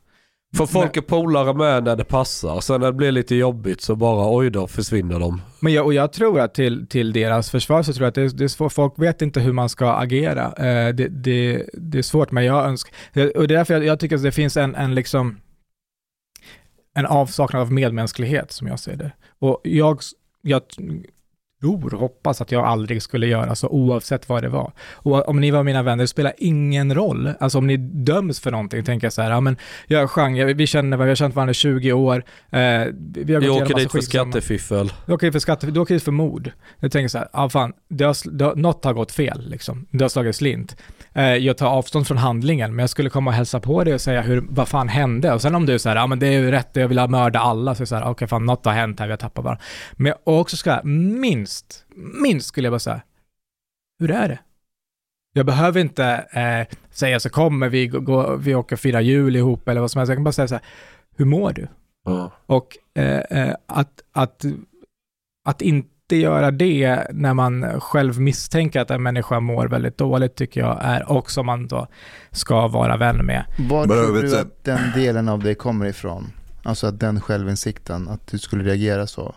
För 0.56 0.66
folk 0.66 0.96
är 0.96 1.00
polare 1.00 1.54
med 1.54 1.84
när 1.84 1.96
det 1.96 2.04
passar. 2.04 2.60
Sen 2.60 2.80
när 2.80 2.86
det 2.86 2.92
blir 2.92 3.12
lite 3.12 3.34
jobbigt 3.34 3.80
så 3.80 3.96
bara 3.96 4.36
oj 4.36 4.50
då 4.50 4.66
försvinner 4.66 5.18
de. 5.20 5.42
Men 5.60 5.72
jag, 5.72 5.86
och 5.86 5.94
jag 5.94 6.12
tror 6.12 6.40
att 6.40 6.54
till, 6.54 6.86
till 6.86 7.12
deras 7.12 7.50
försvar 7.50 7.82
så 7.82 7.92
tror 7.92 8.04
jag 8.04 8.08
att 8.08 8.14
det, 8.14 8.38
det 8.38 8.44
är 8.44 8.48
svårt, 8.48 8.72
folk 8.72 8.92
vet 8.96 9.22
inte 9.22 9.40
hur 9.40 9.52
man 9.52 9.68
ska 9.68 9.92
agera. 9.92 10.52
Eh, 10.52 10.94
det, 10.94 11.08
det, 11.08 11.66
det 11.72 11.98
är 11.98 12.02
svårt, 12.02 12.30
men 12.30 12.44
jag 12.44 12.64
önskar, 12.64 12.94
och 13.36 13.48
det 13.48 13.54
är 13.54 13.58
därför 13.58 13.74
jag, 13.74 13.84
jag 13.84 14.00
tycker 14.00 14.16
att 14.16 14.22
det 14.22 14.32
finns 14.32 14.56
en, 14.56 14.74
en 14.74 14.94
liksom, 14.94 15.40
en 16.94 17.06
avsaknad 17.06 17.62
av 17.62 17.72
medmänsklighet 17.72 18.52
som 18.52 18.66
jag 18.66 18.78
ser 18.78 18.96
det. 18.96 19.12
Och 19.38 19.60
jag, 19.64 20.00
jag 20.42 20.62
tror, 21.62 21.90
hoppas 21.90 22.40
att 22.40 22.52
jag 22.52 22.64
aldrig 22.64 23.02
skulle 23.02 23.26
göra 23.26 23.54
så 23.54 23.68
oavsett 23.68 24.28
vad 24.28 24.42
det 24.42 24.48
var. 24.48 24.72
Och 24.92 25.28
om 25.28 25.40
ni 25.40 25.50
var 25.50 25.62
mina 25.62 25.82
vänner, 25.82 26.04
det 26.04 26.08
spelar 26.08 26.32
ingen 26.38 26.94
roll. 26.94 27.32
Alltså 27.40 27.58
om 27.58 27.66
ni 27.66 27.76
döms 27.76 28.40
för 28.40 28.50
någonting, 28.50 28.84
tänker 28.84 29.06
jag 29.06 29.12
så 29.12 29.22
här, 29.22 29.30
ja 29.30 29.40
men 29.40 29.56
jag 29.86 30.10
jag, 30.36 30.54
vi 30.54 30.66
känner 30.66 30.96
varandra, 30.96 31.04
vi 31.04 31.10
har 31.10 31.16
känt 31.16 31.34
varandra 31.34 31.50
i 31.50 31.54
20 31.54 31.92
år, 31.92 32.24
eh, 32.50 32.60
vi 32.60 33.34
har 33.34 33.40
gått 33.40 33.42
Vi 33.42 33.48
åker 33.50 33.74
dit 33.74 33.92
för 33.92 34.00
skattefiffel. 34.00 34.92
Du 35.06 35.12
åker 35.12 35.26
dit 35.26 35.34
för 35.34 35.40
skatte, 35.40 35.66
du 35.66 35.80
åker 35.80 35.94
dit 35.94 36.02
för 36.02 36.12
mord. 36.12 36.50
Jag 36.80 36.92
tänker 36.92 37.08
så 37.08 37.18
här, 37.18 37.28
ja 37.32 37.48
fan, 37.48 37.72
det 37.88 38.04
har, 38.04 38.30
det 38.38 38.44
har, 38.44 38.54
något 38.54 38.84
har 38.84 38.92
gått 38.92 39.12
fel 39.12 39.48
liksom. 39.50 39.86
Det 39.90 40.04
har 40.04 40.08
slagit 40.08 40.36
slint. 40.36 40.76
Eh, 41.14 41.24
jag 41.36 41.56
tar 41.56 41.66
avstånd 41.66 42.06
från 42.06 42.18
handlingen, 42.18 42.70
men 42.76 42.82
jag 42.82 42.90
skulle 42.90 43.10
komma 43.10 43.30
och 43.30 43.34
hälsa 43.34 43.60
på 43.60 43.84
dig 43.84 43.94
och 43.94 44.00
säga 44.00 44.22
hur, 44.22 44.44
vad 44.48 44.68
fan 44.68 44.88
hände? 44.88 45.32
Och 45.32 45.42
sen 45.42 45.54
om 45.54 45.66
du 45.66 45.78
här, 45.88 45.96
ja 45.96 46.06
men 46.06 46.18
det 46.18 46.26
är 46.26 46.32
ju 46.32 46.50
rätt, 46.50 46.68
jag 46.72 46.88
vill 46.88 46.98
ha 46.98 47.06
mörda 47.06 47.38
alla, 47.40 47.74
så 47.74 47.78
är 47.78 47.82
det 47.82 47.86
så 47.86 47.94
här, 47.94 48.04
okej 48.10 48.28
fan, 48.28 48.46
något 48.46 48.64
har 48.64 48.72
hänt 48.72 49.00
här, 49.00 49.06
vi 49.06 49.12
har 49.12 49.16
tappat 49.16 49.44
varandra. 49.44 49.62
Men 49.92 50.06
jag- 50.06 50.38
också 50.40 50.56
ska 50.56 50.70
jag, 50.70 50.84
minst, 51.52 51.84
minst 52.22 52.46
skulle 52.46 52.66
jag 52.66 52.72
bara 52.72 52.78
säga, 52.78 53.02
hur 53.98 54.10
är 54.10 54.28
det? 54.28 54.38
Jag 55.32 55.46
behöver 55.46 55.80
inte 55.80 56.04
eh, 56.32 56.76
säga 56.90 57.20
så 57.20 57.30
kommer 57.30 57.68
vi, 57.68 57.86
gå, 57.86 58.36
vi 58.36 58.54
åker 58.54 58.76
fira 58.76 59.00
jul 59.00 59.36
ihop 59.36 59.68
eller 59.68 59.80
vad 59.80 59.90
som 59.90 59.98
helst. 59.98 60.08
Jag 60.08 60.16
kan 60.16 60.24
bara 60.24 60.32
säga 60.32 60.48
så 60.48 60.54
här, 60.54 60.64
hur 61.16 61.24
mår 61.24 61.52
du? 61.52 61.68
Ja. 62.04 62.32
Och 62.46 62.76
eh, 62.94 63.18
eh, 63.18 63.54
att, 63.66 64.02
att, 64.12 64.44
att 65.44 65.62
inte 65.62 66.16
göra 66.16 66.50
det 66.50 67.06
när 67.10 67.34
man 67.34 67.80
själv 67.80 68.20
misstänker 68.20 68.80
att 68.80 68.90
en 68.90 69.02
människa 69.02 69.40
mår 69.40 69.68
väldigt 69.68 69.98
dåligt 69.98 70.34
tycker 70.34 70.60
jag 70.60 70.78
är 70.82 71.12
också 71.12 71.42
man 71.42 71.68
då 71.68 71.86
ska 72.30 72.68
vara 72.68 72.96
vän 72.96 73.26
med. 73.26 73.44
Var 73.70 73.86
tror 73.86 74.22
du 74.22 74.38
att 74.38 74.64
den 74.64 74.92
delen 74.94 75.28
av 75.28 75.42
dig 75.42 75.54
kommer 75.54 75.86
ifrån? 75.86 76.32
Alltså 76.62 76.86
att 76.86 77.00
den 77.00 77.20
självinsikten, 77.20 78.08
att 78.08 78.26
du 78.26 78.38
skulle 78.38 78.64
reagera 78.64 79.06
så? 79.06 79.34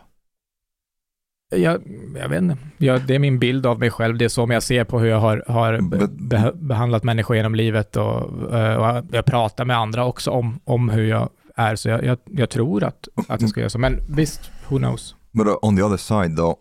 Jag, 1.58 1.82
jag 2.16 2.30
vet 2.30 2.42
inte, 2.42 2.58
jag, 2.78 3.02
det 3.02 3.16
är 3.16 3.20
min 3.20 3.40
bild 3.40 3.66
av 3.66 3.80
mig 3.80 3.92
själv, 3.92 4.18
det 4.18 4.26
är 4.26 4.30
så 4.30 4.48
jag 4.50 4.64
ser 4.64 4.84
på 4.84 5.00
hur 5.00 5.08
jag 5.08 5.20
har, 5.20 5.44
har 5.48 5.82
be, 5.82 6.52
behandlat 6.56 7.04
människor 7.04 7.36
genom 7.36 7.56
livet 7.56 7.96
och, 7.96 8.54
eh, 8.58 8.76
och 8.76 9.06
jag 9.12 9.26
pratar 9.26 9.66
med 9.66 9.78
andra 9.78 10.06
också 10.06 10.32
om, 10.32 10.60
om 10.64 10.90
hur 10.90 11.06
jag 11.06 11.30
är, 11.56 11.76
så 11.76 11.90
jag, 11.90 12.04
jag, 12.04 12.18
jag 12.26 12.50
tror 12.50 12.84
att, 12.84 13.08
att 13.28 13.42
jag 13.42 13.50
ska 13.50 13.60
göra 13.60 13.70
så. 13.70 13.80
Men 13.80 14.02
visst, 14.08 14.52
who 14.68 14.78
knows? 14.78 15.16
But 15.32 15.48
on 15.62 15.76
the 15.76 15.84
other 15.84 15.98
side, 15.98 16.38
though, 16.38 16.60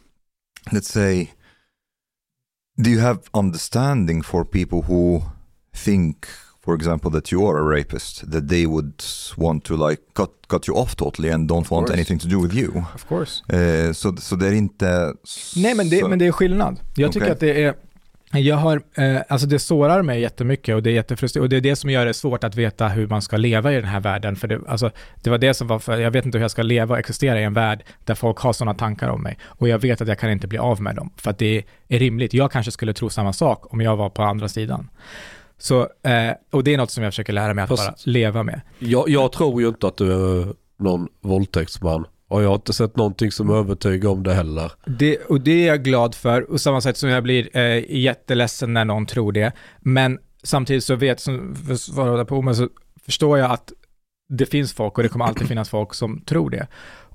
let's 0.70 0.92
say, 0.92 1.30
do 2.76 2.90
you 2.90 3.00
have 3.00 3.20
understanding 3.32 4.22
for 4.22 4.44
people 4.44 4.82
who 4.82 5.22
think, 5.84 6.26
for 6.68 6.74
example, 6.74 7.10
that 7.10 7.32
you 7.32 7.48
are 7.50 7.58
a 7.60 7.78
rapist, 7.78 8.32
that 8.32 8.48
they 8.48 8.66
would 8.66 8.92
want 9.36 9.64
to 9.64 9.88
like 9.88 10.02
cut 10.14 10.30
cut 10.48 10.68
you 10.68 10.78
off 10.78 10.94
totally 10.94 11.30
and 11.32 11.50
don't 11.50 11.70
want 11.70 11.90
anything 11.90 12.18
to 12.20 12.28
do 12.28 12.42
with 12.42 12.54
you? 12.56 12.84
Of 12.94 13.08
course. 13.08 13.42
Eh, 13.54 13.92
så, 13.92 14.16
så 14.16 14.36
det 14.36 14.46
är 14.46 14.52
inte... 14.52 15.14
Nej, 15.56 15.74
men 15.74 15.90
det, 15.90 16.00
så- 16.00 16.08
men 16.08 16.18
det 16.18 16.26
är 16.26 16.32
skillnad. 16.32 16.80
Jag 16.94 17.12
tycker 17.12 17.32
att 17.32 17.40
det 17.40 17.64
är, 17.64 17.74
jag 18.32 18.56
har, 18.56 18.82
eh, 18.94 19.20
alltså 19.28 19.46
det 19.46 19.58
sårar 19.58 20.02
mig 20.02 20.20
jättemycket 20.20 20.74
och 20.74 20.82
det 20.82 20.90
är 20.90 20.94
jättefrustrerande 20.94 21.44
och 21.46 21.50
det 21.50 21.56
är 21.56 21.70
det 21.70 21.76
som 21.76 21.90
gör 21.90 22.06
det 22.06 22.14
svårt 22.14 22.44
att 22.44 22.54
veta 22.56 22.88
hur 22.88 23.06
man 23.06 23.22
ska 23.22 23.36
leva 23.36 23.72
i 23.72 23.76
den 23.76 23.84
här 23.84 24.00
världen. 24.00 24.36
För 24.36 24.48
det, 24.48 24.60
alltså, 24.68 24.90
det 25.22 25.30
var 25.30 25.38
det 25.38 25.54
som 25.54 25.66
var, 25.66 25.78
för 25.78 25.98
jag 25.98 26.10
vet 26.10 26.24
inte 26.26 26.38
hur 26.38 26.44
jag 26.44 26.50
ska 26.50 26.62
leva 26.62 26.94
och 26.94 26.98
existera 26.98 27.40
i 27.40 27.44
en 27.44 27.54
värld 27.54 27.84
där 28.04 28.14
folk 28.14 28.38
har 28.38 28.52
sådana 28.52 28.74
tankar 28.74 29.08
om 29.08 29.22
mig. 29.22 29.38
Och 29.44 29.68
jag 29.68 29.78
vet 29.78 30.00
att 30.00 30.08
jag 30.08 30.18
kan 30.18 30.30
inte 30.30 30.46
bli 30.46 30.58
av 30.58 30.82
med 30.82 30.96
dem, 30.96 31.10
för 31.16 31.30
att 31.30 31.38
det 31.38 31.64
är 31.88 31.98
rimligt. 31.98 32.34
Jag 32.34 32.52
kanske 32.52 32.72
skulle 32.72 32.92
tro 32.92 33.10
samma 33.10 33.32
sak 33.32 33.72
om 33.74 33.80
jag 33.80 33.96
var 33.96 34.10
på 34.10 34.22
andra 34.22 34.48
sidan. 34.48 34.88
Så, 35.58 35.80
eh, 35.80 36.32
och 36.50 36.64
det 36.64 36.74
är 36.74 36.78
något 36.78 36.90
som 36.90 37.04
jag 37.04 37.12
försöker 37.12 37.32
lära 37.32 37.54
mig 37.54 37.62
att 37.62 37.68
Fast- 37.68 37.86
bara 37.86 37.94
leva 38.12 38.42
med. 38.42 38.60
Jag, 38.78 39.08
jag 39.08 39.32
tror 39.32 39.62
ju 39.62 39.68
inte 39.68 39.86
att 39.86 39.96
du 39.96 40.12
är 40.12 40.46
någon 40.78 41.08
våldtäktsman. 41.20 42.04
Och 42.28 42.42
jag 42.42 42.48
har 42.48 42.54
inte 42.54 42.72
sett 42.72 42.96
någonting 42.96 43.30
som 43.30 43.50
övertygar 43.50 44.10
om 44.10 44.22
det 44.22 44.34
heller. 44.34 44.72
Det, 44.86 45.16
och 45.16 45.40
det 45.40 45.50
är 45.64 45.66
jag 45.66 45.84
glad 45.84 46.14
för, 46.14 46.50
och 46.50 46.60
samma 46.60 46.80
sätt 46.80 46.96
som 46.96 47.08
jag 47.08 47.22
blir 47.22 47.56
eh, 47.56 47.84
jätteledsen 47.96 48.72
när 48.72 48.84
någon 48.84 49.06
tror 49.06 49.32
det. 49.32 49.52
Men 49.80 50.18
samtidigt 50.42 50.84
så 50.84 50.94
vet, 50.94 51.20
som 51.20 51.54
för 51.54 51.72
att 51.72 51.80
svara 51.80 52.24
på 52.24 52.42
men 52.42 52.56
så 52.56 52.68
förstår 53.04 53.38
jag 53.38 53.50
att 53.50 53.72
det 54.28 54.46
finns 54.46 54.72
folk 54.72 54.96
och 54.98 55.02
det 55.02 55.08
kommer 55.08 55.24
alltid 55.24 55.48
finnas 55.48 55.68
folk 55.68 55.94
som 55.94 56.20
tror 56.20 56.50
det. 56.50 56.66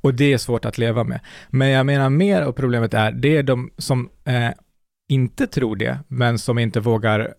Och 0.01 0.13
det 0.13 0.33
är 0.33 0.37
svårt 0.37 0.65
att 0.65 0.77
leva 0.77 1.03
med. 1.03 1.19
Men 1.49 1.69
jag 1.69 1.85
menar 1.85 2.09
mer 2.09 2.41
av 2.41 2.51
problemet 2.51 2.93
är, 2.93 3.11
det 3.11 3.37
är 3.37 3.43
de 3.43 3.71
som 3.77 4.09
eh, 4.25 4.49
inte 5.09 5.47
tror 5.47 5.75
det, 5.75 5.99
men 6.07 6.39
som 6.39 6.59
inte 6.59 6.79
vågar 6.79 7.33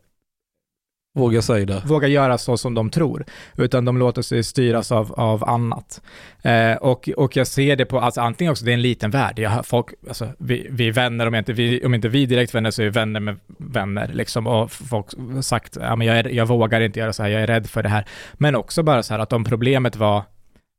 Våga 1.16 1.42
säga 1.42 1.66
det. 1.66 1.82
Våga 1.86 2.08
göra 2.08 2.38
så 2.38 2.56
som 2.56 2.74
de 2.74 2.90
tror, 2.90 3.24
utan 3.56 3.84
de 3.84 3.98
låter 3.98 4.22
sig 4.22 4.44
styras 4.44 4.92
av, 4.92 5.12
av 5.12 5.48
annat. 5.48 6.00
Eh, 6.42 6.76
och, 6.76 7.08
och 7.16 7.36
jag 7.36 7.46
ser 7.46 7.76
det 7.76 7.84
på, 7.84 8.00
alltså 8.00 8.20
antingen 8.20 8.50
också, 8.50 8.64
det 8.64 8.70
är 8.70 8.74
en 8.74 8.82
liten 8.82 9.10
värld, 9.10 9.38
jag 9.38 9.66
folk, 9.66 9.86
alltså, 10.08 10.28
vi, 10.38 10.66
vi 10.70 10.88
är 10.88 10.92
vänner, 10.92 11.26
om 11.26 11.34
inte 11.34 11.52
vi, 11.52 11.84
om 11.84 11.94
inte 11.94 12.08
vi 12.08 12.26
direkt 12.26 12.54
vänner 12.54 12.70
så 12.70 12.82
är 12.82 12.84
vi 12.84 12.90
vänner 12.90 13.20
med 13.20 13.36
vänner, 13.58 14.10
liksom, 14.12 14.46
och 14.46 14.72
folk 14.72 15.06
har 15.34 15.42
sagt, 15.42 15.76
ja 15.80 15.96
men 15.96 16.06
jag, 16.06 16.18
är, 16.18 16.28
jag 16.28 16.46
vågar 16.46 16.80
inte 16.80 17.00
göra 17.00 17.12
så 17.12 17.22
här, 17.22 17.30
jag 17.30 17.42
är 17.42 17.46
rädd 17.46 17.66
för 17.66 17.82
det 17.82 17.88
här. 17.88 18.04
Men 18.34 18.56
också 18.56 18.82
bara 18.82 19.02
så 19.02 19.14
här 19.14 19.20
att 19.20 19.32
om 19.32 19.44
problemet 19.44 19.96
var 19.96 20.22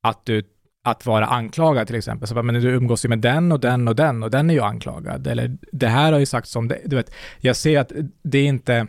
att 0.04 0.26
du 0.26 0.44
att 0.86 1.06
vara 1.06 1.26
anklagad 1.26 1.88
till 1.88 1.96
exempel. 1.96 2.28
Så 2.28 2.44
men 2.44 2.56
du 2.62 2.70
umgås 2.70 3.06
ju 3.06 3.10
med 3.10 3.20
den 3.20 3.52
och 3.52 3.60
den 3.60 3.88
och 3.88 3.96
den 3.96 4.24
och 4.24 4.32
den 4.32 4.50
är 4.50 4.54
ju 4.54 4.62
anklagad. 4.62 5.28
Eller 5.28 5.58
det 5.72 5.88
här 5.88 6.12
har 6.12 6.20
ju 6.20 6.26
sagts 6.26 6.52
som 6.52 6.68
det. 6.68 6.82
Du 6.86 6.96
vet, 6.96 7.12
jag 7.40 7.56
ser 7.56 7.80
att 7.80 7.92
det 8.24 8.38
är 8.38 8.46
inte, 8.46 8.88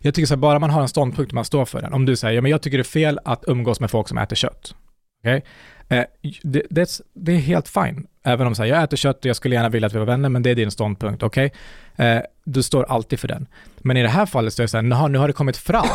jag 0.00 0.14
tycker 0.14 0.26
så 0.26 0.34
här, 0.34 0.38
bara 0.40 0.58
man 0.58 0.70
har 0.70 0.82
en 0.82 0.88
ståndpunkt 0.88 1.30
och 1.30 1.34
man 1.34 1.44
står 1.44 1.64
för 1.64 1.80
den. 1.82 1.92
Om 1.92 2.06
du 2.06 2.16
säger, 2.16 2.34
ja 2.34 2.40
men 2.42 2.50
jag 2.50 2.62
tycker 2.62 2.78
det 2.78 2.82
är 2.82 2.84
fel 2.84 3.18
att 3.24 3.44
umgås 3.46 3.80
med 3.80 3.90
folk 3.90 4.08
som 4.08 4.18
äter 4.18 4.36
kött. 4.36 4.74
Okej? 5.20 5.44
Eh, 5.88 6.04
det, 6.42 6.62
det, 6.70 6.80
är- 6.80 7.02
det 7.14 7.32
är 7.32 7.36
helt 7.36 7.68
fine. 7.68 8.06
Även 8.24 8.46
om 8.46 8.54
så 8.54 8.62
här, 8.62 8.68
jag 8.70 8.82
äter 8.82 8.96
kött 8.96 9.18
och 9.18 9.26
jag 9.26 9.36
skulle 9.36 9.54
gärna 9.54 9.68
vilja 9.68 9.86
att 9.86 9.94
vi 9.94 9.98
var 9.98 10.06
vänner, 10.06 10.28
men 10.28 10.42
det 10.42 10.50
är 10.50 10.54
din 10.54 10.70
ståndpunkt, 10.70 11.22
okej? 11.22 11.52
Eh, 11.96 12.18
du 12.44 12.62
står 12.62 12.84
alltid 12.84 13.20
för 13.20 13.28
den. 13.28 13.46
Men 13.78 13.96
i 13.96 14.02
det 14.02 14.08
här 14.08 14.26
fallet 14.26 14.52
så 14.54 14.62
är 14.62 14.64
det 14.64 14.68
så 14.68 14.76
här, 14.76 15.08
nu 15.08 15.18
har 15.18 15.26
det 15.26 15.32
kommit 15.32 15.56
fram 15.56 15.86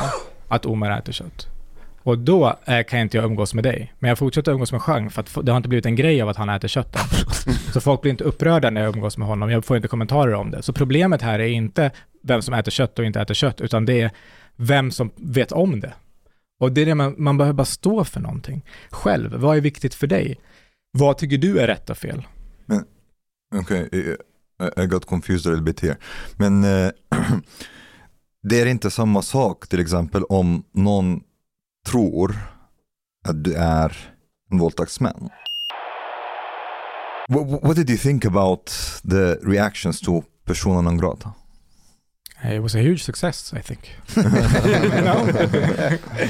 att 0.48 0.66
Omar 0.66 0.98
äter 1.00 1.14
kött. 1.14 1.48
Och 2.06 2.20
då 2.20 2.60
eh, 2.66 2.84
kan 2.84 3.00
inte 3.00 3.18
jag 3.18 3.26
umgås 3.26 3.54
med 3.54 3.64
dig. 3.64 3.94
Men 4.00 4.10
jag 4.10 4.18
fortsätter 4.18 4.52
umgås 4.52 4.72
med 4.72 4.82
Chang 4.82 5.10
för 5.10 5.22
att 5.22 5.46
det 5.46 5.52
har 5.52 5.58
inte 5.58 5.70
blivit 5.70 5.86
en 5.86 5.96
grej 5.96 6.22
av 6.22 6.30
att 6.30 6.38
han 6.38 6.50
äter 6.50 6.68
kött 6.68 6.96
än. 6.96 7.02
Så 7.74 7.82
folk 7.82 8.02
blir 8.02 8.12
inte 8.12 8.24
upprörda 8.24 8.70
när 8.70 8.82
jag 8.82 8.96
umgås 8.96 9.18
med 9.18 9.28
honom. 9.28 9.52
Jag 9.52 9.66
får 9.66 9.78
inte 9.78 9.88
kommentarer 9.88 10.34
om 10.34 10.52
det. 10.52 10.62
Så 10.62 10.74
problemet 10.74 11.22
här 11.22 11.40
är 11.40 11.48
inte 11.48 11.92
vem 12.24 12.42
som 12.42 12.54
äter 12.54 12.72
kött 12.72 13.00
och 13.00 13.06
inte 13.06 13.22
äter 13.22 13.34
kött, 13.34 13.62
utan 13.62 13.86
det 13.86 14.02
är 14.02 14.12
vem 14.56 14.92
som 14.92 15.12
vet 15.16 15.52
om 15.52 15.80
det. 15.80 15.94
Och 16.60 16.72
det 16.72 16.82
är 16.82 16.86
det 16.86 16.96
man, 16.96 17.16
man 17.18 17.38
behöver 17.38 17.54
bara 17.54 17.66
stå 17.66 18.04
för 18.04 18.20
någonting. 18.20 18.66
Själv, 18.90 19.36
vad 19.36 19.58
är 19.58 19.62
viktigt 19.62 19.94
för 19.94 20.08
dig? 20.08 20.40
Vad 20.92 21.18
tycker 21.18 21.38
du 21.38 21.60
är 21.60 21.68
rätt 21.68 21.90
och 21.90 21.98
fel? 21.98 22.28
Okej, 23.56 23.86
okay, 23.86 24.16
I, 24.80 24.84
I 24.84 24.86
got 24.86 25.06
confused 25.06 25.52
a 25.52 25.56
little 25.56 25.66
bit 25.66 25.82
here. 25.82 25.98
Men 26.38 26.64
eh, 26.64 26.92
det 28.44 28.62
är 28.62 28.66
inte 28.66 28.92
samma 28.92 29.22
sak 29.22 29.68
till 29.68 29.80
exempel 29.80 30.24
om 30.24 30.64
någon 30.72 31.22
tror 31.86 32.36
att 33.28 33.44
du 33.44 33.54
är 33.54 33.98
en 34.52 34.58
våldtäktsman. 34.58 35.30
What, 37.28 37.64
what 37.64 37.76
did 37.76 37.90
you 37.90 37.98
think 37.98 38.26
about 38.26 38.66
the 39.10 39.36
reactions 39.44 40.02
to 40.02 40.24
Persona 40.46 40.82
non 40.82 40.98
grata? 40.98 41.34
It 42.54 42.62
was 42.62 42.76
a 42.76 42.80
huge 42.80 43.04
success, 43.04 43.54
I 43.54 43.62
think. 43.62 43.96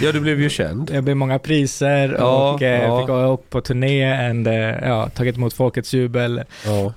Ja, 0.02 0.12
du 0.12 0.20
blev 0.20 0.42
ju 0.42 0.50
känd. 0.50 0.88
Det 0.88 1.02
blev 1.02 1.18
många 1.18 1.40
priser 1.40 2.16
Ja, 2.20 2.54
och 2.54 2.62
eh, 2.62 2.84
ja. 2.84 3.02
fick 3.02 3.10
åka 3.10 3.44
på 3.50 3.62
turné 3.62 4.30
and, 4.30 4.48
eh, 4.48 4.54
ja, 4.54 5.10
tagit 5.10 5.36
emot 5.36 5.54
folkets 5.54 5.94
jubel. 5.94 6.44
Ja. 6.66 6.94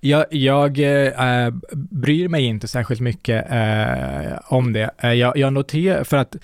Jag, 0.00 0.24
jag 0.30 0.78
eh, 0.78 1.50
bryr 1.72 2.28
mig 2.28 2.44
inte 2.44 2.68
särskilt 2.68 3.00
mycket 3.00 3.50
eh, 3.50 4.38
om 4.44 4.72
det. 4.72 4.90
Jag, 5.02 5.36
jag 5.36 5.52
noterar, 5.52 6.04
för 6.04 6.16
att 6.16 6.36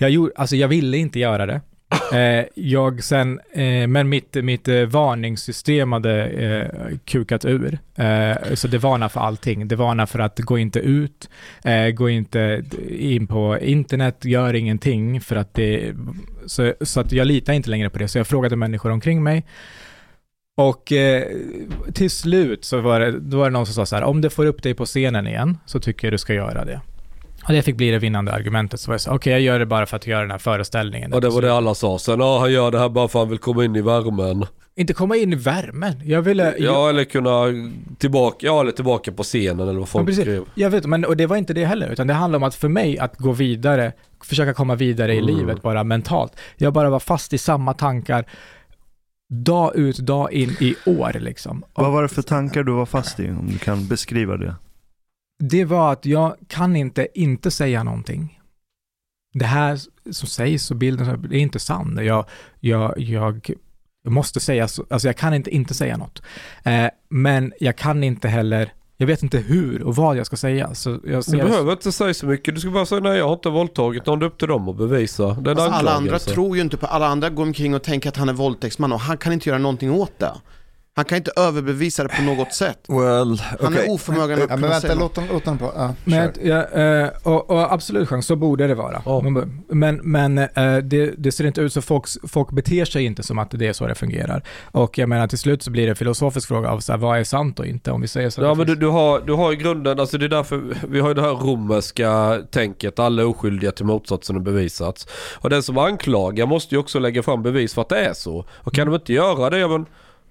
jag, 0.00 0.10
gjorde, 0.10 0.32
alltså 0.36 0.56
jag 0.56 0.68
ville 0.68 0.96
inte 0.96 1.18
göra 1.18 1.46
det. 1.46 1.60
Eh, 2.12 2.44
jag 2.54 3.04
sen, 3.04 3.40
eh, 3.52 3.86
men 3.86 4.08
mitt, 4.08 4.34
mitt 4.34 4.68
eh, 4.68 4.82
varningssystem 4.82 5.92
hade 5.92 6.26
eh, 6.26 6.96
kukat 7.04 7.44
ur. 7.44 7.78
Eh, 7.96 8.54
så 8.54 8.68
det 8.68 8.78
varnar 8.78 9.08
för 9.08 9.20
allting. 9.20 9.68
Det 9.68 9.76
varnar 9.76 10.06
för 10.06 10.18
att 10.18 10.38
gå 10.38 10.58
inte 10.58 10.78
ut, 10.78 11.28
eh, 11.64 11.86
gå 11.88 12.08
inte 12.08 12.64
in 12.88 13.26
på 13.26 13.58
internet, 13.58 14.24
gör 14.24 14.54
ingenting 14.54 15.20
för 15.20 15.36
att 15.36 15.54
det, 15.54 15.94
så, 16.46 16.74
så 16.80 17.00
att 17.00 17.12
jag 17.12 17.26
litar 17.26 17.52
inte 17.52 17.70
längre 17.70 17.90
på 17.90 17.98
det. 17.98 18.08
Så 18.08 18.18
jag 18.18 18.26
frågade 18.26 18.56
människor 18.56 18.90
omkring 18.90 19.22
mig 19.22 19.44
och 20.56 20.92
eh, 20.92 21.24
till 21.92 22.10
slut 22.10 22.64
så 22.64 22.80
var 22.80 23.00
det, 23.00 23.20
då 23.20 23.38
var 23.38 23.44
det 23.44 23.50
någon 23.50 23.66
som 23.66 23.74
sa 23.74 23.86
så 23.86 23.96
här, 23.96 24.02
om 24.02 24.20
det 24.20 24.30
får 24.30 24.46
upp 24.46 24.62
dig 24.62 24.74
på 24.74 24.86
scenen 24.86 25.26
igen 25.26 25.58
så 25.66 25.80
tycker 25.80 26.06
jag 26.06 26.12
du 26.12 26.18
ska 26.18 26.34
göra 26.34 26.64
det. 26.64 26.80
Och 27.50 27.56
det 27.56 27.62
fick 27.62 27.76
bli 27.76 27.90
det 27.90 27.98
vinnande 27.98 28.32
argumentet. 28.32 28.80
Så 28.80 28.90
var 28.90 28.94
jag 28.94 29.00
så 29.00 29.10
okej 29.10 29.32
jag 29.32 29.40
gör 29.40 29.58
det 29.58 29.66
bara 29.66 29.86
för 29.86 29.96
att 29.96 30.06
göra 30.06 30.20
den 30.20 30.30
här 30.30 30.38
föreställningen. 30.38 31.12
Och 31.12 31.20
det 31.20 31.28
var 31.28 31.42
det 31.42 31.52
alla 31.54 31.74
sa. 31.74 31.98
Sen, 31.98 32.20
ja 32.20 32.38
han 32.38 32.52
gör 32.52 32.70
det 32.70 32.78
här 32.78 32.88
bara 32.88 33.08
för 33.08 33.18
att 33.18 33.22
han 33.22 33.30
vill 33.30 33.38
komma 33.38 33.64
in 33.64 33.76
i 33.76 33.80
värmen. 33.82 34.46
Inte 34.76 34.92
komma 34.94 35.16
in 35.16 35.32
i 35.32 35.36
värmen. 35.36 35.94
Jag 36.04 36.22
ville... 36.22 36.54
Ja, 36.58 36.88
eller 36.88 37.04
kunna 37.04 37.30
tillbaka, 37.98 38.46
ja 38.46 38.60
eller 38.60 38.72
tillbaka 38.72 39.12
på 39.12 39.22
scenen 39.22 39.60
eller 39.60 39.72
vad 39.72 39.82
Ja, 39.82 39.86
folk 39.86 40.06
precis. 40.06 40.22
skrev. 40.24 40.44
Jag 40.54 40.70
vet, 40.70 40.86
men 40.86 41.04
och 41.04 41.16
det 41.16 41.26
var 41.26 41.36
inte 41.36 41.52
det 41.54 41.64
heller, 41.64 41.88
utan 41.88 42.06
det 42.06 42.14
handlar 42.14 42.36
om 42.36 42.42
att 42.42 42.54
för 42.54 42.68
mig 42.68 42.98
att 42.98 43.16
gå 43.18 43.32
vidare, 43.32 43.92
försöka 44.24 44.54
komma 44.54 44.74
vidare 44.74 45.14
i 45.14 45.18
Mm. 45.18 45.36
livet 45.36 45.62
bara 45.62 45.84
mentalt. 45.84 46.32
Jag 46.56 46.72
bara 46.72 46.90
var 46.90 47.00
fast 47.00 47.32
i 47.32 47.38
samma 47.38 47.74
tankar 47.74 48.24
dag 49.44 49.76
ut, 49.76 49.98
dag 49.98 50.32
in 50.32 50.56
i 50.60 50.74
år 50.86 51.16
liksom. 51.18 51.62
Och 51.72 51.82
Vad 51.84 51.92
var 51.92 52.02
det 52.02 52.08
för 52.08 52.22
tankar 52.22 52.62
du 52.62 52.72
var 52.72 52.86
fast 52.86 53.20
i? 53.20 53.28
Om 53.30 53.48
du 53.52 53.58
kan 53.58 53.86
beskriva 53.88 54.36
det. 54.36 54.54
Det 55.40 55.64
var 55.64 55.92
att 55.92 56.06
jag 56.06 56.36
kan 56.48 56.76
inte 56.76 57.08
inte 57.14 57.50
säga 57.50 57.82
någonting. 57.82 58.40
Det 59.34 59.44
här 59.44 59.78
som 60.10 60.28
sägs 60.28 60.70
och 60.70 60.76
bilden, 60.76 61.26
det 61.30 61.36
är 61.36 61.40
inte 61.40 61.58
sant. 61.58 62.00
Jag, 62.02 62.24
jag, 62.60 63.50
jag 64.02 64.12
måste 64.12 64.40
säga, 64.40 64.68
så, 64.68 64.86
alltså 64.90 65.08
jag 65.08 65.16
kan 65.16 65.34
inte 65.34 65.50
inte 65.50 65.74
säga 65.74 65.96
något. 65.96 66.22
Eh, 66.64 66.86
men 67.08 67.52
jag 67.60 67.76
kan 67.76 68.04
inte 68.04 68.28
heller, 68.28 68.72
jag 68.96 69.06
vet 69.06 69.22
inte 69.22 69.38
hur 69.38 69.82
och 69.82 69.96
vad 69.96 70.16
jag 70.16 70.26
ska 70.26 70.36
säga. 70.36 70.74
Så 70.74 70.98
jag 71.04 71.24
ser 71.24 71.32
Du 71.32 71.38
behöver 71.44 71.72
inte 71.72 71.92
säga 71.92 72.14
så 72.14 72.26
mycket. 72.26 72.54
Du 72.54 72.60
ska 72.60 72.70
bara 72.70 72.86
säga 72.86 73.00
nej 73.00 73.18
jag 73.18 73.26
har 73.26 73.32
inte 73.32 73.48
våldtagit 73.48 74.06
någon. 74.06 74.18
Det 74.18 74.24
är 74.24 74.26
upp 74.26 74.38
till 74.38 74.48
dem 74.48 74.68
att 74.68 74.76
bevisa. 74.76 75.24
Alltså, 75.24 75.64
alla 75.64 75.92
andra 75.92 76.18
tror 76.18 76.56
ju 76.56 76.62
inte 76.62 76.76
på, 76.76 76.86
alla 76.86 77.06
andra 77.06 77.30
går 77.30 77.42
omkring 77.42 77.74
och 77.74 77.82
tänker 77.82 78.08
att 78.08 78.16
han 78.16 78.28
är 78.28 78.32
våldtäktsman 78.32 78.92
och 78.92 79.00
han 79.00 79.18
kan 79.18 79.32
inte 79.32 79.48
göra 79.48 79.58
någonting 79.58 79.90
åt 79.90 80.18
det. 80.18 80.32
Han 80.94 81.04
kan 81.04 81.18
inte 81.18 81.32
överbevisa 81.36 82.02
det 82.02 82.08
på 82.08 82.22
något 82.22 82.52
sätt. 82.54 82.78
Well, 82.88 83.42
Han 83.60 83.72
okay. 83.72 83.86
är 83.86 83.90
oförmögen 83.90 84.32
att 84.34 84.40
Ja, 84.40 84.46
kunna 84.46 84.56
men 84.60 84.70
vänta, 84.70 84.80
säga 84.80 84.94
något. 84.94 85.16
låt 85.32 85.44
dem 85.44 85.58
på. 85.58 85.72
Ja, 85.76 85.94
Men, 86.04 86.32
ja, 86.42 86.64
eh, 86.68 87.08
och, 87.22 87.50
och 87.50 87.72
absolut 87.72 88.08
chans, 88.08 88.26
så 88.26 88.36
borde 88.36 88.66
det 88.66 88.74
vara. 88.74 89.02
Ja. 89.04 89.22
Men, 89.68 90.00
men 90.02 90.38
eh, 90.38 90.76
det, 90.76 91.14
det 91.18 91.32
ser 91.32 91.46
inte 91.46 91.60
ut 91.60 91.72
så, 91.72 91.82
folk, 91.82 92.04
folk 92.28 92.50
beter 92.50 92.84
sig 92.84 93.04
inte 93.04 93.22
som 93.22 93.38
att 93.38 93.50
det 93.50 93.66
är 93.66 93.72
så 93.72 93.86
det 93.86 93.94
fungerar. 93.94 94.42
Och 94.72 94.98
jag 94.98 95.08
menar 95.08 95.28
till 95.28 95.38
slut 95.38 95.62
så 95.62 95.70
blir 95.70 95.82
det 95.86 95.90
en 95.90 95.96
filosofisk 95.96 96.48
fråga 96.48 96.70
av 96.70 96.80
så 96.80 96.92
här, 96.92 96.98
vad 96.98 97.18
är 97.18 97.24
sant 97.24 97.58
och 97.60 97.66
inte 97.66 97.90
om 97.90 98.00
vi 98.00 98.08
säger 98.08 98.30
så. 98.30 98.42
Ja 98.42 98.48
det 98.48 98.54
men 98.54 98.66
du, 98.66 98.74
du, 98.74 98.86
har, 98.86 99.20
du 99.20 99.32
har 99.32 99.52
i 99.52 99.56
grunden, 99.56 100.00
alltså 100.00 100.18
det 100.18 100.24
är 100.24 100.28
därför 100.28 100.62
vi 100.88 101.00
har 101.00 101.08
ju 101.08 101.14
det 101.14 101.22
här 101.22 101.34
romerska 101.34 102.38
tänket, 102.50 102.98
alla 102.98 103.22
är 103.22 103.26
oskyldiga 103.26 103.72
till 103.72 103.84
motsatsen 103.86 104.36
har 104.36 104.42
bevisats. 104.42 105.06
Och 105.34 105.50
den 105.50 105.62
som 105.62 105.78
anklagar 105.78 106.46
måste 106.46 106.74
ju 106.74 106.78
också 106.78 106.98
lägga 106.98 107.22
fram 107.22 107.42
bevis 107.42 107.74
för 107.74 107.82
att 107.82 107.88
det 107.88 107.98
är 107.98 108.12
så. 108.14 108.44
Och 108.50 108.74
kan 108.74 108.86
de 108.86 108.94
inte 108.94 109.12
göra 109.12 109.50
det, 109.50 109.58
ja 109.58 109.68
men, 109.68 109.86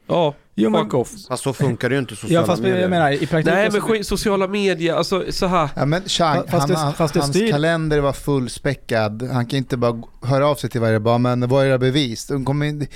ja, 0.07 0.33
Jo, 0.55 0.69
men- 0.69 0.83
fuck 0.83 0.93
off. 0.93 1.09
Fast 1.27 1.43
så 1.43 1.53
funkar 1.53 1.89
det 1.89 1.95
ju 1.95 1.99
inte 2.01 2.15
sociala 2.15 2.41
Ja 2.41 2.45
fast 2.47 2.61
medier. 2.61 2.81
jag 2.81 2.89
menar 2.89 3.11
i 3.11 3.17
praktiken 3.27 3.53
Nej 3.59 3.69
men 3.71 3.81
skit, 3.81 4.07
sociala 4.07 4.47
medier, 4.47 4.93
alltså 4.95 5.23
så 5.29 5.45
här. 5.45 5.69
Ja 5.75 5.85
men 5.85 6.01
Chang, 6.03 6.43
Fast 6.47 6.67
det- 6.67 6.75
han, 6.75 6.93
fast 6.93 7.13
det 7.13 7.19
hans 7.19 7.35
styr- 7.35 7.51
kalender 7.51 7.99
var 7.99 8.13
fullspäckad. 8.13 9.29
Han 9.33 9.45
kan 9.45 9.57
inte 9.57 9.77
bara 9.77 10.01
höra 10.21 10.47
av 10.47 10.55
sig 10.55 10.69
till 10.69 10.81
varje 10.81 10.99
bara, 10.99 11.17
men 11.17 11.47
vad 11.49 11.63
är 11.65 11.69
era 11.69 11.77
bevis? 11.77 12.27
De 12.27 12.45
kommer 12.45 12.65
in, 12.65 12.87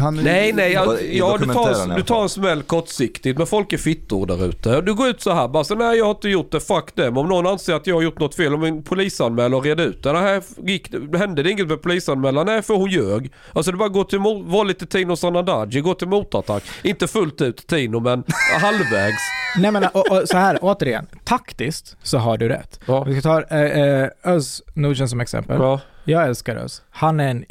han, 0.00 0.16
Nej 0.16 0.52
nej, 0.52 0.72
ja, 0.72 0.98
I 0.98 1.18
ja 1.18 1.36
du, 1.40 1.46
tar, 1.46 1.96
du 1.96 2.02
tar 2.02 2.22
en 2.22 2.28
smäll 2.28 2.62
kortsiktigt 2.62 3.38
men 3.38 3.46
folk 3.46 3.72
är 3.72 3.76
fittor 3.78 4.26
där 4.26 4.46
ute. 4.48 4.80
Du 4.80 4.94
går 4.94 5.08
ut 5.08 5.20
så 5.22 5.32
här 5.32 5.48
bara 5.48 5.64
så 5.64 5.74
nej 5.74 5.98
jag 5.98 6.04
har 6.04 6.10
inte 6.10 6.28
gjort 6.28 6.52
det, 6.52 6.60
fuck 6.60 6.94
dem. 6.96 7.16
Om 7.18 7.28
någon 7.28 7.46
anser 7.46 7.74
att 7.74 7.86
jag 7.86 7.94
har 7.94 8.02
gjort 8.02 8.18
något 8.20 8.34
fel, 8.34 8.54
om 8.54 8.64
en 8.64 8.82
polisanmäler 8.82 9.56
och 9.56 9.64
reda 9.64 9.82
ut 9.82 10.02
det. 10.02 10.12
det 10.12 10.18
här 10.18 10.42
gick, 10.66 10.94
hände 11.18 11.42
det 11.42 11.50
inget 11.50 11.68
med 11.68 11.82
polisanmälan? 11.82 12.46
Nej 12.46 12.62
för 12.62 12.74
hon 12.74 12.90
ljög. 12.90 13.32
Alltså 13.52 13.72
det 13.72 13.78
bara 13.78 13.88
gå 13.88 14.04
till, 14.04 14.18
var 14.44 14.64
lite 14.64 14.86
Tino 14.86 15.16
Sanandaji, 15.16 15.80
gå 15.80 15.94
till 15.94 16.08
motattack. 16.08 16.62
Inte 16.88 17.06
fullt 17.08 17.40
ut 17.40 17.66
Tino 17.66 18.00
men 18.00 18.24
halvvägs. 18.60 19.18
Nej 19.58 19.70
men 19.72 19.84
och, 19.84 20.10
och, 20.10 20.28
så 20.28 20.36
här, 20.36 20.58
återigen, 20.62 21.06
taktiskt 21.24 21.96
så 22.02 22.18
har 22.18 22.38
du 22.38 22.48
rätt. 22.48 22.80
Ja. 22.86 23.04
Vi 23.04 23.12
ska 23.20 23.22
ta 23.22 23.42
eh, 23.56 23.80
eh, 23.82 24.08
Öz 24.22 24.62
Nordsen 24.74 25.08
som 25.08 25.20
exempel. 25.20 25.56
Ja. 25.60 25.80
Jag 26.04 26.24
älskar 26.28 26.56
Öz. 26.56 26.82
Han 26.90 27.20
är 27.20 27.28
en 27.28 27.44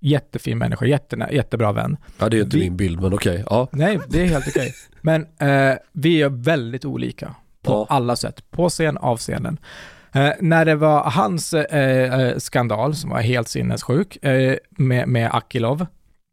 jättefin 0.00 0.58
människa, 0.58 0.84
jätte, 0.86 1.28
jättebra 1.32 1.72
vän. 1.72 1.96
ja 2.18 2.28
det 2.28 2.36
är 2.38 2.42
inte 2.42 2.56
Vi- 2.56 2.62
min 2.62 2.76
bild 2.76 3.00
men 3.00 3.14
okej. 3.14 3.44
Ja. 3.50 3.68
Nej, 3.72 3.98
det 4.08 4.20
är 4.22 4.26
helt 4.26 4.48
okej. 4.48 4.74
Men 5.00 5.22
eh, 5.38 5.76
vi 5.92 6.22
är 6.22 6.28
väldigt 6.28 6.84
olika 6.84 7.34
på 7.62 7.72
Ja. 7.72 7.86
alla 7.88 8.16
sätt. 8.16 8.50
På 8.50 8.68
scen, 8.68 8.96
av 8.98 9.16
scenen. 9.16 9.58
Eh, 10.14 10.30
när 10.40 10.64
det 10.64 10.74
var 10.74 11.02
hans 11.10 11.54
eh, 11.54 12.20
eh, 12.20 12.36
skandal, 12.38 12.94
som 12.94 13.10
var 13.10 13.20
helt 13.20 13.48
sinnessjuk, 13.48 14.24
eh, 14.24 14.56
med, 14.70 15.08
med 15.08 15.30
Akilov, 15.32 15.86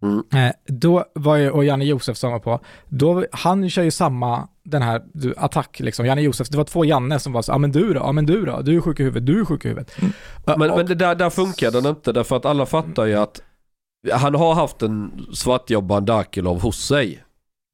Mm. 0.04 0.24
eh, 0.48 0.54
då 0.68 1.06
var 1.16 1.36
ju, 1.36 1.50
och 1.50 1.66
Janne 1.66 1.86
Josefsson 1.86 2.32
var 2.32 2.40
på, 2.40 2.60
då, 2.88 3.26
han 3.32 3.70
kör 3.70 3.84
ju 3.84 3.92
samma, 3.92 4.48
den 4.64 4.82
här 4.82 5.02
du, 5.14 5.34
attack 5.38 5.80
liksom, 5.80 6.06
Janne 6.06 6.22
Josef, 6.22 6.50
det 6.50 6.58
var 6.58 6.64
två 6.64 6.86
Janne 6.86 7.20
som 7.20 7.34
var 7.34 7.42
så, 7.42 7.52
ja 7.52 7.58
men 7.58 7.72
du 7.72 7.94
då, 7.94 8.00
ja 8.00 8.12
men 8.12 8.26
du 8.26 8.46
då, 8.46 8.62
du 8.62 8.78
är 8.78 8.82
sjuk 8.82 9.00
i 9.00 9.04
huvudet, 9.04 9.26
du 9.26 9.40
är 9.42 9.46
sjuk 9.46 9.66
i 9.66 9.68
huvudet. 9.68 9.92
Eh, 10.02 10.58
Men, 10.58 10.72
och- 10.72 10.78
men 10.78 10.86
det 10.86 10.96
där, 10.96 11.16
där 11.16 11.30
funkar 11.30 11.72
den 11.72 11.86
inte 11.86 12.12
därför 12.12 12.36
att 12.36 12.46
alla 12.46 12.66
fattar 12.66 13.06
ju 13.06 13.16
att 13.16 13.42
han 14.14 14.36
har 14.36 14.54
haft 14.54 14.82
en 14.82 15.26
svartjobbande 15.34 16.14
Akilov 16.16 16.62
hos 16.62 16.86
sig. 16.86 17.24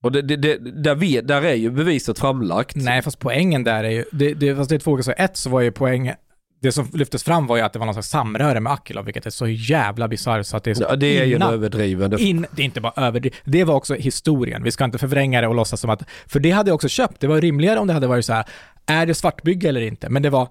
Och 0.03 0.11
det, 0.11 0.21
det, 0.21 0.35
det, 0.35 0.57
där, 0.57 0.95
vet, 0.95 1.27
där 1.27 1.41
är 1.41 1.53
ju 1.53 1.71
beviset 1.71 2.19
framlagt. 2.19 2.75
Nej, 2.75 3.01
fast 3.01 3.19
poängen 3.19 3.63
där 3.63 3.83
är 3.83 3.89
ju, 3.89 4.05
det, 4.11 4.33
det, 4.33 4.55
fast 4.55 4.69
det 4.69 4.75
är 4.75 4.79
två 4.79 5.01
så 5.01 5.13
ett 5.17 5.37
så 5.37 5.49
var 5.49 5.61
ju 5.61 5.71
poängen, 5.71 6.15
det 6.59 6.71
som 6.71 6.89
lyftes 6.93 7.23
fram 7.23 7.47
var 7.47 7.57
ju 7.57 7.63
att 7.63 7.73
det 7.73 7.79
var 7.79 7.85
någon 7.85 7.95
slags 7.95 8.09
samröre 8.09 8.59
med 8.59 8.73
Akilov, 8.73 9.05
vilket 9.05 9.25
är 9.25 9.29
så 9.29 9.47
jävla 9.47 10.07
bisarrt 10.07 10.45
så 10.45 10.57
att 10.57 10.63
det 10.63 10.71
är 10.71 10.75
så 10.75 10.85
Ja, 10.89 10.95
det 10.95 11.17
är 11.19 11.23
ju 11.25 11.31
en 11.31 11.35
innan- 11.41 11.53
överdriven. 11.53 12.09
Det, 12.09 12.21
In, 12.21 12.45
det 12.51 12.61
är 12.61 12.65
inte 12.65 12.81
bara 12.81 12.93
överdrivet. 13.07 13.39
Det 13.43 13.63
var 13.63 13.75
också 13.75 13.95
historien. 13.95 14.63
Vi 14.63 14.71
ska 14.71 14.85
inte 14.85 14.97
förvränga 14.97 15.41
det 15.41 15.47
och 15.47 15.55
låtsas 15.55 15.79
som 15.81 15.89
att... 15.89 16.03
För 16.27 16.39
det 16.39 16.51
hade 16.51 16.69
jag 16.69 16.75
också 16.75 16.87
köpt. 16.87 17.19
Det 17.19 17.27
var 17.27 17.41
rimligare 17.41 17.79
om 17.79 17.87
det 17.87 17.93
hade 17.93 18.07
varit 18.07 18.25
så 18.25 18.33
här, 18.33 18.45
är 18.85 19.05
det 19.05 19.13
svartbygge 19.13 19.69
eller 19.69 19.81
inte? 19.81 20.09
Men 20.09 20.21
det 20.21 20.29
var, 20.29 20.47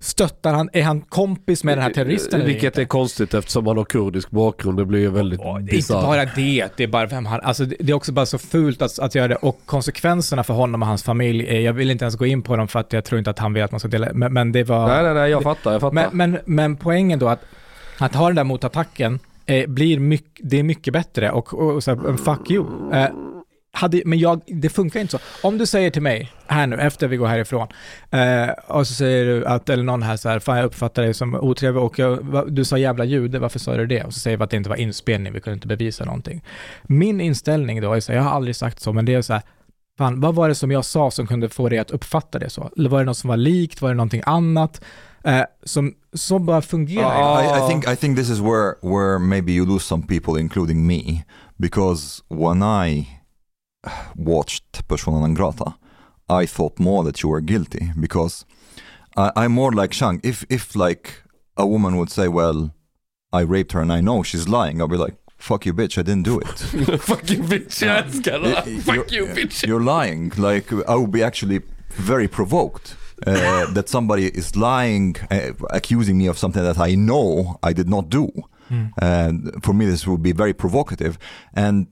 stöttar 0.00 0.54
han, 0.54 0.70
är 0.72 0.82
han 0.82 1.00
kompis 1.00 1.64
med 1.64 1.76
den 1.76 1.82
här 1.82 1.90
terroristen 1.90 2.40
eller 2.40 2.46
Vilket 2.46 2.64
inte? 2.64 2.82
är 2.82 2.86
konstigt 2.86 3.34
eftersom 3.34 3.66
han 3.66 3.76
har 3.76 3.84
kurdisk 3.84 4.30
bakgrund. 4.30 4.78
Det 4.78 4.84
blir 4.84 5.00
ju 5.00 5.10
väldigt 5.10 5.40
är 5.40 5.74
inte 5.74 5.92
bara 5.92 6.24
det, 6.24 6.68
det 6.76 6.82
är 6.82 6.88
bara 6.88 7.06
vem 7.06 7.26
han... 7.26 7.40
Alltså 7.40 7.64
det 7.64 7.90
är 7.90 7.94
också 7.94 8.12
bara 8.12 8.26
så 8.26 8.38
fult 8.38 8.82
att, 8.82 8.98
att 8.98 9.14
göra 9.14 9.28
det. 9.28 9.36
Och 9.36 9.60
konsekvenserna 9.66 10.44
för 10.44 10.54
honom 10.54 10.82
och 10.82 10.88
hans 10.88 11.02
familj, 11.02 11.46
är, 11.48 11.60
jag 11.60 11.72
vill 11.72 11.90
inte 11.90 12.04
ens 12.04 12.16
gå 12.16 12.26
in 12.26 12.42
på 12.42 12.56
dem 12.56 12.68
för 12.68 12.80
att 12.80 12.92
jag 12.92 13.04
tror 13.04 13.18
inte 13.18 13.30
att 13.30 13.38
han 13.38 13.52
vill 13.52 13.62
att 13.62 13.70
man 13.70 13.80
ska 13.80 13.88
dela... 13.88 14.08
Men, 14.14 14.32
men 14.32 14.52
det 14.52 14.64
var... 14.64 14.88
Nej, 14.88 15.02
nej, 15.02 15.14
nej, 15.14 15.30
jag 15.30 15.42
fattar, 15.42 15.72
jag 15.72 15.80
fattar. 15.80 15.94
Men, 15.94 16.30
men, 16.30 16.40
men 16.44 16.76
poängen 16.76 17.18
då 17.18 17.28
att, 17.28 17.40
att 17.98 18.14
ha 18.14 18.26
den 18.26 18.36
där 18.36 18.44
motattacken 18.44 19.18
eh, 19.46 19.66
blir 19.66 19.98
mycket, 19.98 20.50
det 20.50 20.58
är 20.58 20.62
mycket 20.62 20.92
bättre 20.92 21.30
och, 21.30 21.54
och, 21.54 21.74
och 21.74 21.84
så 21.84 21.94
här, 21.94 22.16
fuck 22.16 22.50
you. 22.50 22.66
Eh, 22.92 23.06
hade, 23.78 24.02
men 24.04 24.18
jag, 24.18 24.40
det 24.46 24.68
funkar 24.68 25.00
inte 25.00 25.10
så. 25.10 25.18
Om 25.42 25.58
du 25.58 25.66
säger 25.66 25.90
till 25.90 26.02
mig, 26.02 26.32
här 26.46 26.66
nu, 26.66 26.76
efter 26.76 27.08
vi 27.08 27.16
går 27.16 27.26
härifrån, 27.26 27.68
eh, 28.10 28.48
och 28.66 28.86
så 28.86 28.94
säger 28.94 29.24
du 29.26 29.46
att, 29.46 29.68
eller 29.68 29.82
någon 29.82 30.02
här 30.02 30.16
så 30.16 30.28
här, 30.28 30.38
fan 30.38 30.56
jag 30.56 30.66
uppfattar 30.66 31.02
dig 31.02 31.14
som 31.14 31.34
otrevlig 31.34 31.82
och 31.82 31.98
jag, 31.98 32.16
va, 32.16 32.44
du 32.44 32.64
sa 32.64 32.78
jävla 32.78 33.04
jude, 33.04 33.38
varför 33.38 33.58
sa 33.58 33.76
du 33.76 33.86
det? 33.86 34.04
Och 34.04 34.14
så 34.14 34.20
säger 34.20 34.36
vi 34.36 34.44
att 34.44 34.50
det 34.50 34.56
inte 34.56 34.70
var 34.70 34.76
inspelning, 34.76 35.32
vi 35.32 35.40
kunde 35.40 35.54
inte 35.54 35.68
bevisa 35.68 36.04
någonting. 36.04 36.44
Min 36.82 37.20
inställning 37.20 37.80
då 37.80 37.92
är 37.92 38.00
så 38.00 38.12
här, 38.12 38.18
jag 38.18 38.24
har 38.24 38.32
aldrig 38.32 38.56
sagt 38.56 38.80
så, 38.80 38.92
men 38.92 39.04
det 39.04 39.14
är 39.14 39.22
så 39.22 39.32
här, 39.32 39.42
fan, 39.98 40.20
vad 40.20 40.34
var 40.34 40.48
det 40.48 40.54
som 40.54 40.70
jag 40.70 40.84
sa 40.84 41.10
som 41.10 41.26
kunde 41.26 41.48
få 41.48 41.68
dig 41.68 41.78
att 41.78 41.90
uppfatta 41.90 42.38
det 42.38 42.50
så? 42.50 42.70
Eller 42.76 42.90
var 42.90 42.98
det 42.98 43.04
något 43.04 43.16
som 43.16 43.28
var 43.28 43.36
likt? 43.36 43.82
Var 43.82 43.88
det 43.88 43.94
någonting 43.94 44.22
annat? 44.26 44.80
Eh, 45.24 45.42
som, 45.64 45.94
som 46.12 46.46
bara 46.46 46.62
fungerar. 46.62 47.42
I, 47.42 47.64
I 47.64 47.68
think 47.68 47.88
I 47.88 47.96
think 47.96 48.18
this 48.18 48.30
is 48.30 48.38
where 48.38 48.74
where 48.82 49.18
maybe 49.18 49.52
you 49.52 49.66
lose 49.66 49.84
some 49.84 50.02
people, 50.02 50.40
including 50.40 50.86
me, 50.86 51.24
because 51.56 52.22
when 52.28 52.62
I 52.62 53.17
watched 54.16 54.86
Persona 54.88 55.20
non 55.20 55.34
grata, 55.34 55.76
I 56.28 56.46
thought 56.46 56.78
more 56.78 57.04
that 57.04 57.22
you 57.22 57.28
were 57.30 57.40
guilty 57.40 57.92
because 57.98 58.44
I, 59.16 59.32
I'm 59.36 59.52
more 59.52 59.72
like 59.72 59.92
Shang. 59.92 60.20
If 60.22 60.44
if 60.48 60.74
like 60.76 61.22
a 61.56 61.66
woman 61.66 61.96
would 61.96 62.10
say, 62.10 62.28
"Well, 62.28 62.74
I 63.32 63.40
raped 63.40 63.72
her 63.72 63.80
and 63.80 63.92
I 63.92 64.00
know 64.00 64.22
she's 64.22 64.48
lying," 64.48 64.80
I'll 64.80 64.88
be 64.88 64.96
like, 64.96 65.16
"Fuck 65.38 65.66
you, 65.66 65.74
bitch! 65.74 65.98
I 65.98 66.02
didn't 66.02 66.24
do 66.24 66.40
it." 66.40 66.48
Fuck 67.00 67.30
you 67.30 67.38
bitch, 67.42 67.82
jag 67.82 68.04
älskar 68.06 68.40
det. 68.40 68.82
Fuck 68.82 69.12
you're- 69.12 69.34
bitch. 69.34 69.66
You're 69.66 69.82
lying. 69.82 70.32
Like 70.36 70.72
I 70.72 70.94
would 70.96 71.10
be 71.12 71.22
actually 71.22 71.60
very 71.96 72.28
provoked 72.28 72.96
uh, 73.26 73.66
that 73.74 73.88
somebody 73.88 74.26
is 74.28 74.54
lying, 74.56 75.16
uh, 75.30 75.52
accusing 75.70 76.18
me 76.18 76.28
of 76.28 76.38
something 76.38 76.62
that 76.62 76.78
I 76.78 76.94
know 76.94 77.58
I 77.62 77.72
did 77.72 77.88
not 77.88 78.08
do. 78.10 78.28
And 79.00 79.50
for 79.64 79.72
me, 79.72 79.86
this 79.86 80.06
would 80.06 80.22
be 80.22 80.32
very 80.32 80.52
provocative. 80.52 81.18
And 81.54 81.86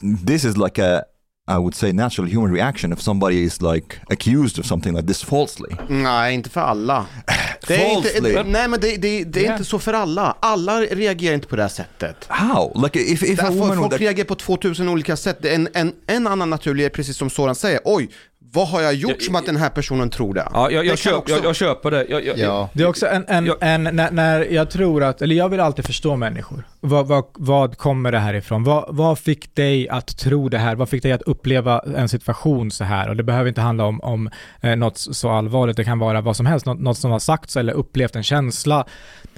this 0.00 0.44
is 0.44 0.56
like 0.56 0.78
a, 0.78 1.04
I 1.50 1.58
would 1.58 1.74
say, 1.74 1.92
natural 1.92 2.28
human 2.28 2.52
reaction 2.54 2.92
if 2.92 3.00
somebody 3.00 3.42
is 3.42 3.62
like 3.62 3.96
accused 4.10 4.58
of 4.58 4.66
something 4.66 4.94
like 4.96 5.06
this 5.06 5.22
falsely. 5.24 5.76
Nej, 5.88 6.34
inte 6.34 6.50
för 6.50 6.60
alla. 6.60 7.06
Det 7.66 7.90
inte, 7.90 8.42
nej 8.42 8.68
men 8.68 8.80
det, 8.80 8.96
det, 8.96 9.24
det 9.24 9.40
är 9.40 9.44
Ja. 9.44 9.52
inte 9.52 9.64
så 9.64 9.78
för 9.78 9.92
alla. 9.92 10.36
Alla 10.40 10.80
reagerar 10.80 11.34
inte 11.34 11.46
på 11.48 11.56
det 11.56 11.62
här 11.62 11.68
sättet. 11.68 12.16
How? 12.28 12.82
Like 12.82 13.00
if 13.00 13.22
if 13.22 13.40
a 13.42 13.46
woman 13.50 13.68
folk 13.68 13.78
would 13.78 13.92
reagerar 13.92 14.26
på 14.26 14.34
2000 14.34 14.88
olika 14.88 15.16
sätt. 15.16 15.44
En, 15.44 15.68
en, 15.74 15.92
en 16.06 16.26
annan 16.26 16.50
naturlig 16.50 16.84
är 16.84 16.88
precis 16.88 17.16
som 17.16 17.30
Soran 17.30 17.54
säger, 17.54 17.80
oj, 17.84 18.10
vad 18.52 18.68
har 18.68 18.80
jag 18.80 18.94
gjort 18.94 19.10
Jag- 19.12 19.22
som 19.22 19.34
att 19.34 19.46
den 19.46 19.56
här 19.56 19.68
personen 19.68 20.10
tror 20.10 20.34
det? 20.34 20.48
Ja, 20.52 20.70
jag, 20.70 20.82
Det 20.84 20.86
jag, 20.88 20.98
kan 20.98 21.12
köp, 21.12 21.14
också- 21.18 21.34
jag, 21.34 21.44
jag 21.44 21.56
köper 21.56 21.90
det. 21.90 22.06
Jag, 22.08 22.24
jag, 22.26 22.38
Ja. 22.38 22.68
Det 22.72 22.82
är 22.82 22.86
också 22.86 23.06
en, 23.06 23.24
en, 23.28 23.46
Jag- 23.46 23.56
en 23.60 23.82
när, 23.84 24.10
när 24.10 24.40
jag 24.40 24.70
tror 24.70 25.02
att, 25.04 25.22
eller 25.22 25.34
jag 25.34 25.48
vill 25.48 25.60
alltid 25.60 25.84
förstå 25.86 26.16
människor. 26.16 26.64
Vad, 26.80 27.06
vad, 27.06 27.24
vad 27.34 27.76
kommer 27.78 28.12
det 28.12 28.18
här 28.18 28.34
ifrån? 28.34 28.64
Vad, 28.64 28.84
vad 28.88 29.18
fick 29.18 29.54
dig 29.54 29.88
att 29.88 30.18
tro 30.18 30.48
det 30.48 30.58
här? 30.58 30.74
Vad 30.76 30.88
fick 30.88 31.02
dig 31.02 31.12
att 31.12 31.22
uppleva 31.22 31.78
en 31.96 32.08
situation 32.08 32.70
så 32.70 32.84
här? 32.84 33.08
Och 33.08 33.16
det 33.16 33.22
behöver 33.22 33.48
inte 33.48 33.60
handla 33.60 33.84
om, 33.84 34.00
om 34.00 34.30
eh, 34.60 34.76
något 34.76 34.98
så 34.98 35.30
allvarligt, 35.30 35.76
det 35.76 35.84
kan 35.84 35.98
vara 35.98 36.20
vad 36.20 36.36
som 36.36 36.46
helst, 36.46 36.66
något, 36.66 36.80
något 36.80 36.98
som 36.98 37.10
har 37.10 37.18
sagts 37.18 37.56
eller 37.56 37.72
upplevt 37.72 38.16
en 38.16 38.22
känsla. 38.22 38.84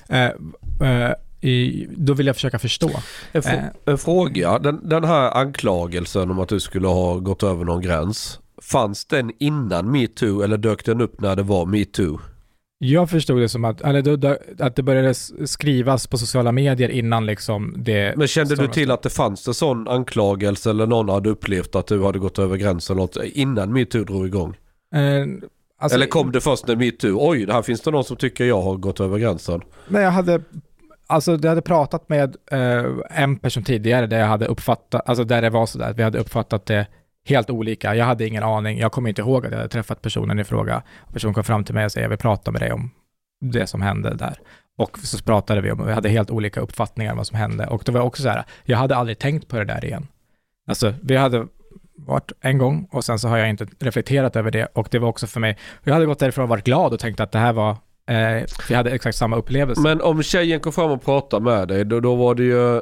Eh, 0.09 0.25
eh, 0.25 1.13
i, 1.41 1.87
då 1.97 2.15
vill 2.15 2.27
jag 2.27 2.37
försöka 2.37 2.59
förstå. 2.59 2.91
En, 3.33 3.43
fr- 3.43 3.55
Eh. 3.57 3.65
en 3.93 3.99
fråga. 3.99 4.59
Den, 4.59 4.89
den 4.89 5.05
här 5.05 5.31
anklagelsen 5.31 6.31
om 6.31 6.39
att 6.41 6.49
du 6.49 6.61
skulle 6.61 6.89
ha 6.89 7.15
gått 7.19 7.43
över 7.43 7.65
någon 7.65 7.81
gräns. 7.83 8.39
Fanns 8.63 9.05
den 9.05 9.33
innan 9.39 9.91
metoo 9.91 10.43
eller 10.43 10.57
dök 10.57 10.85
den 10.85 11.01
upp 11.01 11.21
när 11.21 11.37
det 11.37 11.43
var 11.43 11.67
metoo? 11.67 12.21
Jag 12.79 13.11
förstod 13.11 13.41
det 13.41 13.49
som 13.49 13.65
att, 13.65 13.81
eller 13.81 14.29
att 14.63 14.77
det 14.77 14.83
började 14.83 15.15
skrivas 15.47 16.07
på 16.07 16.19
sociala 16.19 16.53
medier 16.53 16.89
innan 16.89 17.27
liksom 17.27 17.75
det... 17.77 18.15
Men 18.17 18.29
kände 18.29 18.57
du 18.57 18.69
till 18.69 18.91
att 18.91 19.03
det 19.03 19.11
fanns 19.11 19.49
en 19.49 19.55
sån 19.55 19.89
anklagelse 19.89 20.71
eller 20.71 20.87
någon 20.87 21.09
hade 21.09 21.31
upplevt 21.31 21.75
att 21.75 21.87
du 21.87 22.05
hade 22.05 22.19
gått 22.19 22.39
över 22.39 22.57
gränsen 22.57 22.97
något 22.97 23.17
innan 23.25 23.73
metoo 23.73 24.05
drog 24.05 24.27
igång? 24.27 24.57
Eh, 24.95 25.27
alltså, 25.79 25.97
eller 25.97 26.07
kom 26.07 26.33
det 26.33 26.41
först 26.41 26.67
när 26.67 26.77
metoo? 26.77 27.17
Oj, 27.21 27.47
det 27.47 27.53
här 27.53 27.63
finns 27.63 27.81
det 27.81 27.91
någon 27.91 28.05
som 28.05 28.17
tycker 28.17 28.45
jag 28.45 28.63
har 28.63 28.77
gått 28.77 29.01
över 29.01 29.19
gränsen. 29.19 29.61
Nej, 29.89 30.03
jag 30.03 30.11
hade, 30.11 30.43
alltså 31.07 31.33
jag 31.33 31.49
hade 31.49 31.63
pratat 31.63 32.09
med 32.09 32.37
eh, 32.51 32.85
en 33.11 33.37
person 33.39 33.65
tidigare 33.65 34.07
där 34.07 34.19
jag 34.19 34.27
hade 34.27 34.47
uppfattat, 34.47 35.09
alltså 35.09 35.25
där 35.25 35.43
det 35.43 35.51
var 35.51 35.67
sådär, 35.67 35.93
vi 35.93 36.03
hade 36.03 36.19
uppfattat 36.19 36.67
det 36.67 36.87
helt 37.25 37.51
olika. 37.51 37.95
Jag 37.95 38.05
hade 38.05 38.27
ingen 38.27 38.43
aning, 38.43 38.79
jag 38.79 38.93
kommer 38.93 39.09
inte 39.09 39.23
ihåg 39.23 39.47
att 39.47 39.53
jag 39.53 39.59
hade 39.59 39.69
träffat 39.69 40.03
personen 40.03 40.39
i 40.39 40.45
fråga. 40.45 40.83
Personen 41.13 41.35
kom 41.35 41.45
fram 41.45 41.65
till 41.65 41.75
mig 41.75 41.85
och 41.85 41.93
sa, 41.93 42.01
jag 42.01 42.09
vill 42.09 42.19
prata 42.19 42.51
med 42.51 42.61
dig 42.61 42.73
om 42.73 42.91
det 43.41 43.67
som 43.67 43.83
hände 43.83 44.15
där. 44.15 44.39
Och 44.77 44.99
så 44.99 45.23
pratade 45.23 45.61
vi 45.61 45.71
om, 45.73 45.87
vi 45.87 45.93
hade 45.93 46.09
helt 46.09 46.31
olika 46.31 46.61
uppfattningar 46.61 47.13
om 47.13 47.17
vad 47.17 47.27
som 47.27 47.39
hände. 47.39 47.67
Och 47.67 47.83
det 47.85 47.93
var 47.93 48.01
också 48.01 48.23
så 48.23 48.29
här, 48.29 48.45
jag 48.65 48.79
hade 48.79 48.97
aldrig 48.97 49.19
tänkt 49.19 49.49
på 49.49 49.57
det 49.57 49.65
där 49.65 49.85
igen. 49.85 50.07
Alltså, 50.67 50.95
vi 51.03 51.17
hade 51.17 51.47
varit 51.97 52.33
en 52.41 52.59
gång 52.59 52.89
och 52.91 53.05
sen 53.05 53.19
så 53.19 53.29
har 53.29 53.37
jag 53.37 53.49
inte 53.49 53.67
reflekterat 53.79 54.37
över 54.37 54.51
det 54.51 54.67
och 54.67 54.89
det 54.91 54.99
var 54.99 55.09
också 55.09 55.27
för 55.27 55.41
mig, 55.41 55.59
jag 55.85 55.95
hade 55.95 56.07
gått 56.07 56.19
därifrån 56.19 56.43
och 56.43 56.49
varit 56.49 56.65
glad 56.65 56.93
och 56.93 57.01
tänkt 57.01 57.21
att 57.21 57.33
det 57.33 57.39
här 57.39 57.53
var, 57.53 57.77
eh, 58.09 58.77
hade 58.77 58.91
exakt 58.91 59.17
samma 59.17 59.37
upplevelse. 59.37 59.81
Men 59.81 60.01
om 60.01 60.23
tjejen 60.23 60.61
kom 60.61 60.73
fram 60.73 60.91
och 60.91 61.05
pratade 61.05 61.45
med 61.45 61.69
dig, 61.69 61.85
då, 61.85 62.01
då 62.01 62.15
var 62.15 62.35
det 62.35 62.43
ju... 62.43 62.81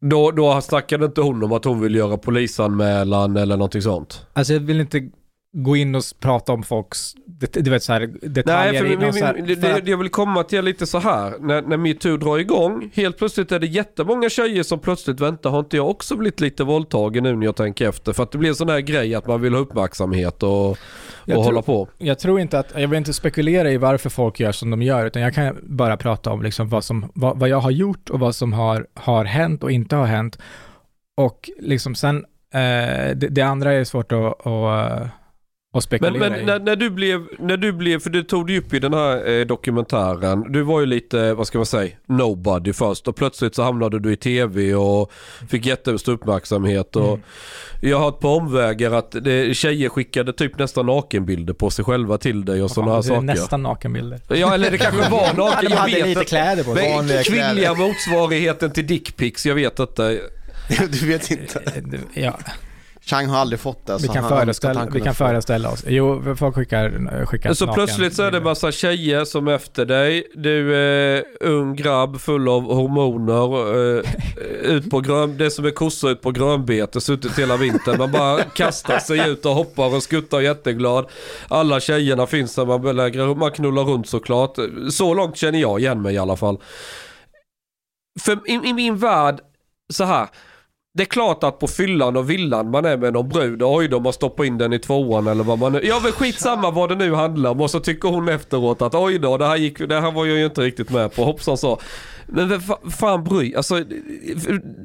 Då, 0.00 0.30
då 0.30 0.60
snackade 0.60 1.04
inte 1.04 1.20
hon 1.20 1.42
om 1.42 1.52
att 1.52 1.64
hon 1.64 1.80
vill 1.80 1.94
göra 1.94 2.16
polisanmälan 2.16 3.36
eller 3.36 3.56
någonting 3.56 3.82
sånt? 3.82 4.26
Alltså 4.32 4.52
jag 4.52 4.60
vill 4.60 4.80
inte 4.80 5.10
gå 5.52 5.76
in 5.76 5.94
och 5.94 6.02
prata 6.20 6.52
om 6.52 6.62
folks, 6.62 7.14
det, 7.26 7.52
du 7.52 7.70
vet 7.70 7.82
så 7.82 7.92
här, 7.92 8.10
detaljer 8.22 8.82
Nej, 8.82 8.96
för, 8.98 9.08
och 9.08 9.14
så 9.14 9.24
här, 9.24 9.34
för 9.34 9.42
det, 9.42 9.74
att- 9.76 9.84
det 9.84 9.90
jag 9.90 9.98
vill 9.98 10.08
komma 10.08 10.42
till 10.44 10.64
lite 10.64 10.86
så 10.86 10.98
här. 10.98 11.34
När, 11.40 11.62
när 11.62 11.76
metoo 11.76 12.16
drar 12.16 12.38
igång, 12.38 12.90
helt 12.94 13.18
plötsligt 13.18 13.52
är 13.52 13.58
det 13.58 13.66
jättemånga 13.66 14.28
tjejer 14.28 14.62
som 14.62 14.78
plötsligt 14.78 15.20
väntar, 15.20 15.50
har 15.50 15.58
inte 15.58 15.76
jag 15.76 15.90
också 15.90 16.16
blivit 16.16 16.40
lite 16.40 16.64
våldtagen 16.64 17.22
nu 17.22 17.36
när 17.36 17.44
jag 17.46 17.56
tänker 17.56 17.88
efter? 17.88 18.12
För 18.12 18.22
att 18.22 18.32
det 18.32 18.38
blir 18.38 18.48
en 18.48 18.54
sån 18.54 18.68
här 18.68 18.80
grej 18.80 19.14
att 19.14 19.26
man 19.26 19.40
vill 19.40 19.54
ha 19.54 19.60
uppmärksamhet 19.60 20.42
och, 20.42 20.70
och 20.70 20.76
tror- 21.26 21.42
hålla 21.44 21.62
på. 21.62 21.88
Jag 21.98 22.18
tror 22.18 22.40
inte 22.40 22.58
att, 22.58 22.72
jag 22.76 22.88
vill 22.88 22.98
inte 22.98 23.12
spekulera 23.12 23.70
i 23.70 23.76
varför 23.76 24.10
folk 24.10 24.40
gör 24.40 24.52
som 24.52 24.70
de 24.70 24.82
gör, 24.82 25.06
utan 25.06 25.22
jag 25.22 25.34
kan 25.34 25.56
bara 25.62 25.96
prata 25.96 26.30
om 26.32 26.42
liksom 26.42 26.68
vad, 26.68 26.84
som, 26.84 27.10
vad, 27.14 27.38
vad 27.38 27.48
jag 27.48 27.60
har 27.60 27.70
gjort 27.70 28.10
och 28.10 28.20
vad 28.20 28.34
som 28.34 28.52
har, 28.52 28.86
har 28.94 29.24
hänt 29.24 29.62
och 29.64 29.70
inte 29.70 29.96
har 29.96 30.06
hänt. 30.06 30.38
Och 31.16 31.50
liksom 31.60 31.94
sen, 31.94 32.16
eh, 32.54 33.16
det, 33.16 33.28
det 33.30 33.42
andra 33.42 33.72
är 33.72 33.84
svårt 33.84 34.12
att, 34.12 34.46
att, 34.46 35.08
Men, 35.72 35.82
spekulera 35.82 36.30
men 36.30 36.40
i. 36.40 36.44
när, 36.44 36.58
när, 36.58 36.76
du 36.76 36.90
blev, 36.90 37.26
när 37.38 37.56
du 37.56 37.72
blev, 37.72 38.00
för 38.00 38.10
du 38.10 38.22
tog 38.22 38.46
du 38.46 38.58
upp 38.58 38.74
i 38.74 38.78
den 38.78 38.94
här 38.94 39.28
eh, 39.30 39.46
dokumentären, 39.46 40.52
du 40.52 40.62
var 40.62 40.80
ju 40.80 40.86
lite, 40.86 41.34
vad 41.34 41.46
ska 41.46 41.58
man 41.58 41.66
säga, 41.66 41.92
nobody 42.06 42.72
först 42.72 43.08
och 43.08 43.16
plötsligt 43.16 43.54
så 43.54 43.62
hamnade 43.62 43.98
du 43.98 44.12
i 44.12 44.16
tv 44.16 44.74
och 44.74 45.12
fick 45.48 45.66
jättestor 45.66 46.12
uppmärksamhet 46.12 46.96
och 46.96 47.08
Mm. 47.08 47.20
jag 47.90 47.98
har 47.98 48.04
hört 48.04 48.20
på 48.20 48.28
omvägar 48.28 48.92
att 48.92 49.10
det, 49.10 49.56
tjejer 49.56 49.88
skickade 49.88 50.32
typ 50.32 50.58
nästan 50.58 50.86
nakenbilder 50.86 51.54
på 51.54 51.70
sig 51.70 51.84
själva 51.84 52.18
till 52.18 52.44
dig 52.44 52.62
och 52.62 52.70
sådana 52.70 52.92
här 52.92 53.02
det 53.02 53.06
är 53.06 53.08
saker. 53.08 53.20
Nästan 53.26 53.62
nakenbilder. 53.62 54.20
Ja 54.28 54.54
eller 54.54 54.70
det 54.70 54.78
kanske 54.78 55.10
var 55.10 55.20
naken, 55.36 55.64
De 55.64 55.70
jag 55.70 55.76
hade 55.76 55.92
vet 55.94 56.06
lite 56.08 56.24
kläder 56.24 56.64
på 56.64 56.74
sig. 56.74 56.96
Men 56.96 57.08
Kvinnliga 57.24 57.74
kläder. 57.74 57.88
motsvarigheten 57.88 58.70
till 58.70 58.86
dickpics, 58.86 59.46
jag 59.46 59.54
vet 59.54 59.78
inte. 59.78 60.20
Du 61.00 61.06
vet 61.06 61.30
inte. 61.30 61.62
Ja. 62.14 62.38
Chang 63.04 63.26
har 63.26 63.38
aldrig 63.38 63.60
fått 63.60 63.86
det. 63.86 63.92
Vi 63.92 64.06
så 64.06 64.12
kan, 64.12 64.24
han 64.24 64.38
föreställa, 64.38 64.86
vi 64.92 65.00
kan 65.00 65.14
föreställa 65.14 65.70
oss. 65.70 65.84
Jo, 65.86 66.34
folk 66.36 66.54
skickar, 66.54 67.26
skickar 67.26 67.52
Så 67.52 67.66
naken 67.66 67.74
plötsligt 67.74 68.14
så 68.14 68.22
är 68.22 68.30
det 68.30 68.40
massa 68.40 68.72
tjejer 68.72 69.24
som 69.24 69.48
är 69.48 69.52
efter 69.52 69.86
dig. 69.86 70.24
Du 70.34 70.76
är 70.76 71.24
ung 71.40 71.76
grabb 71.76 72.20
full 72.20 72.48
av 72.48 72.62
hormoner. 72.62 73.98
Eh, 73.98 74.04
ut 74.76 74.90
på 74.90 75.00
grön, 75.00 75.36
det 75.38 75.50
som 75.50 75.64
är 75.64 75.70
kossor 75.70 76.10
ut 76.10 76.22
på 76.22 76.30
grönbete, 76.30 77.00
suttit 77.00 77.38
hela 77.38 77.56
vintern. 77.56 77.98
Man 77.98 78.12
bara 78.12 78.42
kastar 78.42 78.98
sig 78.98 79.28
ut 79.30 79.46
och 79.46 79.54
hoppar 79.54 79.94
och 79.94 80.02
skuttar 80.02 80.40
jätteglad. 80.40 81.06
Alla 81.48 81.80
tjejerna 81.80 82.26
finns 82.26 82.54
där, 82.54 82.64
man, 82.64 82.96
lägger, 82.96 83.34
man 83.34 83.50
knullar 83.50 83.84
runt 83.84 84.08
såklart. 84.08 84.56
Så 84.90 85.14
långt 85.14 85.36
känner 85.36 85.58
jag 85.58 85.80
igen 85.80 86.02
mig 86.02 86.14
i 86.14 86.18
alla 86.18 86.36
fall. 86.36 86.58
För 88.20 88.50
i, 88.50 88.68
i 88.68 88.72
min 88.72 88.96
värld, 88.96 89.40
så 89.92 90.04
här. 90.04 90.28
Det 91.00 91.04
är 91.04 91.06
klart 91.06 91.44
att 91.44 91.58
på 91.58 91.66
fyllan 91.68 92.16
och 92.16 92.30
villan 92.30 92.70
man 92.70 92.84
är 92.84 92.96
med 92.96 93.12
någon 93.12 93.28
brud, 93.28 93.62
oj 93.62 93.88
då 93.88 94.00
man 94.00 94.12
stoppar 94.12 94.44
in 94.44 94.58
den 94.58 94.72
i 94.72 94.78
tvåan 94.78 95.26
eller 95.26 95.44
vad 95.44 95.58
man 95.58 95.72
nu... 95.72 95.80
Ja 95.82 96.00
men 96.02 96.12
skitsamma 96.12 96.70
vad 96.70 96.88
det 96.88 96.94
nu 96.94 97.14
handlar 97.14 97.50
om 97.50 97.60
och 97.60 97.70
så 97.70 97.80
tycker 97.80 98.08
hon 98.08 98.28
efteråt 98.28 98.82
att 98.82 98.94
oj 98.94 99.18
då 99.18 99.36
det 99.36 99.46
här, 99.46 99.56
gick, 99.56 99.78
det 99.88 100.00
här 100.00 100.10
var 100.12 100.26
jag 100.26 100.38
ju 100.38 100.44
inte 100.44 100.60
riktigt 100.60 100.90
med 100.90 101.14
på, 101.14 101.24
hoppsan 101.24 101.56
så. 101.58 101.80
Men 102.26 102.48
vem 102.48 102.60
fa- 102.60 102.90
fan 102.90 103.24
bry, 103.24 103.54
alltså 103.54 103.84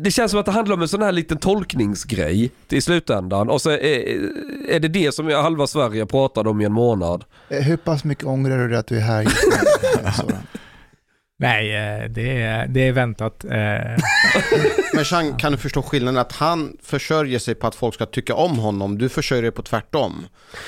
det 0.04 0.12
känns 0.12 0.32
som 0.32 0.40
att 0.40 0.46
det 0.46 0.52
handlar 0.52 0.76
om 0.76 0.82
en 0.82 0.88
sån 0.88 1.02
här 1.02 1.12
liten 1.12 1.38
tolkningsgrej 1.38 2.52
i 2.70 2.82
slutändan 2.82 3.50
och 3.50 3.62
så 3.62 3.70
är, 3.70 3.78
är 4.70 4.80
det 4.80 4.88
det 4.88 5.14
som 5.14 5.28
halva 5.30 5.68
Sverige 5.68 6.06
pratade 6.06 6.50
om 6.50 6.62
i 6.62 6.66
en 6.66 6.74
månad. 6.74 7.24
Eh, 7.50 7.62
Hur 7.62 7.78
pass 7.78 8.04
mycket 8.04 8.26
ångrar 8.26 8.58
du 8.58 8.68
dig 8.68 8.78
att 8.78 8.88
du 8.88 8.98
är 8.98 9.02
här 9.02 9.22
just 9.22 9.48
nu? 10.28 10.36
Nej, 11.40 11.76
eh, 11.76 12.10
det 12.10 12.42
är, 12.42 12.68
det 12.68 12.88
är 12.88 12.92
väntat. 12.92 13.44
eh. 13.46 13.52
Men 14.94 15.06
Chang, 15.06 15.38
kan 15.38 15.52
du 15.52 15.58
förstå 15.58 15.82
skillnaden? 15.82 16.18
Att 16.22 16.32
han 16.32 16.78
försörjer 16.84 17.40
sig 17.40 17.56
på 17.56 17.68
att 17.68 17.76
folk 17.76 17.94
ska 17.96 18.06
tycka 18.06 18.36
om 18.36 18.58
honom. 18.60 18.98
Du 18.98 19.10
försörjer 19.10 19.42
dig 19.44 19.52
på 19.52 19.62
tvärtom. 19.62 20.26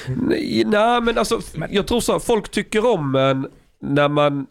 Nej, 0.07 0.63
nej 0.65 1.01
men 1.01 1.17
alltså 1.17 1.41
jag 1.69 1.87
tror 1.87 1.99
så 1.99 2.11
här, 2.11 2.19
folk 2.19 2.51
tycker 2.51 2.85
om 2.85 3.15
en 3.15 3.47
när 3.81 4.09
man 4.09 4.47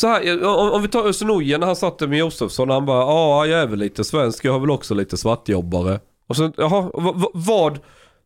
så 0.00 0.06
här, 0.08 0.44
om, 0.46 0.72
om 0.72 0.82
vi 0.82 0.88
tar 0.88 1.08
Özz 1.08 1.22
när 1.22 1.66
han 1.66 1.76
satt 1.76 1.98
där 1.98 2.06
med 2.06 2.18
Josefsson, 2.18 2.70
han 2.70 2.86
bara 2.86 3.00
ja 3.00 3.46
jag 3.46 3.60
är 3.60 3.66
väl 3.66 3.78
lite 3.78 4.04
svensk, 4.04 4.44
jag 4.44 4.52
har 4.52 4.60
väl 4.60 4.70
också 4.70 4.94
lite 4.94 5.16
svartjobbare. 5.16 6.00
Och 6.28 6.36
sen, 6.36 6.52
jaha, 6.56 6.82
v- 6.82 7.12
v- 7.20 7.26
vad 7.34 7.78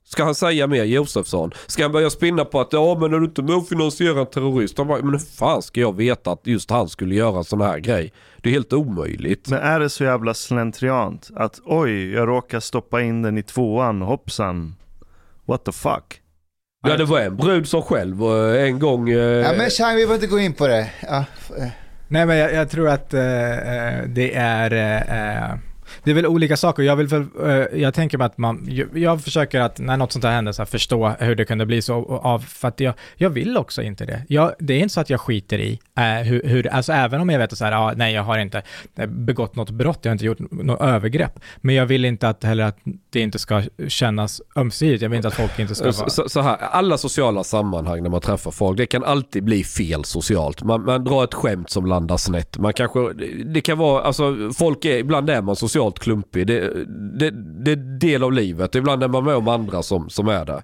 ska 0.04 0.24
han 0.24 0.34
säga 0.34 0.66
mer 0.66 0.84
Josefsson? 0.84 1.50
Ska 1.66 1.82
han 1.82 1.92
börja 1.92 2.10
spinna 2.10 2.44
på 2.44 2.60
att 2.60 2.72
ja 2.72 2.96
men 3.00 3.14
är 3.14 3.18
du 3.18 3.24
inte 3.24 3.42
med 3.42 3.54
och 3.54 3.68
finansierar 3.68 4.20
en 4.20 4.26
terrorist? 4.26 4.78
Han 4.78 4.86
bara, 4.88 5.02
men 5.02 5.10
hur 5.12 5.18
fan 5.18 5.62
ska 5.62 5.80
jag 5.80 5.96
veta 5.96 6.32
att 6.32 6.46
just 6.46 6.70
han 6.70 6.88
skulle 6.88 7.14
göra 7.14 7.38
en 7.38 7.44
sån 7.44 7.60
här 7.60 7.78
grej? 7.78 8.12
Det 8.36 8.48
är 8.48 8.52
helt 8.52 8.72
omöjligt. 8.72 9.48
Men 9.48 9.58
är 9.58 9.80
det 9.80 9.90
så 9.90 10.04
jävla 10.04 10.34
slentriant 10.34 11.30
att 11.36 11.60
oj, 11.64 12.12
jag 12.12 12.28
råkar 12.28 12.60
stoppa 12.60 13.02
in 13.02 13.22
den 13.22 13.38
i 13.38 13.42
tvåan, 13.42 14.02
hoppsan. 14.02 14.74
What 15.46 15.64
the 15.64 15.72
fuck? 15.72 16.20
Ja 16.86 16.96
det 16.96 17.04
var 17.04 17.20
en 17.20 17.36
brud 17.36 17.68
som 17.68 17.82
själv 17.82 18.22
eh, 18.22 18.64
en 18.64 18.78
gång... 18.78 19.08
eh, 19.10 19.16
Ja, 19.18 19.52
men 19.58 19.70
Chang, 19.70 19.96
vi 19.96 20.02
behöver 20.06 20.14
inte 20.14 20.26
gå 20.26 20.38
in 20.38 20.52
på 20.54 20.66
det. 20.68 20.90
Ja, 21.02 21.24
eh. 21.58 21.68
Nej, 22.08 22.26
men 22.26 22.36
jag, 22.36 22.54
jag 22.54 22.70
tror 22.70 22.88
att 22.88 23.14
eh, 23.14 23.50
eh, 23.58 24.04
det 24.08 24.34
är... 24.34 24.72
eh, 25.52 25.58
det 26.04 26.10
är 26.10 26.14
väl 26.14 26.26
olika 26.26 26.56
saker. 26.56 26.82
Jag, 26.82 26.96
vill 26.96 27.06
väl, 27.06 27.26
eh, 27.44 27.80
jag 27.80 27.94
tänker 27.94 28.18
mig 28.18 28.24
att 28.24 28.38
man... 28.38 28.68
Jag, 28.94 29.22
försöker 29.22 29.60
att 29.60 29.78
när 29.78 29.96
något 29.96 30.12
sånt 30.12 30.24
här 30.24 30.32
händer 30.32 30.52
så 30.52 30.62
här, 30.62 30.66
förstå 30.66 31.12
hur 31.18 31.34
det 31.34 31.44
kunde 31.44 31.66
bli 31.66 31.82
så 31.82 32.20
av... 32.22 32.38
För 32.38 32.68
att 32.68 32.80
jag, 32.80 32.94
jag 33.16 33.30
vill 33.30 33.56
också 33.56 33.82
inte 33.82 34.04
det. 34.04 34.22
Jag, 34.28 34.52
det 34.58 34.74
är 34.74 34.78
inte 34.78 34.94
så 34.94 35.00
att 35.00 35.10
jag 35.10 35.20
skiter 35.20 35.58
i 35.58 35.80
eh, 35.98 36.04
hur, 36.04 36.42
hur... 36.44 36.66
Alltså 36.66 36.92
även 36.92 37.20
om 37.20 37.30
jag 37.30 37.38
vet 37.38 37.52
att 37.52 37.58
så 37.58 37.64
här, 37.64 37.72
ah, 37.72 37.92
nej 37.96 38.14
jag 38.14 38.22
har 38.22 38.38
inte 38.38 38.62
begått 39.08 39.56
något 39.56 39.70
brott, 39.70 39.98
jag 40.02 40.10
har 40.10 40.14
inte 40.14 40.24
gjort 40.24 40.38
något 40.50 40.80
övergrepp. 40.80 41.40
Men 41.56 41.74
jag 41.74 41.86
vill 41.86 42.04
inte 42.04 42.28
att 42.28 42.44
heller 42.44 42.64
att 42.64 42.78
det 43.10 43.20
inte 43.20 43.38
ska 43.38 43.62
kännas 43.88 44.42
ömsesidigt. 44.56 45.02
Jag 45.02 45.08
vill 45.08 45.16
inte 45.16 45.28
att 45.28 45.34
folk 45.34 45.58
inte 45.58 45.74
ska 45.74 45.84
vara... 45.84 46.10
Så, 46.10 46.28
så 46.28 46.40
här, 46.40 46.56
alla 46.56 46.98
sociala 46.98 47.44
sammanhang 47.44 48.02
när 48.02 48.10
man 48.10 48.20
träffar 48.20 48.50
folk, 48.50 48.76
det 48.76 48.86
kan 48.86 49.04
alltid 49.04 49.44
bli 49.44 49.64
fel 49.64 50.04
socialt. 50.04 50.62
Man, 50.62 50.84
man 50.84 51.04
drar 51.04 51.24
ett 51.24 51.34
skämt 51.34 51.70
som 51.70 51.86
landar 51.86 52.16
snett. 52.16 52.58
Man 52.58 52.72
kanske, 52.72 53.12
det 53.44 53.60
kan 53.60 53.78
vara, 53.78 54.02
alltså 54.02 54.50
folk 54.58 54.84
är, 54.84 54.96
ibland 54.96 55.30
är 55.30 55.42
man 55.42 55.56
socialt 55.80 55.98
klumpig. 55.98 56.46
Det, 56.46 56.84
det, 57.18 57.30
det 57.64 57.72
är 57.72 57.98
del 57.98 58.22
av 58.22 58.32
livet. 58.32 58.74
Ibland 58.74 59.02
är 59.02 59.08
man 59.08 59.24
med 59.24 59.34
om 59.34 59.48
andra 59.48 59.82
som, 59.82 60.10
som 60.10 60.28
är 60.28 60.44
det. 60.44 60.62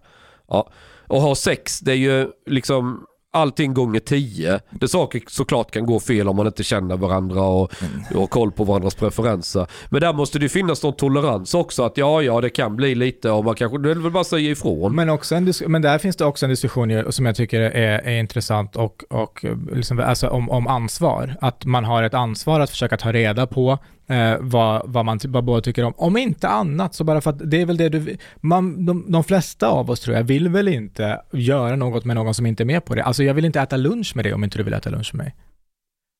Ja. 0.49 0.71
Och 1.09 1.21
ha 1.21 1.35
sex, 1.35 1.81
det 1.81 1.93
är 1.93 1.97
ju 1.97 2.29
liksom 2.47 3.07
allting 3.33 3.75
gånger 3.75 4.01
tio. 4.01 4.61
Det 4.71 4.89
saker 4.89 5.23
såklart 5.29 5.71
kan 5.71 5.87
gå 5.87 6.01
fel 6.01 6.29
om 6.29 6.37
man 6.37 6.47
inte 6.47 6.65
känner 6.65 6.97
varandra 6.97 7.43
och, 7.43 7.73
och 8.15 8.21
har 8.21 8.27
koll 8.27 8.53
på 8.53 8.65
varandras 8.65 8.95
preferenser. 8.95 9.67
Men 9.91 10.01
där 10.01 10.13
måste 10.13 10.39
det 10.39 10.43
ju 10.43 10.49
finnas 10.49 10.83
någon 10.83 10.97
tolerans 10.97 11.55
också 11.55 11.83
att 11.83 11.97
ja, 11.97 12.23
ja, 12.23 12.41
det 12.41 12.51
kan 12.51 12.77
bli 12.77 12.95
lite 12.95 13.31
och 13.31 13.45
man 13.45 13.55
kanske, 13.55 13.79
det 13.79 13.95
väl 13.95 14.13
bara 14.13 14.25
säga 14.25 14.51
ifrån. 14.51 14.95
Men, 14.95 15.11
också 15.11 15.35
en 15.35 15.53
men 15.67 15.83
där 15.83 15.99
finns 15.99 16.17
det 16.17 16.25
också 16.25 16.47
en 16.47 16.51
diskussion 16.51 17.13
som 17.13 17.27
jag 17.27 17.37
tycker 17.37 17.61
är, 17.61 17.99
är 17.99 18.19
intressant 18.19 18.77
och, 18.77 19.05
och 19.11 19.45
liksom, 19.73 20.01
alltså 20.01 20.29
om, 20.29 20.51
om 20.51 20.67
ansvar. 20.67 21.37
Att 21.41 21.65
man 21.65 21.85
har 21.85 22.03
ett 22.03 22.15
ansvar 22.15 22.61
att 22.61 22.71
försöka 22.71 22.97
ta 22.97 23.13
reda 23.13 23.47
på 23.47 23.79
eh, 24.09 24.35
vad, 24.41 24.83
vad 24.85 25.05
man 25.05 25.21
vad 25.25 25.45
båda 25.45 25.61
tycker 25.61 25.85
om. 25.85 25.95
Om 25.97 26.17
inte 26.17 26.49
annat 26.49 26.95
så 26.95 27.05
bara 27.05 27.21
för 27.21 27.31
att 27.31 27.51
det 27.51 27.61
är 27.61 27.67
väl 27.67 27.77
det 27.77 27.89
du... 27.89 28.17
Man, 28.41 28.87
de, 28.87 29.05
de 29.13 29.25
flesta 29.25 29.69
av 29.69 29.91
oss 29.91 30.01
tror 30.01 30.17
jag 30.17 30.25
vill 30.25 30.49
väl 30.49 30.69
inte 30.69 31.21
göra 31.33 31.77
något 31.77 32.05
med 32.05 32.17
någon 32.17 32.35
som 32.35 32.47
inte 32.47 32.63
är 32.63 32.65
med 32.65 32.85
på 32.85 32.95
det. 32.95 33.05
Alltså 33.05 33.23
jag 33.25 33.35
vill 33.35 33.45
inte 33.45 33.61
äta 33.61 33.77
lunch 33.77 34.13
med 34.17 34.25
dig 34.25 34.35
om 34.35 34.45
inte 34.45 34.59
du 34.59 34.63
vill 34.65 34.75
äta 34.75 34.91
lunch 34.91 35.11
med 35.15 35.25
mig. 35.25 35.35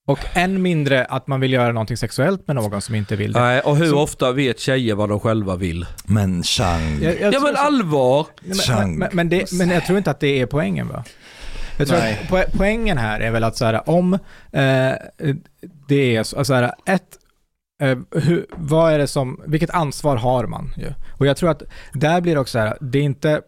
Och 0.09 0.19
än 0.35 0.63
mindre 0.63 1.05
att 1.05 1.27
man 1.27 1.41
vill 1.41 1.53
göra 1.53 1.73
någonting 1.73 1.97
sexuellt 1.97 2.47
med 2.47 2.57
någon 2.57 2.81
som 2.81 2.95
inte 2.95 3.17
vill 3.17 3.33
det. 3.33 3.41
Nej, 3.41 3.61
och 3.61 3.77
hur 3.77 3.87
Så- 3.87 3.99
ofta 3.99 4.33
vet 4.33 4.61
tjejer 4.61 4.95
vad 4.95 5.09
de 5.09 5.21
själva 5.21 5.57
vill? 5.57 5.87
Men 6.05 6.43
Chang, 6.43 6.99
Jag- 7.03 7.21
jag 7.21 7.35
Ja 7.35 7.41
men 7.41 7.57
allvar! 7.57 8.27
Nej, 8.43 8.57
Chang. 8.59 8.91
Men, 8.91 8.99
men, 8.99 9.11
men, 9.17 9.29
det, 9.29 9.53
men 9.53 9.71
jag 9.71 9.85
tror 9.87 9.99
inte 9.99 10.11
att 10.11 10.21
det 10.21 10.41
är 10.41 10.47
poängen 10.47 10.89
va? 10.89 11.05
Jag 11.79 11.89
tror 11.89 11.99
Nej. 11.99 12.21
att 12.25 12.31
po- 12.31 12.51
poängen 12.57 12.99
här 12.99 13.21
är 13.21 13.31
väl 13.31 13.45
att 13.45 13.57
så 13.57 13.65
här, 13.65 13.91
om 13.91 14.15
eh, 14.53 14.93
det 15.89 16.17
är 16.17 16.23
så, 16.23 16.45
så 16.45 16.55
här, 16.55 16.73
ett, 16.87 17.03
eh, 17.83 17.99
hur, 18.23 18.47
vad 18.57 18.93
är 18.93 18.99
det 18.99 19.07
som, 19.07 19.41
vilket 19.47 19.71
ansvar 19.71 20.17
har 20.17 20.47
man 20.47 20.75
ju? 20.77 20.93
Och 21.19 21.27
jag 21.27 21.37
tror 21.37 21.51
att 21.51 21.63
där 21.93 22.21
blir 22.21 22.35
det 22.35 22.41
också 22.41 22.53
så 22.53 22.59
här, 22.59 22.77
det 22.81 22.99
är 22.99 23.03
inte, 23.03 23.41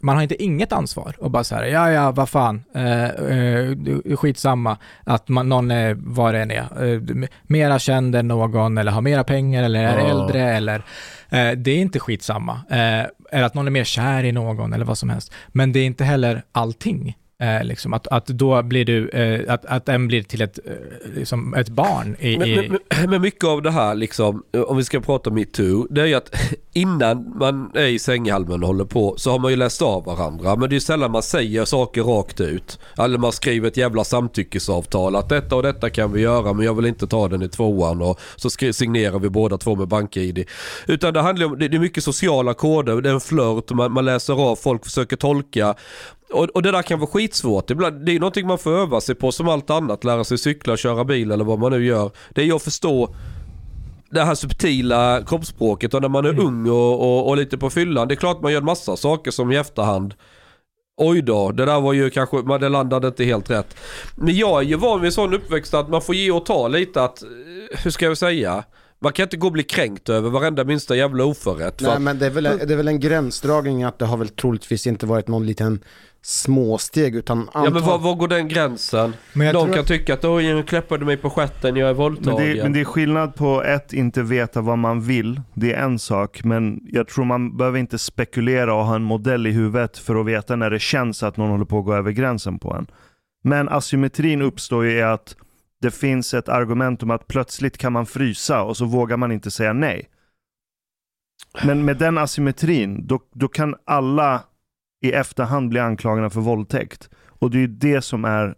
man 0.00 0.16
har 0.16 0.22
inte 0.22 0.42
inget 0.42 0.72
ansvar 0.72 1.14
och 1.18 1.30
bara 1.30 1.44
så 1.44 1.54
här, 1.54 1.64
ja 1.64 1.90
ja, 1.90 2.10
vad 2.12 2.28
fan, 2.28 2.64
eh, 2.74 3.04
eh, 3.04 3.76
skitsamma 4.16 4.76
att 5.04 5.28
man, 5.28 5.48
någon 5.48 5.70
är 5.70 5.96
vad 5.98 6.34
det 6.34 6.40
än 6.42 6.50
är, 6.50 6.92
eh, 6.94 7.00
mera 7.42 7.78
känd 7.78 8.16
än 8.16 8.28
någon 8.28 8.78
eller 8.78 8.92
har 8.92 9.00
mera 9.00 9.24
pengar 9.24 9.62
eller 9.62 9.84
är 9.84 9.98
Ja. 9.98 10.10
äldre 10.10 10.42
eller 10.56 10.76
eh, 11.30 11.50
det 11.50 11.70
är 11.70 11.78
inte 11.78 12.00
skitsamma. 12.00 12.52
Eh, 12.70 13.04
eller 13.32 13.42
att 13.46 13.54
någon 13.54 13.66
är 13.66 13.70
mer 13.70 13.84
kär 13.84 14.24
i 14.24 14.32
någon 14.32 14.72
eller 14.72 14.84
vad 14.84 14.98
som 14.98 15.10
helst. 15.10 15.32
Men 15.48 15.72
det 15.72 15.80
är 15.80 15.86
inte 15.86 16.04
heller 16.04 16.42
allting. 16.52 17.16
Eh, 17.44 17.64
liksom 17.64 17.92
att, 17.92 18.06
att 18.06 18.26
då 18.26 18.62
blir 18.62 18.84
du, 18.84 19.08
eh, 19.08 19.54
att, 19.54 19.64
att 19.66 19.88
en 19.88 20.06
blir 20.06 20.22
till 20.22 20.42
ett, 20.42 20.58
eh, 20.64 20.72
liksom 21.16 21.54
ett 21.54 21.68
barn 21.68 22.16
i, 22.18 22.38
Men, 22.38 22.48
i 22.48 22.56
men, 22.56 23.10
men- 23.10 23.20
mycket 23.22 23.44
av 23.44 23.62
det 23.62 23.70
här 23.70 23.94
liksom, 23.94 24.42
om 24.66 24.76
vi 24.76 24.84
ska 24.84 25.00
prata 25.00 25.30
metoo, 25.30 25.86
det 25.90 26.00
är 26.00 26.06
ju 26.06 26.14
att 26.14 26.34
innan 26.72 27.38
man 27.38 27.70
är 27.74 27.86
i 27.86 27.98
sänghalmen 27.98 28.62
och 28.62 28.66
håller 28.66 28.84
på 28.84 29.14
så 29.16 29.30
har 29.30 29.38
man 29.38 29.50
ju 29.50 29.56
läst 29.56 29.82
av 29.82 30.04
varandra. 30.04 30.56
Men 30.56 30.68
det 30.68 30.72
är 30.72 30.76
ju 30.76 30.80
sällan 30.80 31.10
man 31.10 31.22
säger 31.22 31.64
saker 31.64 32.02
rakt 32.02 32.40
ut. 32.40 32.78
Eller 32.98 33.18
man 33.18 33.32
skriver 33.32 33.68
ett 33.68 33.76
jävla 33.76 34.04
samtyckesavtal 34.04 35.16
att 35.16 35.28
detta 35.28 35.56
och 35.56 35.62
detta 35.62 35.90
kan 35.90 36.12
vi 36.12 36.20
göra 36.20 36.52
men 36.52 36.66
jag 36.66 36.74
vill 36.74 36.86
inte 36.86 37.06
ta 37.06 37.28
den 37.28 37.42
i 37.42 37.48
tvåan 37.48 38.02
och 38.02 38.20
så 38.36 38.50
signerar 38.50 39.18
vi 39.18 39.28
båda 39.28 39.58
två 39.58 39.76
med 39.76 39.88
bank-id. 39.88 40.44
Utan 40.86 41.14
det 41.14 41.20
handlar 41.20 41.46
om, 41.46 41.58
det 41.58 41.66
är 41.66 41.78
mycket 41.78 42.04
sociala 42.04 42.54
koder, 42.54 43.00
det 43.00 43.08
är 43.10 43.14
en 43.14 43.20
flört, 43.20 43.72
man, 43.72 43.92
man 43.92 44.04
läser 44.04 44.50
av, 44.50 44.56
folk 44.56 44.84
försöker 44.84 45.16
tolka. 45.16 45.74
Och, 46.34 46.44
och 46.44 46.62
det 46.62 46.70
där 46.70 46.82
kan 46.82 46.98
vara 46.98 47.10
skitsvårt. 47.10 47.70
Ibland, 47.70 48.06
det 48.06 48.12
är 48.12 48.20
någonting 48.20 48.46
man 48.46 48.58
får 48.58 48.70
öva 48.70 49.00
sig 49.00 49.14
på 49.14 49.32
som 49.32 49.48
allt 49.48 49.70
annat. 49.70 50.04
Lära 50.04 50.24
sig 50.24 50.38
cykla, 50.38 50.76
köra 50.76 51.04
bil 51.04 51.30
eller 51.30 51.44
vad 51.44 51.58
man 51.58 51.72
nu 51.72 51.84
gör. 51.84 52.10
Det 52.30 52.40
är 52.40 52.44
ju 52.44 52.52
att 52.52 52.62
förstå 52.62 53.14
det 54.10 54.22
här 54.22 54.34
subtila 54.34 55.22
kroppsspråket 55.26 55.94
och 55.94 56.02
när 56.02 56.08
man 56.08 56.24
är 56.24 56.40
ung 56.40 56.68
och, 56.70 57.00
och, 57.00 57.28
och 57.28 57.36
lite 57.36 57.58
på 57.58 57.70
fyllan. 57.70 58.08
Det 58.08 58.14
är 58.14 58.16
klart 58.16 58.42
man 58.42 58.52
gör 58.52 58.60
massa 58.60 58.96
saker 58.96 59.30
som 59.30 59.52
i 59.52 59.56
efterhand. 59.56 60.14
Oj 60.96 61.22
då, 61.22 61.52
det 61.52 61.64
där 61.64 61.80
var 61.80 61.92
ju 61.92 62.10
kanske, 62.10 62.36
men 62.36 62.60
det 62.60 62.68
landade 62.68 63.08
inte 63.08 63.24
helt 63.24 63.50
rätt. 63.50 63.76
Men 64.16 64.36
jag 64.36 64.60
är 64.60 64.64
ju 64.64 64.76
van 64.76 65.00
vid 65.00 65.12
sån 65.12 65.34
uppväxt 65.34 65.74
att 65.74 65.88
man 65.88 66.02
får 66.02 66.14
ge 66.14 66.30
och 66.30 66.46
ta 66.46 66.68
lite 66.68 67.02
att, 67.02 67.22
eh, 67.22 67.28
hur 67.82 67.90
ska 67.90 68.04
jag 68.04 68.18
säga? 68.18 68.64
Man 68.98 69.12
kan 69.12 69.22
inte 69.22 69.36
gå 69.36 69.46
och 69.46 69.52
bli 69.52 69.62
kränkt 69.62 70.08
över 70.08 70.30
varenda 70.30 70.64
minsta 70.64 70.96
jävla 70.96 71.24
oförrätt. 71.24 71.78
för 71.82 71.88
Nej 71.88 71.98
men 71.98 72.18
det 72.18 72.26
är, 72.26 72.30
väl, 72.30 72.44
det 72.44 72.72
är 72.72 72.76
väl 72.76 72.88
en 72.88 73.00
gränsdragning 73.00 73.82
att 73.82 73.98
det 73.98 74.04
har 74.04 74.16
väl 74.16 74.28
troligtvis 74.28 74.86
inte 74.86 75.06
varit 75.06 75.28
någon 75.28 75.46
liten 75.46 75.84
småsteg 76.26 77.16
utan 77.16 77.50
Ja 77.54 77.70
men 77.70 77.82
var, 77.82 77.98
var 77.98 78.14
går 78.14 78.28
den 78.28 78.48
gränsen? 78.48 79.14
Men 79.32 79.52
tror 79.52 79.66
kan 79.68 79.78
att- 79.80 79.86
tycka 79.86 80.14
att 80.14 80.24
oj, 80.24 80.54
nu 80.54 80.62
kläppade 80.62 81.04
mig 81.04 81.16
på 81.16 81.30
stjärten, 81.30 81.76
jag 81.76 81.88
är 81.88 81.92
Men 81.92 81.96
våldtagen. 81.96 82.56
det, 82.56 82.62
men 82.62 82.72
det 82.72 82.80
är 82.80 82.84
skillnad 82.84 83.34
på 83.34 83.62
ett, 83.62 83.92
inte 83.92 84.22
veta 84.22 84.60
vad 84.60 84.78
man 84.78 85.00
vill. 85.00 85.40
Det 85.54 85.72
är 85.72 85.82
en 85.84 85.98
sak, 85.98 86.44
men 86.44 86.80
jag 86.84 87.08
tror 87.08 87.24
man 87.24 87.56
behöver 87.56 87.78
inte 87.78 87.98
spekulera 87.98 88.74
och 88.74 88.84
ha 88.84 88.94
en 88.94 89.02
modell 89.02 89.46
i 89.46 89.50
huvudet 89.50 89.98
för 89.98 90.14
att 90.20 90.26
veta 90.26 90.56
när 90.56 90.70
det 90.70 90.78
känns 90.78 91.22
att 91.22 91.36
någon 91.36 91.50
håller 91.50 91.64
på 91.64 91.78
att 91.78 91.84
gå 91.84 91.94
över 91.94 92.10
gränsen 92.12 92.58
på 92.58 92.74
en. 92.74 92.86
Men 93.44 93.68
asymmetrin 93.68 94.42
uppstår 94.42 94.84
ju 94.84 94.90
i 94.92 95.02
att 95.02 95.36
det 95.80 95.90
finns 95.90 96.34
ett 96.34 96.48
argument 96.48 97.02
om 97.02 97.10
att 97.10 97.26
plötsligt 97.26 97.78
kan 97.78 97.92
man 97.92 98.06
frysa 98.06 98.62
och 98.62 98.76
så 98.76 98.84
vågar 98.84 99.16
man 99.16 99.32
inte 99.32 99.50
säga 99.50 99.72
nej. 99.72 100.08
Men 101.64 101.84
med 101.84 101.96
den 101.98 102.18
asymmetrin, 102.18 103.06
då, 103.06 103.20
då 103.34 103.48
kan 103.48 103.74
alla 103.84 104.42
i 105.04 105.12
efterhand 105.12 105.68
bli 105.68 105.80
anklagade 105.80 106.30
för 106.30 106.40
våldtäkt. 106.40 107.08
Och 107.38 107.50
det 107.50 107.56
är 107.58 107.60
ju 107.60 107.66
det 107.66 108.02
som 108.02 108.24
är 108.24 108.54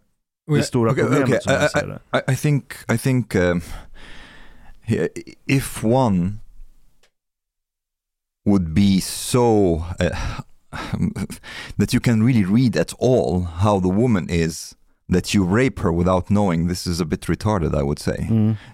det 0.55 0.63
stora 0.63 0.91
Okay, 0.91 1.03
problemet 1.03 1.29
okay, 1.29 1.39
som 1.41 1.53
jag 1.53 1.65
I- 1.65 1.69
ser 1.69 1.87
det. 1.87 2.17
I, 2.17 2.33
I 2.33 2.35
think 2.35 2.73
I 2.93 2.97
think 2.97 3.35
um, 3.35 3.61
if 5.45 5.83
one 5.83 6.33
would 8.45 8.73
be 8.73 9.01
so 9.01 9.75
uh, 9.75 10.39
that 11.77 11.93
you 11.93 11.99
can 11.99 12.25
really 12.25 12.45
read 12.45 12.77
at 12.77 12.93
all 12.99 13.41
how 13.41 13.79
the 13.81 13.89
woman 13.89 14.29
is 14.29 14.75
that 15.09 15.33
you 15.33 15.43
rape 15.43 15.79
her 15.79 15.91
without 15.91 16.29
knowing 16.29 16.67
this 16.67 16.87
is 16.87 17.01
a 17.01 17.05
bit 17.05 17.21
retarded 17.21 17.75
i 17.75 17.83
would 17.83 17.99
say 17.99 18.27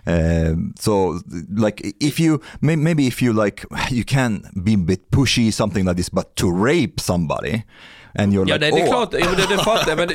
um, 0.08 0.74
so 0.80 1.20
like 1.50 1.82
if 2.00 2.20
you 2.20 2.42
may, 2.60 2.76
maybe 2.76 3.08
if 3.08 3.22
you 3.22 3.34
like 3.34 3.66
you 3.90 4.04
can 4.04 4.44
be 4.64 4.74
a 4.74 4.78
bit 4.78 5.12
pushy 5.12 5.52
something 5.52 5.86
like 5.86 5.98
this 5.98 6.10
but 6.10 6.36
to 6.36 6.52
rape 6.52 7.00
somebody 7.00 7.64
and 8.16 8.34
you're 8.34 8.48
Ja 8.48 8.56
like 8.56 8.60
nej, 8.60 8.72
det 8.72 8.82
är 8.82 8.86
oh, 8.86 8.90
klart, 8.90 9.14
ja, 9.14 9.26
men 9.26 9.36
det, 9.36 9.56
det 9.56 9.64
fattar 9.64 9.90
jag. 9.90 9.98
Men 9.98 10.08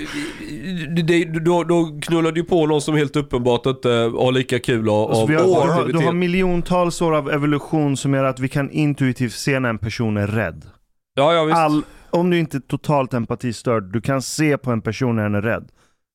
det, 0.95 1.03
det, 1.03 1.41
då, 1.41 1.64
då 1.64 1.99
knullar 2.03 2.33
du 2.33 2.45
på 2.45 2.66
någon 2.66 2.81
som 2.81 2.95
helt 2.95 3.16
uppenbart 3.16 3.66
inte 3.66 3.89
har 3.89 4.33
lika 4.33 4.59
kul 4.59 4.89
av, 4.89 5.11
Alltså, 5.11 5.21
har, 5.21 5.66
du, 5.66 5.73
har, 5.73 5.89
du 5.89 5.99
har 5.99 6.12
miljontals 6.12 7.03
år 7.03 7.16
av 7.16 7.31
evolution 7.31 7.97
som 7.97 8.14
gör 8.14 8.25
att 8.25 8.41
vi 8.41 8.49
kan 8.49 8.71
intuitivt 8.71 9.33
se 9.33 9.61
när 9.61 9.69
en 9.69 9.79
person 9.79 10.16
är 10.16 10.27
rädd. 10.27 10.64
Ja, 11.14 11.35
ja 11.35 11.45
visst. 11.45 11.59
All, 11.59 11.83
om 12.11 12.31
du 12.31 12.39
inte 12.39 12.57
är 12.57 12.61
totalt 12.61 13.14
empatistörd, 13.14 13.93
du 13.93 14.01
kan 14.01 14.23
se 14.23 14.59
på 14.59 14.71
en 14.71 14.81
person 14.81 15.16
när 15.16 15.23
den 15.23 15.35
är 15.35 15.43
rädd. 15.43 15.69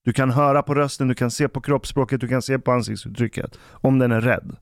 Du 0.06 0.14
kan 0.14 0.32
höra 0.32 0.62
på 0.62 0.76
rösten, 0.76 1.08
du 1.08 1.16
kan 1.16 1.32
se 1.32 1.48
på 1.48 1.62
kroppsspråket, 1.62 2.22
du 2.22 2.28
kan 2.28 2.42
se 2.42 2.60
på 2.60 2.72
ansiktsuttrycket. 2.72 3.58
Om 3.82 4.00
den 4.00 4.12
är 4.12 4.22
rädd. 4.22 4.56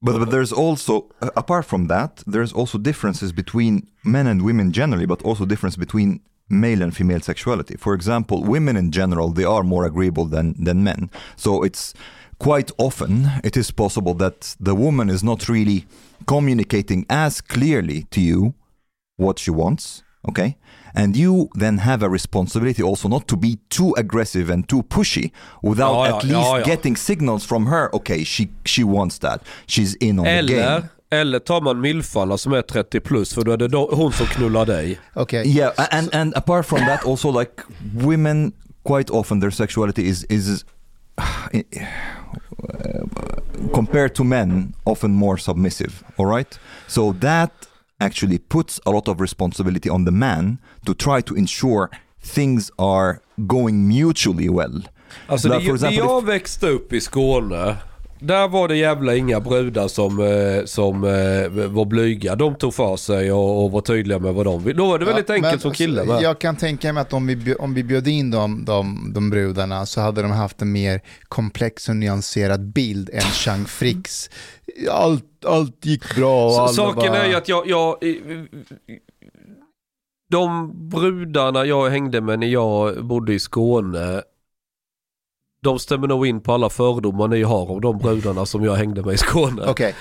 But, 0.00 0.20
but 0.20 0.28
there's 0.30 0.52
also, 0.52 0.92
uh, 1.22 1.28
apart 1.34 1.66
from 1.66 1.88
that, 1.88 2.22
there's 2.26 2.60
also 2.60 2.78
differences 2.78 3.32
between 3.32 3.86
men 4.02 4.26
and 4.26 4.42
women 4.42 4.72
generally, 4.72 5.06
but 5.06 5.24
also 5.24 5.44
difference 5.44 5.80
between 5.80 6.20
male 6.48 6.84
and 6.84 6.96
female 6.96 7.20
sexuality. 7.20 7.76
For 7.76 7.94
example, 7.94 8.42
women 8.44 8.76
in 8.76 8.92
general, 8.92 9.32
they 9.34 9.44
are 9.44 9.62
more 9.62 9.84
agreeable 9.86 10.24
than, 10.24 10.54
than 10.64 10.84
men. 10.84 11.10
So 11.36 11.64
it's 11.64 11.94
quite 12.38 12.72
often, 12.78 13.28
it 13.44 13.56
is 13.56 13.72
possible 13.72 14.14
that 14.14 14.56
the 14.60 14.74
woman 14.74 15.10
is 15.10 15.22
not 15.22 15.48
really 15.48 15.84
communicating 16.26 17.04
as 17.10 17.40
clearly 17.40 18.06
to 18.10 18.20
you 18.20 18.54
what 19.16 19.38
she 19.38 19.50
wants, 19.50 20.04
okay? 20.28 20.56
And 20.94 21.16
you 21.16 21.48
then 21.58 21.78
have 21.78 22.02
a 22.02 22.08
responsibility 22.08 22.82
also 22.82 23.08
not 23.08 23.26
to 23.28 23.36
be 23.36 23.58
too 23.68 23.94
aggressive 23.98 24.52
and 24.52 24.68
too 24.68 24.82
pushy 24.82 25.32
without 25.62 25.92
Ja, 25.92 26.06
ja, 26.06 26.16
at 26.16 26.24
least 26.24 26.34
ja, 26.34 26.58
ja. 26.58 26.64
getting 26.64 26.96
signals 26.96 27.46
from 27.46 27.66
her, 27.66 27.94
okay, 27.94 28.24
she, 28.24 28.48
she 28.64 28.84
wants 28.84 29.18
that. 29.18 29.42
She's 29.66 29.94
in 30.00 30.18
on 30.18 30.24
the 30.24 30.30
game. 30.30 30.58
Eller, 30.58 30.88
eller 31.10 31.38
tar 31.38 31.60
man 31.60 31.80
milfarna 31.80 32.38
som 32.38 32.52
är 32.52 32.62
30 32.62 33.00
plus 33.00 33.34
för 33.34 33.44
då 33.44 33.52
är 33.52 33.56
det 33.56 33.68
då, 33.68 33.90
hon 33.92 34.12
som 34.12 34.26
knullar 34.26 34.66
dig. 34.66 35.00
Okej. 35.14 35.56
Yeah, 35.56 35.72
and 35.90 36.14
and 36.14 36.36
apart 36.36 36.66
from 36.66 36.78
that, 36.78 37.04
also 37.04 37.40
like 37.40 37.52
women, 37.94 38.52
quite 38.82 39.12
often 39.12 39.40
their 39.40 39.50
sexuality 39.50 40.02
is 40.08 40.24
is 40.24 40.64
uh, 41.18 41.58
compared 43.74 44.14
to 44.14 44.24
men 44.24 44.74
often 44.84 45.10
more 45.10 45.38
submissive. 45.38 45.92
All 46.16 46.26
right, 46.26 46.58
so 46.86 47.12
that 47.20 47.67
actually 48.00 48.38
puts 48.38 48.80
a 48.86 48.90
lot 48.90 49.08
of 49.08 49.20
responsibility 49.20 49.90
on 49.90 50.04
the 50.04 50.10
man 50.10 50.58
to 50.86 50.94
try 50.94 51.20
to 51.22 51.34
ensure 51.34 51.88
things 52.34 52.70
are 52.78 53.20
going 53.36 53.88
mutually 53.88 54.48
well. 54.48 54.82
Alltså 55.26 55.48
Där, 55.48 55.58
det, 55.58 55.64
for 55.64 55.74
example, 55.74 56.04
när 56.04 56.06
jag 56.06 56.26
växte 56.26 56.68
upp 56.68 56.92
i 56.92 57.00
Skåne, 57.00 57.76
där 58.20 58.48
var 58.48 58.68
det 58.68 58.76
jävla 58.76 59.16
inga 59.16 59.40
brudar 59.40 59.88
som, 59.88 60.20
eh, 60.20 60.64
som 60.64 61.04
eh, 61.04 61.68
var 61.68 61.84
blyga. 61.84 62.34
De 62.36 62.54
tog 62.54 62.74
för 62.74 62.96
sig 62.96 63.32
och, 63.32 63.64
och 63.64 63.70
var 63.70 63.80
tydliga 63.80 64.18
med 64.18 64.34
vad 64.34 64.46
de 64.46 64.64
vill. 64.64 64.76
Då 64.76 64.86
var 64.88 64.98
det 64.98 65.04
väldigt 65.04 65.28
Ja, 65.28 65.34
enkelt 65.34 65.52
men 65.52 65.60
som 65.60 65.72
kille 65.72 66.04
med. 66.04 66.22
Jag 66.22 66.38
kan 66.38 66.56
tänka 66.56 66.92
mig 66.92 67.00
att 67.00 67.12
om 67.12 67.26
vi, 67.26 67.54
om 67.54 67.74
vi 67.74 67.84
bjöd 67.84 68.08
in 68.08 68.30
de, 68.30 68.64
de, 68.64 69.10
de 69.14 69.30
brudarna 69.30 69.86
så 69.86 70.00
hade 70.00 70.22
de 70.22 70.30
haft 70.30 70.62
en 70.62 70.72
mer 70.72 71.00
komplex 71.28 71.88
och 71.88 71.96
nyanserad 71.96 72.72
bild 72.72 73.10
än 73.12 73.20
Chang 73.20 73.64
Fricks. 73.64 74.30
Allt, 74.90 75.44
allt 75.46 75.86
gick 75.86 76.14
bra 76.16 76.46
och 76.46 76.52
Så, 76.52 76.60
alla 76.60 76.68
saken 76.72 77.12
bara... 77.12 77.24
är 77.24 77.28
ju 77.28 77.34
att 77.34 77.48
jag, 77.48 77.66
jag... 77.68 78.02
i- 78.02 78.46
De 80.30 80.72
brudarna 80.88 81.64
jag 81.64 81.90
hängde 81.90 82.20
med 82.20 82.38
när 82.38 82.46
jag 82.46 83.04
bodde 83.06 83.34
i 83.34 83.38
Skåne, 83.38 84.22
de 85.60 85.78
stämmer 85.78 86.08
nog 86.08 86.26
in 86.26 86.40
på 86.40 86.52
alla 86.52 86.70
fördomar 86.70 87.28
ni 87.28 87.42
har 87.42 87.70
om 87.70 87.80
de 87.80 87.98
brudarna 87.98 88.46
som 88.46 88.64
jag 88.64 88.74
hängde 88.74 89.02
med 89.02 89.14
i 89.14 89.18
Skåne. 89.18 89.62
Okej, 89.66 89.94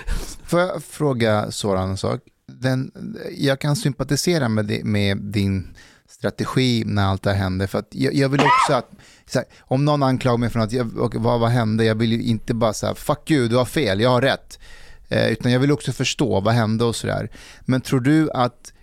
får 0.45 0.59
jag 0.59 0.83
fråga 0.83 1.51
Soran 1.51 1.89
en 1.89 1.97
sak? 1.97 2.19
Den, 2.61 2.91
jag 3.37 3.59
kan 3.59 3.75
sympatisera 3.75 4.49
med, 4.49 4.65
det, 4.65 4.83
med 4.83 5.17
din 5.17 5.75
strategi 6.09 6.83
när 6.85 7.05
allt 7.05 7.23
det 7.23 7.29
här 7.29 7.37
hände. 7.37 7.67
För 7.67 7.79
att 7.79 7.87
jag, 7.91 8.13
jag 8.13 8.29
vill 8.29 8.41
också 8.41 8.73
att, 8.73 8.89
så 9.25 9.39
här, 9.39 9.47
om 9.59 9.85
någon 9.85 10.03
anklagar 10.03 10.37
mig 10.37 10.49
för 10.49 10.59
att, 10.59 10.71
jag, 10.71 10.97
och 10.97 11.15
vad, 11.15 11.39
vad 11.39 11.49
hände? 11.49 11.85
Jag 11.85 11.95
vill 11.95 12.11
ju 12.11 12.23
inte 12.23 12.53
bara 12.53 12.73
säga 12.73 12.95
fuck 12.95 13.31
you, 13.31 13.47
du 13.47 13.55
har 13.55 13.65
fel, 13.65 14.01
jag 14.01 14.09
har 14.09 14.21
rätt. 14.21 14.59
Eh, 15.09 15.31
utan 15.31 15.51
jag 15.51 15.59
vill 15.59 15.71
också 15.71 15.91
förstå 15.91 16.39
vad 16.39 16.53
hände 16.53 16.83
och 16.83 16.95
sådär. 16.95 17.29
Men 17.61 17.81
tror 17.81 17.99
du 17.99 18.31
att 18.31 18.73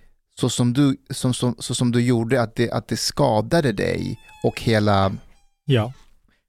så 0.40 0.48
som 0.48 0.72
du, 0.72 0.96
som, 1.10 1.34
som, 1.34 1.56
så 1.58 1.74
som 1.74 1.92
du 1.92 2.00
gjorde, 2.00 2.42
att 2.42 2.56
det, 2.56 2.70
att 2.70 2.88
det 2.88 2.96
skadade 2.96 3.72
dig 3.72 4.20
och 4.42 4.60
hela... 4.60 5.12
Ja. 5.64 5.92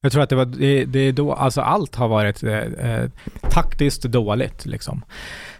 Jag 0.06 0.12
tror 0.12 0.24
att 0.24 0.30
det 0.30 0.36
var, 0.36 0.46
det, 0.46 0.86
det 0.86 1.00
är 1.00 1.12
då, 1.12 1.34
alltså 1.34 1.62
allt 1.62 1.96
har 1.96 2.08
varit 2.08 2.44
eh, 2.44 2.58
eh, 2.58 3.10
taktiskt 3.50 4.02
dåligt 4.02 4.66
liksom. 4.66 5.04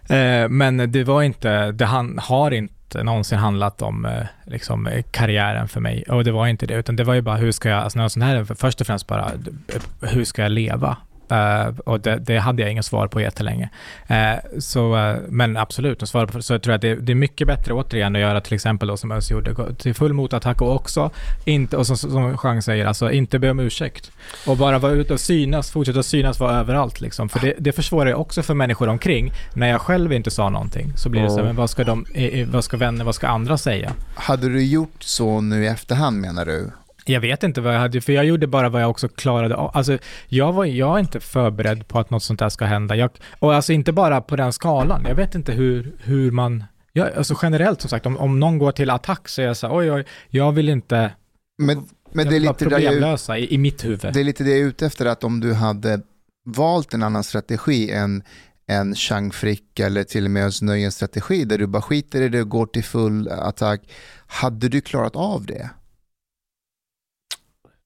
Eh, 0.10 0.50
men 0.50 0.92
det 0.92 1.04
var 1.04 1.22
inte, 1.22 1.72
det 1.72 1.86
han, 1.86 2.20
har 2.24 2.52
inte 2.52 3.04
någonsin 3.04 3.38
handlat 3.38 3.82
om 3.82 4.06
eh, 4.06 4.24
liksom, 4.46 4.90
karriären 5.12 5.68
för 5.68 5.80
mig. 5.80 6.04
Och 6.04 6.24
det 6.24 6.32
var 6.32 6.48
inte 6.48 6.66
det, 6.66 6.74
utan 6.74 6.96
det 6.96 7.04
var 7.04 7.14
ju 7.14 7.22
bara 7.22 7.36
hur 7.36 7.52
ska 7.52 7.70
jag, 7.70 7.84
alltså 7.84 8.00
något 8.00 8.12
sån 8.12 8.22
här, 8.22 8.44
först 8.44 8.82
och 8.82 8.88
främst 8.88 9.08
bara, 9.08 9.26
eh, 9.26 10.10
hur 10.10 10.24
ska 10.26 10.42
jag 10.42 10.52
leva? 10.52 10.98
Eh, 11.32 11.68
och 11.86 12.00
det, 12.00 12.16
det 12.16 12.38
hade 12.38 12.62
jag 12.62 12.72
inget 12.72 12.86
svar 12.86 13.08
på 13.08 13.22
jättelänge. 13.22 13.70
Uh, 14.12 14.60
så, 14.60 14.98
eh, 14.98 15.18
men 15.30 15.58
absolut, 15.58 16.04
att 16.04 16.10
svara 16.10 16.28
på, 16.28 16.42
så 16.42 16.54
jag 16.54 16.62
tror 16.62 16.74
att 16.74 16.82
det, 16.82 16.96
det 16.96 17.14
är 17.14 17.16
mycket 17.16 17.48
bättre 17.48 17.74
återigen 17.74 18.16
att 18.16 18.22
göra 18.22 18.42
till 18.42 18.54
exempel 18.54 18.88
då 18.88 18.98
som 18.98 19.12
Özz 19.12 19.32
gjorde, 19.32 19.76
till 19.76 19.94
full 19.94 20.14
motattack 20.14 20.62
och 20.62 20.76
också 20.76 21.12
inte, 21.46 21.78
och 21.78 21.88
som, 21.88 21.98
som 21.98 22.38
Jean 22.44 22.62
säger, 22.62 22.86
alltså 22.86 23.12
inte 23.12 23.40
be 23.40 23.50
om 23.50 23.60
ursäkt. 23.60 24.12
Och 24.48 24.58
bara 24.58 24.80
vara 24.80 24.92
ute 24.92 25.14
och 25.14 25.20
synas, 25.20 25.72
fortsätta 25.72 26.04
synas, 26.04 26.40
vara 26.40 26.60
överallt 26.60 27.02
liksom. 27.02 27.30
För 27.30 27.40
det, 27.40 27.54
det 27.58 27.72
försvårar 27.72 28.10
ju 28.10 28.16
också 28.16 28.44
för 28.44 28.54
människor 28.54 28.88
omkring. 28.88 29.32
När 29.54 29.68
jag 29.68 29.82
själv 29.82 30.14
inte 30.14 30.32
sa 30.32 30.50
någonting 30.50 30.94
så 30.96 31.10
blir 31.10 31.22
det 31.22 31.30
så 31.30 31.38
här, 31.38 31.44
men 31.44 31.56
vad 31.56 31.70
ska 31.70 31.84
de, 31.84 32.06
vad 32.48 32.64
ska 32.64 32.78
vänner, 32.78 33.06
vad 33.06 33.16
ska 33.16 33.28
andra 33.28 33.58
säga? 33.58 33.92
Hade 34.16 34.50
du 34.50 34.66
gjort 34.66 35.04
så 35.04 35.42
nu 35.42 35.64
i 35.64 35.68
efterhand 35.68 36.22
menar 36.22 36.46
du? 36.46 36.72
Jag 37.06 37.22
vet 37.22 37.44
inte 37.44 37.62
vad 37.62 37.76
jag 37.76 37.80
hade, 37.80 38.02
för 38.02 38.14
jag 38.14 38.26
gjorde 38.26 38.48
bara 38.48 38.70
vad 38.70 38.82
jag 38.82 38.90
också 38.90 39.08
klarade 39.08 39.56
av. 39.56 39.72
Alltså, 39.74 39.98
jag, 40.28 40.54
var, 40.54 40.66
jag 40.66 40.96
är 40.96 41.00
inte 41.00 41.20
förberedd 41.20 41.88
på 41.88 42.00
att 42.00 42.10
något 42.10 42.24
sånt 42.24 42.40
där 42.40 42.50
ska 42.50 42.66
hända. 42.66 42.96
Jag, 42.96 43.10
och 43.40 43.56
alltså 43.56 43.74
inte 43.74 43.92
bara 43.92 44.22
på 44.22 44.36
den 44.36 44.54
skalan. 44.54 45.06
Jag 45.08 45.16
vet 45.16 45.36
inte 45.36 45.52
hur, 45.52 45.96
hur 46.04 46.32
man... 46.32 46.64
Ja, 46.94 47.10
alltså 47.18 47.36
generellt 47.42 47.82
som 47.82 47.90
sagt, 47.90 48.06
om, 48.06 48.18
om 48.18 48.40
någon 48.40 48.58
går 48.58 48.72
till 48.72 48.90
attack 48.90 49.30
så 49.30 49.42
är 49.42 49.46
jag 49.46 49.58
så 49.58 49.68
här, 49.68 49.76
oj, 49.76 49.92
oj, 49.92 50.06
jag 50.30 50.52
vill 50.52 50.70
inte... 50.70 51.12
Men, 51.58 51.86
men 52.12 52.26
jag 52.26 52.34
det 52.34 52.38
är 52.38 52.40
lite 52.40 52.66
det 52.66 52.72
jag 52.72 52.82
problemlösa 52.82 53.38
i, 53.38 53.54
i 53.54 53.58
mitt 53.58 53.86
huvud. 53.86 54.14
Det 54.14 54.20
är 54.20 54.24
lite 54.24 54.44
det 54.44 54.50
jag 54.50 54.60
är 54.60 54.64
ute 54.64 54.86
efter, 54.86 55.06
att 55.06 55.24
om 55.24 55.40
du 55.40 55.54
hade 55.54 56.02
valt 56.46 56.94
en 56.94 57.04
annan 57.04 57.24
strategi 57.24 57.92
än 57.92 58.24
en 58.68 58.96
Chang 58.96 59.32
Frick 59.32 59.80
eller 59.80 60.04
till 60.04 60.26
och 60.26 60.32
med 60.32 60.46
Özz 60.46 60.96
strategi 60.96 61.46
där 61.46 61.58
du 61.58 61.68
bara 61.68 61.82
skiter 61.82 62.22
i 62.22 62.30
det 62.30 62.42
och 62.42 62.50
går 62.50 62.66
till 62.66 62.84
full 62.84 63.28
attack. 63.28 63.82
Hade 64.28 64.70
du 64.70 64.82
klarat 64.82 65.16
av 65.16 65.46
det? 65.46 65.70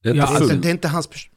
Det 0.03 0.09
är 0.09 0.13
Ja, 0.15 0.23
inte 0.23 0.35
alltså, 0.35 0.55
det 0.55 0.67
är 0.67 0.71
inte 0.71 0.87
hans 0.87 1.07
person. 1.07 1.31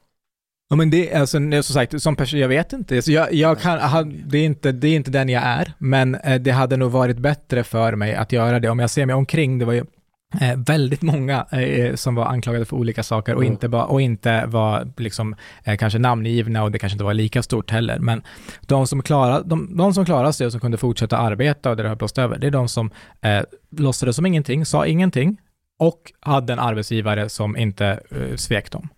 Ja 0.70 0.76
men 0.76 0.90
det 0.90 1.12
är 1.12 1.20
alltså, 1.20 1.38
som 1.38 1.62
sagt, 1.62 2.02
som 2.02 2.16
person, 2.16 2.40
jag 2.40 2.48
vet 2.48 2.72
inte. 2.72 2.96
Alltså, 2.96 3.12
jag, 3.12 3.34
jag 3.34 3.60
kan, 3.60 4.22
det, 4.26 4.38
är 4.38 4.44
inte, 4.44 4.72
det 4.72 4.88
är 4.88 4.96
inte 4.96 5.10
den 5.10 5.28
jag 5.28 5.42
är, 5.42 5.72
men 5.78 6.14
eh, 6.14 6.40
det 6.40 6.50
hade 6.50 6.76
nog 6.76 6.90
varit 6.92 7.18
bättre 7.18 7.64
för 7.64 7.96
mig 7.96 8.14
att 8.14 8.32
göra 8.32 8.60
det. 8.60 8.70
Om 8.70 8.78
jag 8.78 8.90
ser 8.90 9.06
mig 9.06 9.14
omkring, 9.14 9.58
det 9.58 9.64
var 9.64 9.72
ju 9.72 9.84
eh, 10.40 10.56
väldigt 10.66 11.02
många 11.02 11.46
eh, 11.52 11.94
som 11.94 12.14
var 12.14 12.26
anklagade 12.26 12.64
för 12.64 12.76
olika 12.76 13.02
saker 13.02 13.34
och, 13.34 13.42
Mm. 13.42 13.52
inte, 13.52 13.68
bara, 13.68 13.84
och 13.84 14.00
inte 14.00 14.46
var 14.46 14.92
liksom, 14.96 15.34
eh, 15.64 15.76
kanske 15.76 15.98
namngivna 15.98 16.62
och 16.62 16.70
det 16.70 16.78
kanske 16.78 16.94
inte 16.94 17.04
var 17.04 17.14
lika 17.14 17.42
stort 17.42 17.70
heller. 17.70 17.98
Men 17.98 18.22
de 18.60 18.86
som, 18.86 19.02
klarade, 19.02 19.48
de, 19.48 19.76
de 19.76 19.94
som 19.94 20.04
klarade 20.04 20.32
sig 20.32 20.46
och 20.46 20.52
som 20.52 20.60
kunde 20.60 20.76
fortsätta 20.78 21.16
arbeta 21.18 21.70
och 21.70 21.76
det 21.76 21.88
höll 21.88 21.96
på 21.96 22.04
att 22.04 22.10
stå 22.10 22.22
över, 22.22 22.38
det 22.38 22.46
är 22.46 22.50
de 22.50 22.68
som 22.68 22.90
eh, 23.22 23.40
låtsades 23.76 24.16
som 24.16 24.26
ingenting, 24.26 24.66
sa 24.66 24.86
ingenting 24.86 25.36
och 25.78 26.12
hade 26.20 26.52
en 26.52 26.58
arbetsgivare 26.58 27.28
som 27.28 27.56
inte 27.56 28.00
eh, 28.10 28.36
svek 28.36 28.70
dem. 28.70 28.88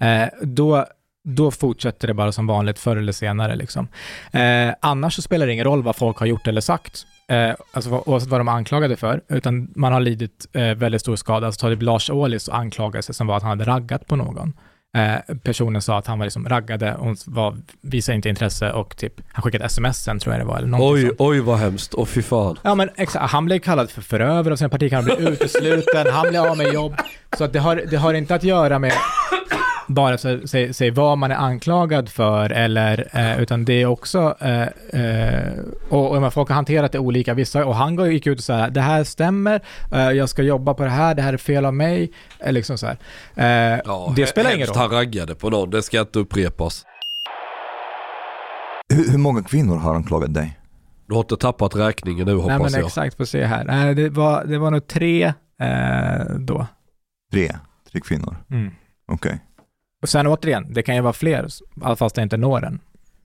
Eh, 0.00 0.28
då, 0.42 0.86
då 1.24 1.50
fortsätter 1.50 2.08
det 2.08 2.14
bara 2.14 2.32
som 2.32 2.46
vanligt 2.46 2.78
förr 2.78 2.96
eller 2.96 3.12
senare. 3.12 3.56
Liksom. 3.56 3.88
Eh, 4.32 4.74
annars 4.80 5.14
så 5.14 5.22
spelar 5.22 5.46
det 5.46 5.52
ingen 5.52 5.64
roll 5.64 5.82
vad 5.82 5.96
folk 5.96 6.18
har 6.18 6.26
gjort 6.26 6.46
eller 6.46 6.60
sagt, 6.60 7.06
eh, 7.28 7.54
alltså 7.72 7.90
oavsett 7.90 8.30
vad 8.30 8.40
de 8.40 8.48
är 8.48 8.52
anklagade 8.52 8.96
för, 8.96 9.20
utan 9.28 9.72
man 9.76 9.92
har 9.92 10.00
lidit 10.00 10.46
eh, 10.52 10.74
väldigt 10.74 11.00
stor 11.00 11.16
skada. 11.16 11.46
Alltså 11.46 11.60
ta 11.60 11.68
typ 11.68 11.82
Lars 11.82 12.10
Ohlys 12.10 12.48
anklagelse 12.48 13.12
som 13.12 13.26
var 13.26 13.36
att 13.36 13.42
han 13.42 13.58
hade 13.58 13.64
raggat 13.64 14.06
på 14.06 14.16
någon 14.16 14.52
eh, 14.96 15.36
personen 15.42 15.82
sa 15.82 15.98
att 15.98 16.06
han 16.06 16.18
var 16.18 16.26
liksom 16.26 16.48
raggade, 16.48 16.94
hon 16.98 17.16
var, 17.26 17.56
visade 17.80 18.16
inte 18.16 18.28
intresse 18.28 18.72
och 18.72 18.96
typ, 18.96 19.12
han 19.32 19.42
skickade 19.42 19.64
sms 19.64 19.96
sen 20.04 20.18
tror 20.18 20.34
jag 20.34 20.40
det 20.40 20.46
var, 20.48 20.58
eller 20.58 20.78
Oj, 20.80 21.02
sånt. 21.06 21.14
oj 21.18 21.40
vad 21.40 21.58
hemskt. 21.58 21.94
Åh 21.94 22.06
fy 22.06 22.22
fan. 22.22 22.58
Ja 22.62 22.74
men 22.74 22.90
exakt, 22.96 23.30
han 23.30 23.44
blev 23.44 23.58
kallad 23.58 23.90
för 23.90 24.02
förövare 24.02 24.52
av 24.52 24.56
sina 24.56 24.68
partikamrater, 24.68 25.16
blev 25.20 25.32
utesluten, 25.32 26.06
han 26.12 26.28
blev 26.28 26.42
av 26.42 26.56
med 26.56 26.72
jobb. 26.74 26.94
Så 27.38 27.44
att 27.44 27.52
det, 27.52 27.58
har, 27.58 27.76
det 27.90 27.96
har 27.96 28.14
inte 28.14 28.34
att 28.34 28.42
göra 28.42 28.78
med 28.78 28.92
bara 29.86 30.18
säg, 30.18 30.74
säg 30.74 30.90
vad 30.90 31.18
man 31.18 31.30
är 31.30 31.34
anklagad 31.36 32.08
för, 32.08 32.50
eller, 32.52 33.08
eh, 33.12 33.40
utan 33.42 33.64
det 33.64 33.82
är 33.82 33.86
också, 33.86 34.36
eh, 34.40 34.62
eh, 35.02 35.52
och, 35.88 36.16
och 36.16 36.32
folk 36.32 36.48
har 36.48 36.54
hanterat 36.54 36.92
det 36.92 36.98
olika, 36.98 37.34
vissa, 37.34 37.64
och 37.64 37.74
han 37.76 38.10
gick 38.12 38.26
ut 38.26 38.38
och 38.38 38.44
sa 38.44 38.68
det 38.68 38.80
här 38.80 39.04
stämmer, 39.04 39.60
eh, 39.92 40.10
jag 40.10 40.28
ska 40.28 40.42
jobba 40.42 40.74
på 40.74 40.82
det 40.84 40.90
här, 40.90 41.14
det 41.14 41.22
här 41.22 41.32
är 41.32 41.36
fel 41.36 41.64
av 41.64 41.74
mig, 41.74 42.12
eh, 42.40 42.52
liksom 42.52 42.78
så 42.78 42.86
här. 42.86 42.96
Eh, 43.74 43.80
Ja, 43.84 44.12
det 44.16 44.26
spelar 44.26 44.54
ingen 44.54 44.66
roll. 44.66 44.76
han 44.76 44.90
raggade 44.90 45.34
på 45.34 45.50
någon, 45.50 45.70
det 45.70 45.82
ska 45.82 46.00
inte 46.00 46.18
upprepas. 46.18 46.84
Hur, 48.94 49.10
hur 49.10 49.18
många 49.18 49.42
kvinnor 49.42 49.76
har 49.76 49.94
anklagat 49.94 50.34
dig? 50.34 50.58
Du 51.08 51.14
har 51.14 51.20
inte 51.20 51.36
tappat 51.36 51.76
räkningen 51.76 52.26
nu 52.26 52.34
hoppas 52.34 52.48
Nej 52.48 52.58
men 52.58 52.72
jag. 52.72 52.86
exakt, 52.86 53.16
får 53.16 53.24
se 53.24 53.44
här. 53.44 53.64
Nej, 53.64 53.94
det, 53.94 54.08
var, 54.08 54.44
det 54.44 54.58
var 54.58 54.70
nog 54.70 54.86
tre 54.86 55.24
eh, 55.60 56.24
då. 56.38 56.66
Tre? 57.32 57.52
Tre 57.92 58.00
kvinnor? 58.00 58.36
Mm. 58.50 58.70
Okej. 59.12 59.38
Och 60.06 60.10
sen 60.10 60.26
återigen, 60.26 60.72
det 60.72 60.82
kan 60.82 60.94
ju 60.94 61.00
vara 61.00 61.12
fler, 61.12 61.46
fast 61.96 62.16
jag 62.16 62.24
inte 62.24 62.36
når 62.36 62.60
den. 62.60 62.78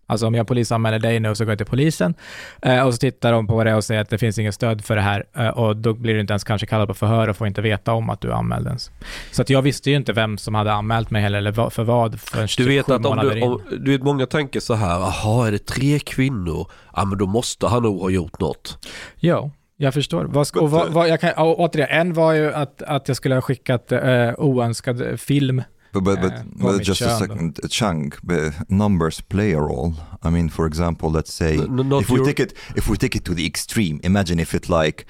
Alltså 0.07 0.27
om 0.27 0.35
jag 0.35 0.47
polisanmäler 0.47 0.99
dig 0.99 1.19
nu 1.19 1.35
så 1.35 1.45
går 1.45 1.51
jag 1.51 1.57
till 1.57 1.67
polisen 1.67 2.13
eh, 2.61 2.81
och 2.87 2.93
så 2.93 2.97
tittar 2.97 3.31
de 3.31 3.47
på 3.47 3.63
det 3.63 3.75
och 3.75 3.83
säger 3.83 4.01
att 4.01 4.09
det 4.09 4.17
finns 4.17 4.37
inget 4.39 4.55
stöd 4.55 4.85
för 4.85 4.95
det 4.95 5.01
här 5.01 5.23
eh, 5.37 5.47
och 5.47 5.77
då 5.77 5.93
blir 5.93 6.13
du 6.13 6.19
inte 6.19 6.33
ens 6.33 6.43
kanske 6.43 6.67
kallad 6.67 6.87
på 6.87 6.93
förhör 6.93 7.27
och 7.27 7.37
får 7.37 7.47
inte 7.47 7.61
veta 7.61 7.93
om 7.93 8.09
att 8.09 8.21
du 8.21 8.27
är 8.27 8.33
anmäld 8.33 8.67
ens. 8.67 8.91
Så 9.31 9.41
att 9.41 9.49
jag 9.49 9.61
visste 9.61 9.89
ju 9.89 9.95
inte 9.95 10.13
vem 10.13 10.37
som 10.37 10.55
hade 10.55 10.73
anmält 10.73 11.11
mig 11.11 11.21
heller 11.21 11.37
eller 11.37 11.51
vad- 11.51 11.73
för 11.73 11.83
vad 11.83 12.19
förrän 12.21 12.47
Du 12.57 12.67
vet 12.67 12.89
att 12.89 13.05
om 13.05 13.17
du, 13.17 13.41
om, 13.41 13.61
du 13.85 13.91
vet 13.91 14.03
många 14.03 14.25
tänker 14.25 14.59
så 14.59 14.73
här, 14.73 14.99
jaha 14.99 15.47
är 15.47 15.51
det 15.51 15.65
tre 15.65 15.99
kvinnor? 15.99 16.67
Ja 16.95 17.05
men 17.05 17.17
då 17.17 17.25
måste 17.25 17.67
han 17.67 17.83
nog 17.83 18.01
ha 18.01 18.09
gjort 18.09 18.39
något. 18.39 18.87
Jo, 19.19 19.51
jag 19.77 19.93
förstår. 19.93 20.23
Vad 20.25 20.47
och 20.57 20.71
vad, 20.71 20.89
vad, 20.89 21.09
jag 21.09 21.21
kan, 21.21 21.33
återigen, 21.37 21.89
en 22.07 22.13
var 22.13 22.33
ju 22.33 22.53
att, 22.53 22.81
att 22.81 23.07
jag 23.07 23.17
skulle 23.17 23.35
ha 23.35 23.41
skickat 23.41 23.91
eh, 23.91 24.31
oönskad 24.37 25.19
film. 25.19 25.63
But, 25.93 26.03
but, 26.03 26.21
but, 26.21 26.31
Eh, 26.33 26.43
på 26.61 26.71
but 26.71 26.87
just 26.87 27.01
a 27.01 27.19
second, 27.19 27.59
a 27.63 27.67
chunk, 27.67 28.19
but 28.23 28.53
numbers 28.69 29.21
play 29.21 29.51
a 29.53 29.59
role. 29.59 29.93
I 30.23 30.29
mean, 30.29 30.49
for 30.49 30.65
example, 30.67 31.09
let's 31.09 31.33
say 31.33 31.53
N- 31.57 31.79
n- 31.79 31.89
not 31.89 32.01
if 32.01 32.09
we 32.09 32.15
your- 32.17 32.25
take 32.25 32.43
it 32.43 32.53
if 32.75 32.87
we 32.87 32.95
take 32.97 33.15
it 33.17 33.23
to 33.25 33.33
the 33.35 33.45
extreme, 33.45 33.99
imagine 34.03 34.41
if 34.41 34.53
it 34.55 34.69
like 34.69 35.05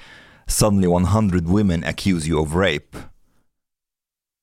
suddenly 0.48 0.88
100 0.88 1.46
women 1.48 1.84
accuse 1.84 2.28
you 2.28 2.42
of 2.42 2.54
rape 2.54 2.96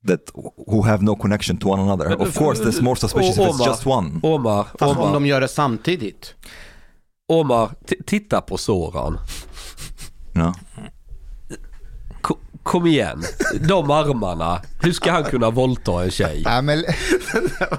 that 0.07 0.19
who 0.67 0.81
have 0.83 1.03
no 1.03 1.15
connection 1.15 1.57
to 1.57 1.67
one 1.67 1.81
another. 1.81 2.21
Of 2.21 2.37
course, 2.37 2.63
that's 2.63 2.81
more 2.81 2.95
suspicious 2.95 3.37
if 3.37 3.43
it's 3.45 3.55
Omar. 3.55 3.67
just 3.67 3.85
one. 3.85 4.19
Omar, 4.23 4.63
Fast 4.63 4.81
om 4.81 4.97
Omar, 4.97 5.13
de 5.13 5.25
gör 5.25 5.41
det 5.41 5.47
samtidigt. 5.47 6.35
Omar 7.27 7.69
titta 8.05 8.41
på 8.41 8.57
Soran. 8.57 9.17
Ja. 10.33 10.53
Ko- 12.69 12.79
kom 12.79 12.87
igen, 12.87 13.23
de 13.67 13.91
armarna. 13.91 14.61
Hur 14.81 14.91
ska 14.91 15.11
han 15.11 15.23
kunna 15.23 15.49
våldta 15.49 16.03
en 16.03 16.11
tjej? 16.11 16.43
Nej 16.45 16.61
men 16.61 16.83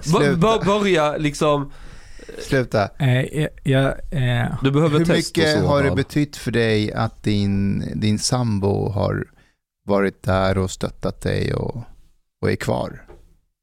sluta. 0.03 0.59
börja 0.65 1.17
liksom, 1.17 1.73
sluta. 2.39 2.89
Eh, 2.99 3.41
jag, 3.41 3.49
jag, 3.63 3.85
eh, 4.11 4.49
du 4.63 4.71
behöver 4.71 4.99
Hur 4.99 5.07
mycket 5.07 5.63
har 5.65 5.83
det 5.83 5.91
betytt 5.91 6.37
för 6.37 6.51
dig 6.51 6.93
att 6.93 7.23
din, 7.23 7.85
din 7.95 8.19
sambo 8.19 8.89
har 8.89 9.25
varit 9.87 10.23
där 10.23 10.59
och 10.59 10.71
stöttat 10.71 11.21
dig 11.21 11.55
och, 11.55 11.77
och 12.43 12.51
är 12.51 12.57
kvar? 12.57 13.03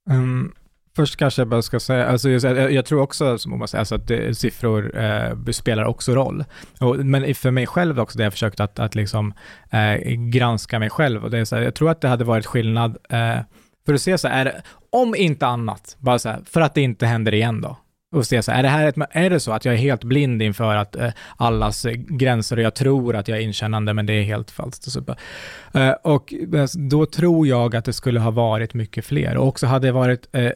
Um, 0.09 0.53
först 0.97 1.15
kanske 1.15 1.41
jag 1.41 1.47
bara 1.47 1.61
ska 1.61 1.79
säga, 1.79 2.07
alltså 2.07 2.29
jag, 2.29 2.71
jag 2.71 2.85
tror 2.85 3.01
också, 3.01 3.37
som 3.37 3.53
Oma 3.53 3.67
säger, 3.67 3.79
alltså 3.79 3.95
att 3.95 4.07
det, 4.07 4.37
siffror 4.37 4.97
eh, 4.99 5.51
spelar 5.51 5.83
också 5.83 6.15
roll. 6.15 6.43
Och, 6.79 6.97
men 6.97 7.35
för 7.35 7.51
mig 7.51 7.67
själv 7.67 7.99
också, 7.99 8.17
det 8.17 8.23
jag 8.23 8.33
försökt 8.33 8.59
att, 8.59 8.79
att 8.79 8.95
liksom, 8.95 9.33
eh, 9.71 10.11
granska 10.11 10.79
mig 10.79 10.89
själv. 10.89 11.23
Och 11.23 11.31
det 11.31 11.37
är 11.37 11.45
så 11.45 11.55
här, 11.55 11.63
jag 11.63 11.75
tror 11.75 11.89
att 11.89 12.01
det 12.01 12.07
hade 12.07 12.23
varit 12.23 12.45
skillnad, 12.45 12.97
eh, 13.09 13.39
för 13.85 13.93
att 13.93 14.01
se 14.01 14.17
så 14.17 14.27
här, 14.27 14.45
det, 14.45 14.61
om 14.89 15.15
inte 15.15 15.47
annat, 15.47 15.97
bara 15.99 16.19
så 16.19 16.29
här, 16.29 16.39
för 16.45 16.61
att 16.61 16.73
det 16.73 16.81
inte 16.81 17.05
händer 17.05 17.33
igen 17.33 17.61
då. 17.61 17.77
Och 18.15 18.25
se 18.25 18.43
så 18.43 18.51
här, 18.51 18.59
är 18.59 18.63
det, 18.63 18.69
här 18.69 18.87
ett, 18.87 18.95
är 19.11 19.29
det 19.29 19.39
så 19.39 19.51
att 19.51 19.65
jag 19.65 19.73
är 19.73 19.79
helt 19.79 20.03
blind 20.03 20.41
inför 20.41 20.75
att 20.75 20.95
eh, 20.95 21.09
allas 21.37 21.85
gränser 21.93 22.57
och 22.57 22.63
jag 22.63 22.75
tror 22.75 23.15
att 23.15 23.27
jag 23.27 23.37
är 23.37 23.41
inkännande 23.41 23.93
men 23.93 24.05
det 24.05 24.13
är 24.13 24.23
helt 24.23 24.51
falskt. 24.51 24.85
Och, 24.85 24.91
så. 24.91 24.99
Eh, 25.79 25.91
och 26.03 26.33
eh, 26.33 26.67
då 26.89 27.05
tror 27.05 27.47
jag 27.47 27.75
att 27.75 27.85
det 27.85 27.93
skulle 27.93 28.19
ha 28.19 28.31
varit 28.31 28.73
mycket 28.73 29.05
fler 29.05 29.37
och 29.37 29.47
också 29.47 29.67
hade 29.67 29.87
det 29.87 29.91
varit 29.91 30.27
eh, 30.31 30.51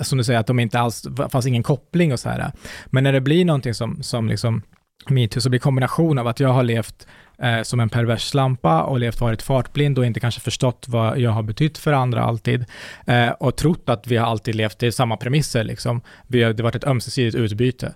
som 0.00 0.18
du 0.18 0.24
säger, 0.24 0.40
att 0.40 0.46
de 0.46 0.58
inte 0.58 0.80
alls, 0.80 1.06
fanns 1.32 1.46
ingen 1.46 1.62
koppling 1.62 2.12
och 2.12 2.20
så 2.20 2.28
här. 2.28 2.52
Men 2.86 3.04
när 3.04 3.12
det 3.12 3.20
blir 3.20 3.44
någonting 3.44 3.74
som, 3.74 4.02
som 4.02 4.28
liksom 4.28 4.62
metoo, 5.08 5.40
så 5.40 5.50
blir 5.50 5.60
kombination 5.60 6.18
av 6.18 6.26
att 6.26 6.40
jag 6.40 6.48
har 6.48 6.62
levt 6.62 7.06
eh, 7.38 7.62
som 7.62 7.80
en 7.80 7.88
pervers 7.88 8.22
slampa 8.22 8.82
och 8.82 9.00
levt 9.00 9.20
varit 9.20 9.42
fartblind 9.42 9.98
och 9.98 10.06
inte 10.06 10.20
kanske 10.20 10.40
förstått 10.40 10.86
vad 10.88 11.18
jag 11.18 11.30
har 11.30 11.42
betytt 11.42 11.78
för 11.78 11.92
andra 11.92 12.22
alltid 12.22 12.64
eh, 13.06 13.28
och 13.28 13.56
trott 13.56 13.88
att 13.88 14.06
vi 14.06 14.16
har 14.16 14.26
alltid 14.26 14.54
levt, 14.54 14.78
det 14.78 14.86
är 14.86 14.90
samma 14.90 15.16
premisser 15.16 15.64
liksom. 15.64 16.00
Vi 16.26 16.42
har, 16.42 16.52
det 16.52 16.62
har 16.62 16.64
varit 16.64 16.74
ett 16.74 16.86
ömsesidigt 16.86 17.36
utbyte. 17.36 17.94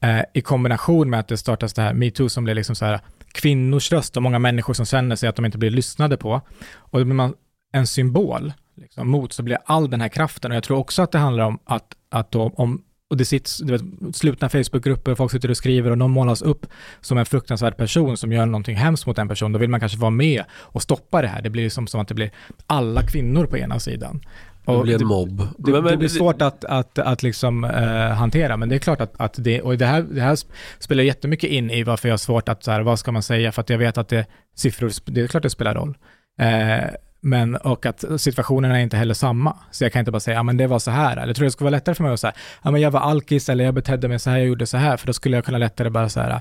Eh, 0.00 0.20
I 0.34 0.40
kombination 0.40 1.10
med 1.10 1.20
att 1.20 1.28
det 1.28 1.36
startas 1.36 1.72
det 1.72 1.82
här 1.82 1.94
metoo 1.94 2.28
som 2.28 2.44
blir 2.44 2.54
liksom 2.54 2.76
så 2.76 2.84
här 2.84 3.00
kvinnors 3.32 3.92
röst 3.92 4.16
och 4.16 4.22
många 4.22 4.38
människor 4.38 4.74
som 4.74 4.86
känner 4.86 5.16
sig 5.16 5.28
att 5.28 5.36
de 5.36 5.44
inte 5.44 5.58
blir 5.58 5.70
lyssnade 5.70 6.16
på. 6.16 6.40
Och 6.74 6.98
då 6.98 7.04
blir 7.04 7.14
man 7.14 7.34
en 7.72 7.86
symbol 7.86 8.52
liksom, 8.80 9.08
mot 9.10 9.32
så 9.32 9.42
blir 9.42 9.58
all 9.64 9.90
den 9.90 10.00
här 10.00 10.08
kraften. 10.08 10.50
Och 10.50 10.56
jag 10.56 10.62
tror 10.64 10.78
också 10.78 11.02
att 11.02 11.12
det 11.12 11.18
handlar 11.18 11.44
om 11.44 11.58
att, 11.64 11.86
att 12.10 12.30
då, 12.32 12.52
om, 12.56 12.82
och 13.10 13.16
det 13.16 13.24
sitts 13.24 13.58
du 13.58 13.72
vet, 13.72 14.16
slutna 14.16 14.48
Facebookgrupper, 14.48 15.14
folk 15.14 15.32
sitter 15.32 15.50
och 15.50 15.56
skriver 15.56 15.90
och 15.90 15.98
någon 15.98 16.10
målas 16.10 16.42
upp 16.42 16.66
som 17.00 17.18
en 17.18 17.26
fruktansvärd 17.26 17.76
person 17.76 18.16
som 18.16 18.32
gör 18.32 18.46
någonting 18.46 18.76
hemskt 18.76 19.06
mot 19.06 19.18
en 19.18 19.28
person, 19.28 19.52
då 19.52 19.58
vill 19.58 19.70
man 19.70 19.80
kanske 19.80 19.98
vara 19.98 20.10
med 20.10 20.44
och 20.52 20.82
stoppa 20.82 21.22
det 21.22 21.28
här. 21.28 21.42
Det 21.42 21.50
blir 21.50 21.68
som, 21.70 21.86
som 21.86 22.00
att 22.00 22.08
det 22.08 22.14
blir 22.14 22.30
alla 22.66 23.02
kvinnor 23.02 23.46
på 23.46 23.58
ena 23.58 23.78
sidan. 23.80 24.20
Det 24.64 24.72
Och 24.72 24.82
blir 24.82 25.00
en 25.02 25.06
mobb. 25.06 25.48
det, 25.58 25.72
men- 25.72 25.84
det 25.84 25.96
blir 25.96 26.08
svårt 26.08 26.42
att, 26.42 26.64
att, 26.64 26.98
att 26.98 27.22
liksom 27.22 27.64
eh, 27.64 28.08
hantera, 28.10 28.56
men 28.56 28.68
det 28.68 28.74
är 28.74 28.78
klart 28.78 29.00
att, 29.00 29.14
att 29.20 29.34
det, 29.38 29.62
och 29.62 29.78
det 29.78 29.86
här, 29.86 30.02
det 30.02 30.20
här 30.20 30.38
spelar 30.78 31.02
jättemycket 31.02 31.50
in 31.50 31.70
i 31.70 31.82
varför 31.82 32.08
jag 32.08 32.12
har 32.12 32.18
svårt 32.18 32.48
att, 32.48 32.64
så 32.64 32.70
här, 32.70 32.80
vad 32.80 32.98
ska 32.98 33.12
man 33.12 33.22
säga, 33.22 33.52
för 33.52 33.60
att 33.60 33.70
jag 33.70 33.78
vet 33.78 33.98
att 33.98 34.08
det, 34.08 34.26
siffror, 34.56 34.90
det 35.04 35.20
är 35.20 35.26
klart 35.26 35.42
det 35.42 35.50
spelar 35.50 35.74
roll. 35.74 35.96
Eh, 36.40 36.84
men, 37.20 37.56
och 37.56 37.86
att 37.86 38.04
situationerna 38.18 38.78
är 38.78 38.82
inte 38.82 38.96
heller 38.96 39.14
samma. 39.14 39.56
Så 39.70 39.84
jag 39.84 39.92
kan 39.92 40.00
inte 40.00 40.10
bara 40.12 40.20
säga, 40.20 40.36
ja 40.36 40.42
men 40.42 40.56
det 40.56 40.66
var 40.66 40.78
så 40.78 40.90
här. 40.90 41.12
Eller 41.16 41.26
jag 41.26 41.36
tror 41.36 41.44
det 41.44 41.50
skulle 41.50 41.64
vara 41.70 41.76
lättare 41.76 41.94
för 41.94 42.04
mig 42.04 42.12
att 42.12 42.20
säga, 42.20 42.32
ja 42.62 42.70
men 42.70 42.80
jag 42.80 42.90
var 42.90 43.00
alkis 43.00 43.48
eller 43.48 43.64
jag 43.64 43.74
betedde 43.74 44.08
mig 44.08 44.18
så 44.18 44.30
här, 44.30 44.38
jag 44.38 44.46
gjorde 44.46 44.66
så 44.66 44.76
här. 44.76 44.96
För 44.96 45.06
då 45.06 45.12
skulle 45.12 45.36
jag 45.36 45.44
kunna 45.44 45.58
lättare 45.58 45.90
bara 45.90 46.08
så 46.08 46.20
här, 46.20 46.40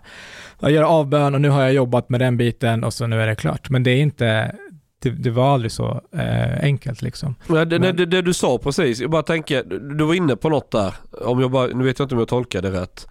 jag 0.60 0.72
gör 0.72 0.84
avbön 0.84 1.36
och 1.36 1.42
nu 1.42 1.50
har 1.50 1.62
jag 1.62 1.74
jobbat 1.74 2.10
med 2.10 2.20
den 2.20 2.38
biten 2.38 2.84
och 2.84 2.94
så 2.94 3.08
nu 3.08 3.22
är 3.22 3.28
det 3.28 3.36
klart. 3.36 3.70
Men 3.70 3.84
det 3.84 3.92
är 3.92 3.98
inte, 4.02 4.56
det, 5.02 5.10
det 5.10 5.30
var 5.30 5.54
aldrig 5.54 5.72
så 5.72 6.02
eh, 6.16 6.64
enkelt 6.64 7.02
liksom. 7.02 7.36
Men 7.48 7.70
det, 7.70 7.80
Men- 7.80 7.96
det, 7.96 8.06
det 8.06 8.22
du 8.22 8.34
sa 8.34 8.58
precis, 8.58 9.00
jag 9.00 9.12
bara 9.12 9.24
tänker, 9.24 9.64
du 9.64 9.80
du 9.98 10.04
var 10.06 10.14
inne 10.14 10.36
på 10.36 10.50
något 10.50 10.72
där. 10.72 10.94
Om 11.26 11.40
jag 11.42 11.52
bara, 11.52 11.68
nu 11.68 11.84
vet 11.84 12.00
jag 12.00 12.06
inte 12.06 12.16
om 12.16 12.20
jag 12.20 12.28
tolkade 12.28 12.70
det 12.70 12.82
rätt. 12.82 13.08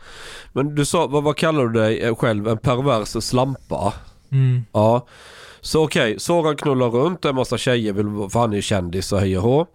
Men 0.52 0.74
du 0.74 0.84
sa, 0.84 1.06
vad, 1.06 1.22
vad 1.22 1.36
kallar 1.36 1.64
du 1.66 1.80
dig 1.80 2.14
själv? 2.14 2.48
En 2.48 2.58
pervers 2.58 3.24
slampa? 3.24 3.92
Mm. 4.32 4.64
Ja. 4.72 5.06
Så 5.60 5.84
okej, 5.84 6.20
Soran 6.20 6.56
knullar 6.56 6.90
runt, 6.90 7.24
en 7.24 7.34
massa 7.34 7.58
tjejer 7.58 7.92
vill, 7.92 8.30
för 8.30 8.40
han 8.40 8.52
är 8.52 8.56
ju 8.56 8.62
kändis 8.62 9.12
och 9.12 9.20
hej 9.20 9.38
och 9.38 9.42
hå. 9.42 9.66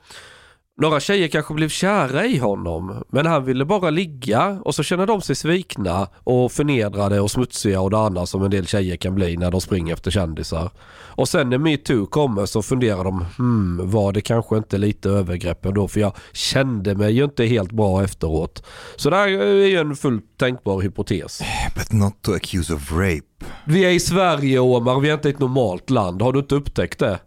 Några 0.82 1.00
tjejer 1.00 1.28
kanske 1.28 1.54
blev 1.54 1.70
kära 1.70 2.26
i 2.26 2.38
honom, 2.38 3.04
men 3.10 3.26
han 3.26 3.46
ville 3.46 3.66
bara 3.66 3.90
ligga 3.90 4.60
och 4.66 4.76
så 4.76 4.84
känner 4.84 5.08
de 5.08 5.22
sig 5.22 5.36
svikna 5.36 6.08
och 6.24 6.52
förnedrade 6.52 7.20
och 7.20 7.32
smutsiga 7.32 7.82
och 7.82 7.90
det 7.90 7.98
andra 7.98 8.26
som 8.26 8.44
en 8.44 8.52
del 8.52 8.68
tjejer 8.68 8.96
kan 8.96 9.16
bli 9.16 9.38
när 9.38 9.52
de 9.52 9.62
springer 9.62 9.94
efter 9.94 10.12
kändisar. 10.12 10.72
Och 11.16 11.30
sen 11.30 11.50
när 11.50 11.58
metoo 11.58 12.06
kommer 12.06 12.46
så 12.46 12.62
funderar 12.62 13.04
de, 13.04 13.26
hmm, 13.38 13.92
var 13.92 14.12
det 14.12 14.22
kanske 14.22 14.58
inte 14.58 14.78
lite 14.78 15.10
övergrepp 15.10 15.66
ändå 15.66 15.88
för 15.88 16.00
jag 16.00 16.16
kände 16.32 16.96
mig 16.96 17.14
ju 17.14 17.24
inte 17.24 17.46
helt 17.46 17.72
bra 17.72 18.04
efteråt. 18.04 18.66
Så 18.96 19.10
det 19.10 19.16
här 19.16 19.28
är 19.28 19.68
ju 19.68 19.78
en 19.78 19.96
fullt 19.96 20.38
tänkbar 20.38 20.82
hypotes. 20.82 21.42
But 21.76 21.92
not 21.92 22.22
to 22.22 22.34
accuse 22.34 22.74
of 22.74 22.92
rape. 22.92 23.46
Vi 23.66 23.86
är 23.86 23.90
i 23.90 24.00
Sverige 24.00 24.60
Omar, 24.60 25.00
vi 25.00 25.10
är 25.10 25.14
inte 25.14 25.30
ett 25.30 25.40
normalt 25.40 25.90
land. 25.90 26.22
Har 26.22 26.34
du 26.34 26.40
inte 26.40 26.56
upptäckt 26.56 27.00
det? 27.00 27.20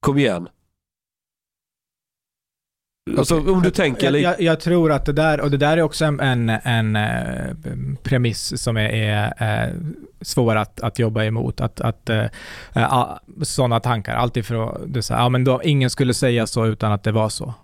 Kom 0.00 0.18
igen. 0.18 0.48
Alltså 3.18 3.52
om 3.52 3.62
du 3.62 3.70
tänker 3.70 4.04
jag, 4.04 4.12
lite. 4.12 4.24
jag, 4.24 4.40
jag 4.40 4.60
tror 4.60 4.92
att 4.92 5.04
det 5.04 5.12
där, 5.12 5.40
och 5.40 5.50
det 5.50 5.56
där 5.56 5.76
är 5.76 5.82
också 5.82 6.04
en, 6.04 6.20
en, 6.20 6.48
en 6.48 6.96
eh, 6.96 7.54
premiss 8.02 8.62
som 8.62 8.76
är, 8.76 8.88
är 8.88 9.34
eh, 9.66 9.74
svår 10.20 10.56
att, 10.56 10.80
att 10.80 10.98
jobba 10.98 11.24
emot. 11.24 11.60
Att, 11.60 11.80
att 11.80 12.10
eh, 12.10 12.24
eh, 12.74 13.16
sådana 13.42 13.80
tankar, 13.80 14.30
det 14.86 15.02
så 15.02 15.14
här, 15.14 15.20
ja 15.20 15.28
men 15.28 15.44
då, 15.44 15.60
ingen 15.62 15.90
skulle 15.90 16.14
säga 16.14 16.46
så 16.46 16.66
utan 16.66 16.92
att 16.92 17.02
det 17.02 17.12
var 17.12 17.28
så. 17.28 17.54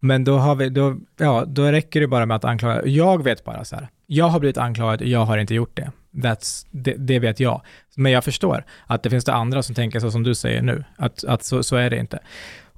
Men 0.00 0.24
då 0.24 0.36
har 0.36 0.54
vi, 0.54 0.68
då, 0.68 0.96
ja, 1.16 1.44
då 1.46 1.62
räcker 1.62 2.00
det 2.00 2.06
bara 2.06 2.26
med 2.26 2.36
att 2.36 2.44
anklaga, 2.44 2.86
jag 2.86 3.24
vet 3.24 3.44
bara 3.44 3.64
så 3.64 3.76
här, 3.76 3.88
jag 4.06 4.24
har 4.24 4.40
blivit 4.40 4.58
anklagad, 4.58 5.02
jag 5.02 5.24
har 5.24 5.38
inte 5.38 5.54
gjort 5.54 5.76
det. 5.76 5.90
That's, 6.12 6.66
det, 6.70 6.94
det 6.98 7.18
vet 7.18 7.40
jag. 7.40 7.62
Men 7.96 8.12
jag 8.12 8.24
förstår 8.24 8.64
att 8.86 9.02
det 9.02 9.10
finns 9.10 9.24
det 9.24 9.32
andra 9.32 9.62
som 9.62 9.74
tänker 9.74 10.00
så 10.00 10.10
som 10.10 10.22
du 10.22 10.34
säger 10.34 10.62
nu, 10.62 10.84
att, 10.96 11.24
att 11.24 11.44
så, 11.44 11.62
så 11.62 11.76
är 11.76 11.90
det 11.90 11.96
inte. 11.98 12.18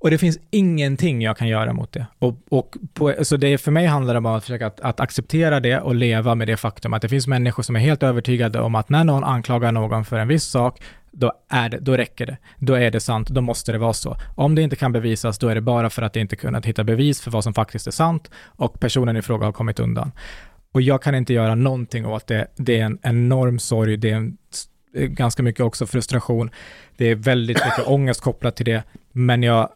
Och 0.03 0.11
det 0.11 0.18
finns 0.18 0.38
ingenting 0.50 1.22
jag 1.22 1.36
kan 1.36 1.48
göra 1.48 1.72
mot 1.72 1.92
det. 1.92 2.07
Och, 2.18 2.36
och 2.48 2.76
på, 2.94 3.14
så 3.22 3.36
det 3.36 3.59
för 3.59 3.70
mig 3.70 3.86
handlar 3.86 4.14
det 4.14 4.18
om 4.18 4.26
att 4.26 4.44
försöka 4.44 4.66
att, 4.66 4.80
att, 4.80 5.00
acceptera 5.00 5.61
det 5.61 5.80
och 5.80 5.94
leva 5.94 6.34
med 6.34 6.48
det 6.48 6.57
faktum 6.57 6.94
att 6.94 7.03
det 7.03 7.09
finns 7.09 7.26
människor 7.26 7.62
som 7.62 7.76
är 7.76 7.80
helt 7.80 8.03
övertygade 8.03 8.61
om 8.61 8.74
att 8.74 8.88
när 8.88 9.05
någon 9.05 9.24
anklagar 9.24 9.72
någon 9.72 10.05
för 10.05 10.18
en 10.18 10.28
viss 10.28 10.44
sak, 10.44 10.82
då, 11.11 11.32
är 11.48 11.68
det, 11.68 11.78
då 11.78 11.96
räcker 11.96 12.26
det. 12.26 12.36
Då 12.59 12.74
är 12.74 12.90
det 12.90 13.00
sant, 13.00 13.28
då 13.28 13.40
måste 13.40 13.72
det 13.72 13.78
vara 13.78 13.92
så. 13.92 14.16
Om 14.34 14.55
det 14.55 14.62
inte 14.62 14.76
kan 14.76 14.92
bevisas, 14.92 15.38
då 15.38 15.48
är 15.48 15.55
det 15.55 15.61
bara 15.61 15.90
för 15.90 16.03
att 16.03 16.12
det 16.12 16.20
inte 16.20 16.36
kunnat 16.36 16.66
hitta 16.66 16.84
bevis 16.84 17.20
för 17.20 17.30
vad 17.30 17.44
som 17.44 17.55
faktiskt 17.55 17.86
är 17.86 17.90
sant 17.90 18.30
och 18.46 18.80
personen 18.80 19.16
i 19.16 19.22
fråga 19.22 19.44
har 19.44 19.53
kommit 19.53 19.80
undan. 19.80 20.12
Och 20.72 20.82
jag 20.82 21.03
kan 21.03 21.14
inte 21.14 21.32
göra 21.32 21.55
någonting 21.55 22.07
åt 22.07 22.26
det. 22.26 22.46
Det 22.57 22.80
är 22.80 22.84
en 22.84 22.98
enorm 23.03 23.59
sorg, 23.59 23.96
det 23.96 24.11
är 24.11 24.16
en 24.16 24.36
ganska 24.94 25.42
mycket 25.42 25.61
också 25.61 25.86
frustration. 25.86 26.50
Det 26.96 27.11
är 27.11 27.14
väldigt 27.14 27.64
mycket 27.64 27.86
ångest 27.86 28.20
kopplat 28.20 28.57
till 28.57 28.66
det, 28.66 28.82
men 29.12 29.42
jag 29.42 29.68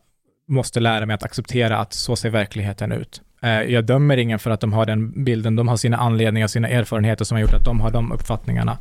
måste 0.49 0.81
lära 0.81 1.07
mig 1.07 1.15
att 1.15 1.23
acceptera 1.23 1.79
att 1.79 1.93
så 1.93 2.17
ser 2.17 2.31
verkligheten 2.31 2.93
ut. 2.93 3.21
Eh, 3.43 3.63
jag 3.63 3.85
dömer 3.85 4.17
ingen 4.17 4.39
för 4.39 4.51
att 4.51 4.61
de 4.61 4.73
har 4.73 4.87
den 4.87 5.25
bilden, 5.25 5.57
de 5.57 5.69
har 5.69 5.77
sina 5.77 5.97
anledningar, 5.97 6.47
sina 6.47 6.69
erfarenheter 6.69 7.25
som 7.25 7.35
har 7.35 7.43
gjort 7.43 7.55
att 7.55 7.65
de 7.65 7.81
har 7.81 7.91
de 7.91 8.13
uppfattningarna. 8.13 8.79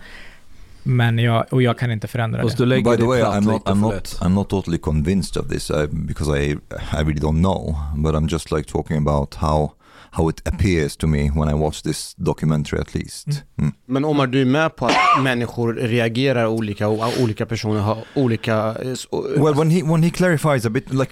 Men 0.88 1.20
jag, 1.20 1.45
och 1.51 1.61
jag 1.61 1.78
kan 1.80 1.91
inte 1.91 2.07
förändra 2.07 2.41
Fast 2.41 2.57
det. 2.57 2.66
By 2.66 2.84
the 2.97 3.03
way, 3.03 3.22
I'm 3.22 3.41
not, 3.41 3.63
I'm 3.63 3.76
not. 3.82 4.18
I'm 4.22 4.30
not 4.30 4.49
totally 4.49 4.78
convinced 4.78 5.43
of 5.43 5.49
this 5.49 5.72
uh, 5.72 5.86
because 5.91 6.39
I, 6.39 6.51
I 6.51 7.03
really 7.03 7.20
don't 7.20 7.41
know. 7.41 7.76
But 7.97 8.16
I'm 8.16 8.28
just 8.32 8.51
like 8.51 8.72
talking 8.72 8.97
about 8.97 9.36
how, 9.36 9.72
how 10.11 10.30
it 10.30 10.47
appears 10.47 10.97
to 10.97 11.07
me 11.07 11.30
when 11.30 11.49
I 11.49 11.53
watch 11.53 11.82
this 11.84 12.13
documentary 12.18 12.80
at 12.82 12.95
least. 12.95 13.28
Mm. 13.57 13.74
Men 13.86 14.05
Omar, 14.05 14.28
du 14.28 14.41
är 14.41 14.45
med 14.45 14.76
på 14.76 14.86
att 14.86 15.24
människor 15.24 15.74
reagerar 15.74 16.47
olika 16.47 16.88
och 16.88 17.22
olika 17.22 17.45
personer 17.45 17.80
har 17.80 17.97
olika... 18.13 18.53
eh, 18.57 19.43
Well, 19.43 19.53
when 19.55 19.70
he 19.72 19.84
when 19.84 20.03
he 20.03 20.09
clarifies 20.09 20.66
a 20.66 20.70
bit, 20.70 20.93
like, 20.93 21.11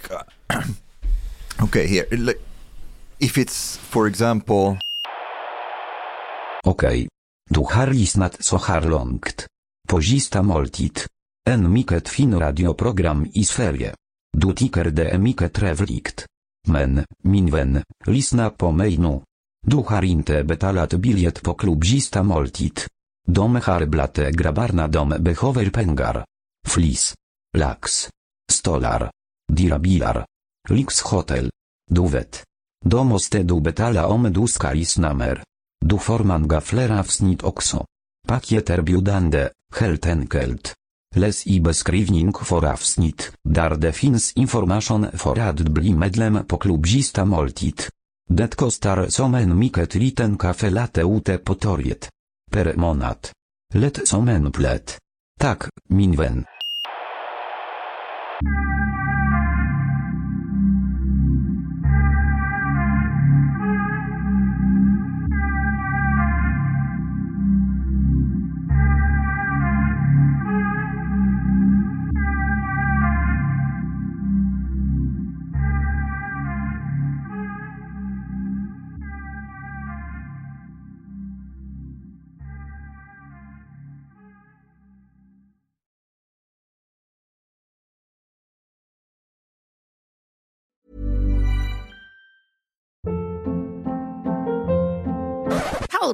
okay, 1.64 1.88
here, 1.88 2.36
if 3.20 3.38
it's 3.38 3.78
for 3.78 4.08
example, 4.08 4.78
Okej. 6.66 7.08
Du 7.50 7.60
har 7.60 7.88
lyssnat 7.88 8.44
så 8.44 8.58
här 8.58 8.82
långt. 8.82 9.46
På 9.90 10.02
sista 10.02 10.42
måltid. 10.42 11.00
En 11.50 11.74
mycket 11.74 12.10
fin 12.10 12.40
radioprogram 12.40 13.28
i 13.34 13.44
Sverige. 13.44 13.96
Du 14.38 14.54
tycker 14.54 14.86
det 14.86 15.10
är 15.10 15.18
mycket 15.18 15.54
trevligt. 15.54 16.26
Men, 16.68 17.06
min 17.24 17.52
vän, 17.52 17.84
lyssna 18.06 18.50
på 18.50 18.72
mig 18.72 18.98
nu. 18.98 19.22
Du 19.68 19.78
har 19.78 20.04
inte 20.04 20.44
betalat 20.44 20.94
biljett 20.94 21.44
på 21.44 21.54
klubb 21.54 21.86
sista 21.86 22.24
måltid. 22.24 22.80
De 23.28 23.56
har 23.56 23.86
blate 23.86 24.32
grabbarna 24.32 24.88
de 24.88 25.10
behöver 25.10 25.70
pengar. 25.70 26.26
Flis. 26.68 27.14
Lax. 27.58 28.10
Stolar. 28.52 29.12
Dyra 29.54 29.80
bilar. 30.68 30.78
Lyxhotel. 30.78 31.50
Du 31.90 32.08
vet. 32.08 32.44
Då 32.86 33.04
måste 33.04 33.44
du 33.44 33.62
betala 33.62 34.08
om 34.08 34.34
du 34.34 34.48
ska 34.48 34.74
lyssna 34.74 35.14
mer. 35.14 35.44
Du 35.86 35.98
får 35.98 36.24
många 36.24 36.62
fler 36.62 37.00
avsnitt 37.00 37.44
också. 37.44 37.86
Pakieterbjudande, 38.28 39.50
helt 39.76 40.06
enkelt. 40.06 40.74
Läs 41.16 41.48
i 41.48 41.60
beskrivning 41.60 42.34
för 42.34 42.66
avsnitt, 42.66 43.34
där 43.50 43.76
det 43.76 43.92
finns 43.92 44.34
information 44.34 45.08
för 45.14 45.40
att 45.40 45.60
bli 45.60 45.94
medlem 45.94 46.46
på 46.48 46.58
klubbista 46.58 47.26
måltid. 47.26 47.82
Det 48.30 48.56
kostar 48.56 49.08
som 49.10 49.36
en 49.36 49.60
mycket 49.60 49.96
liten 49.96 50.38
kaffe 50.38 50.70
latte 50.70 51.02
ute 51.02 51.38
på 51.38 51.56
torget. 51.56 52.10
Per 52.52 52.76
månad. 52.76 53.18
Lätt 53.74 54.08
som 54.08 54.30
en 54.30 54.52
plätt. 54.52 54.98
Tack, 55.40 55.64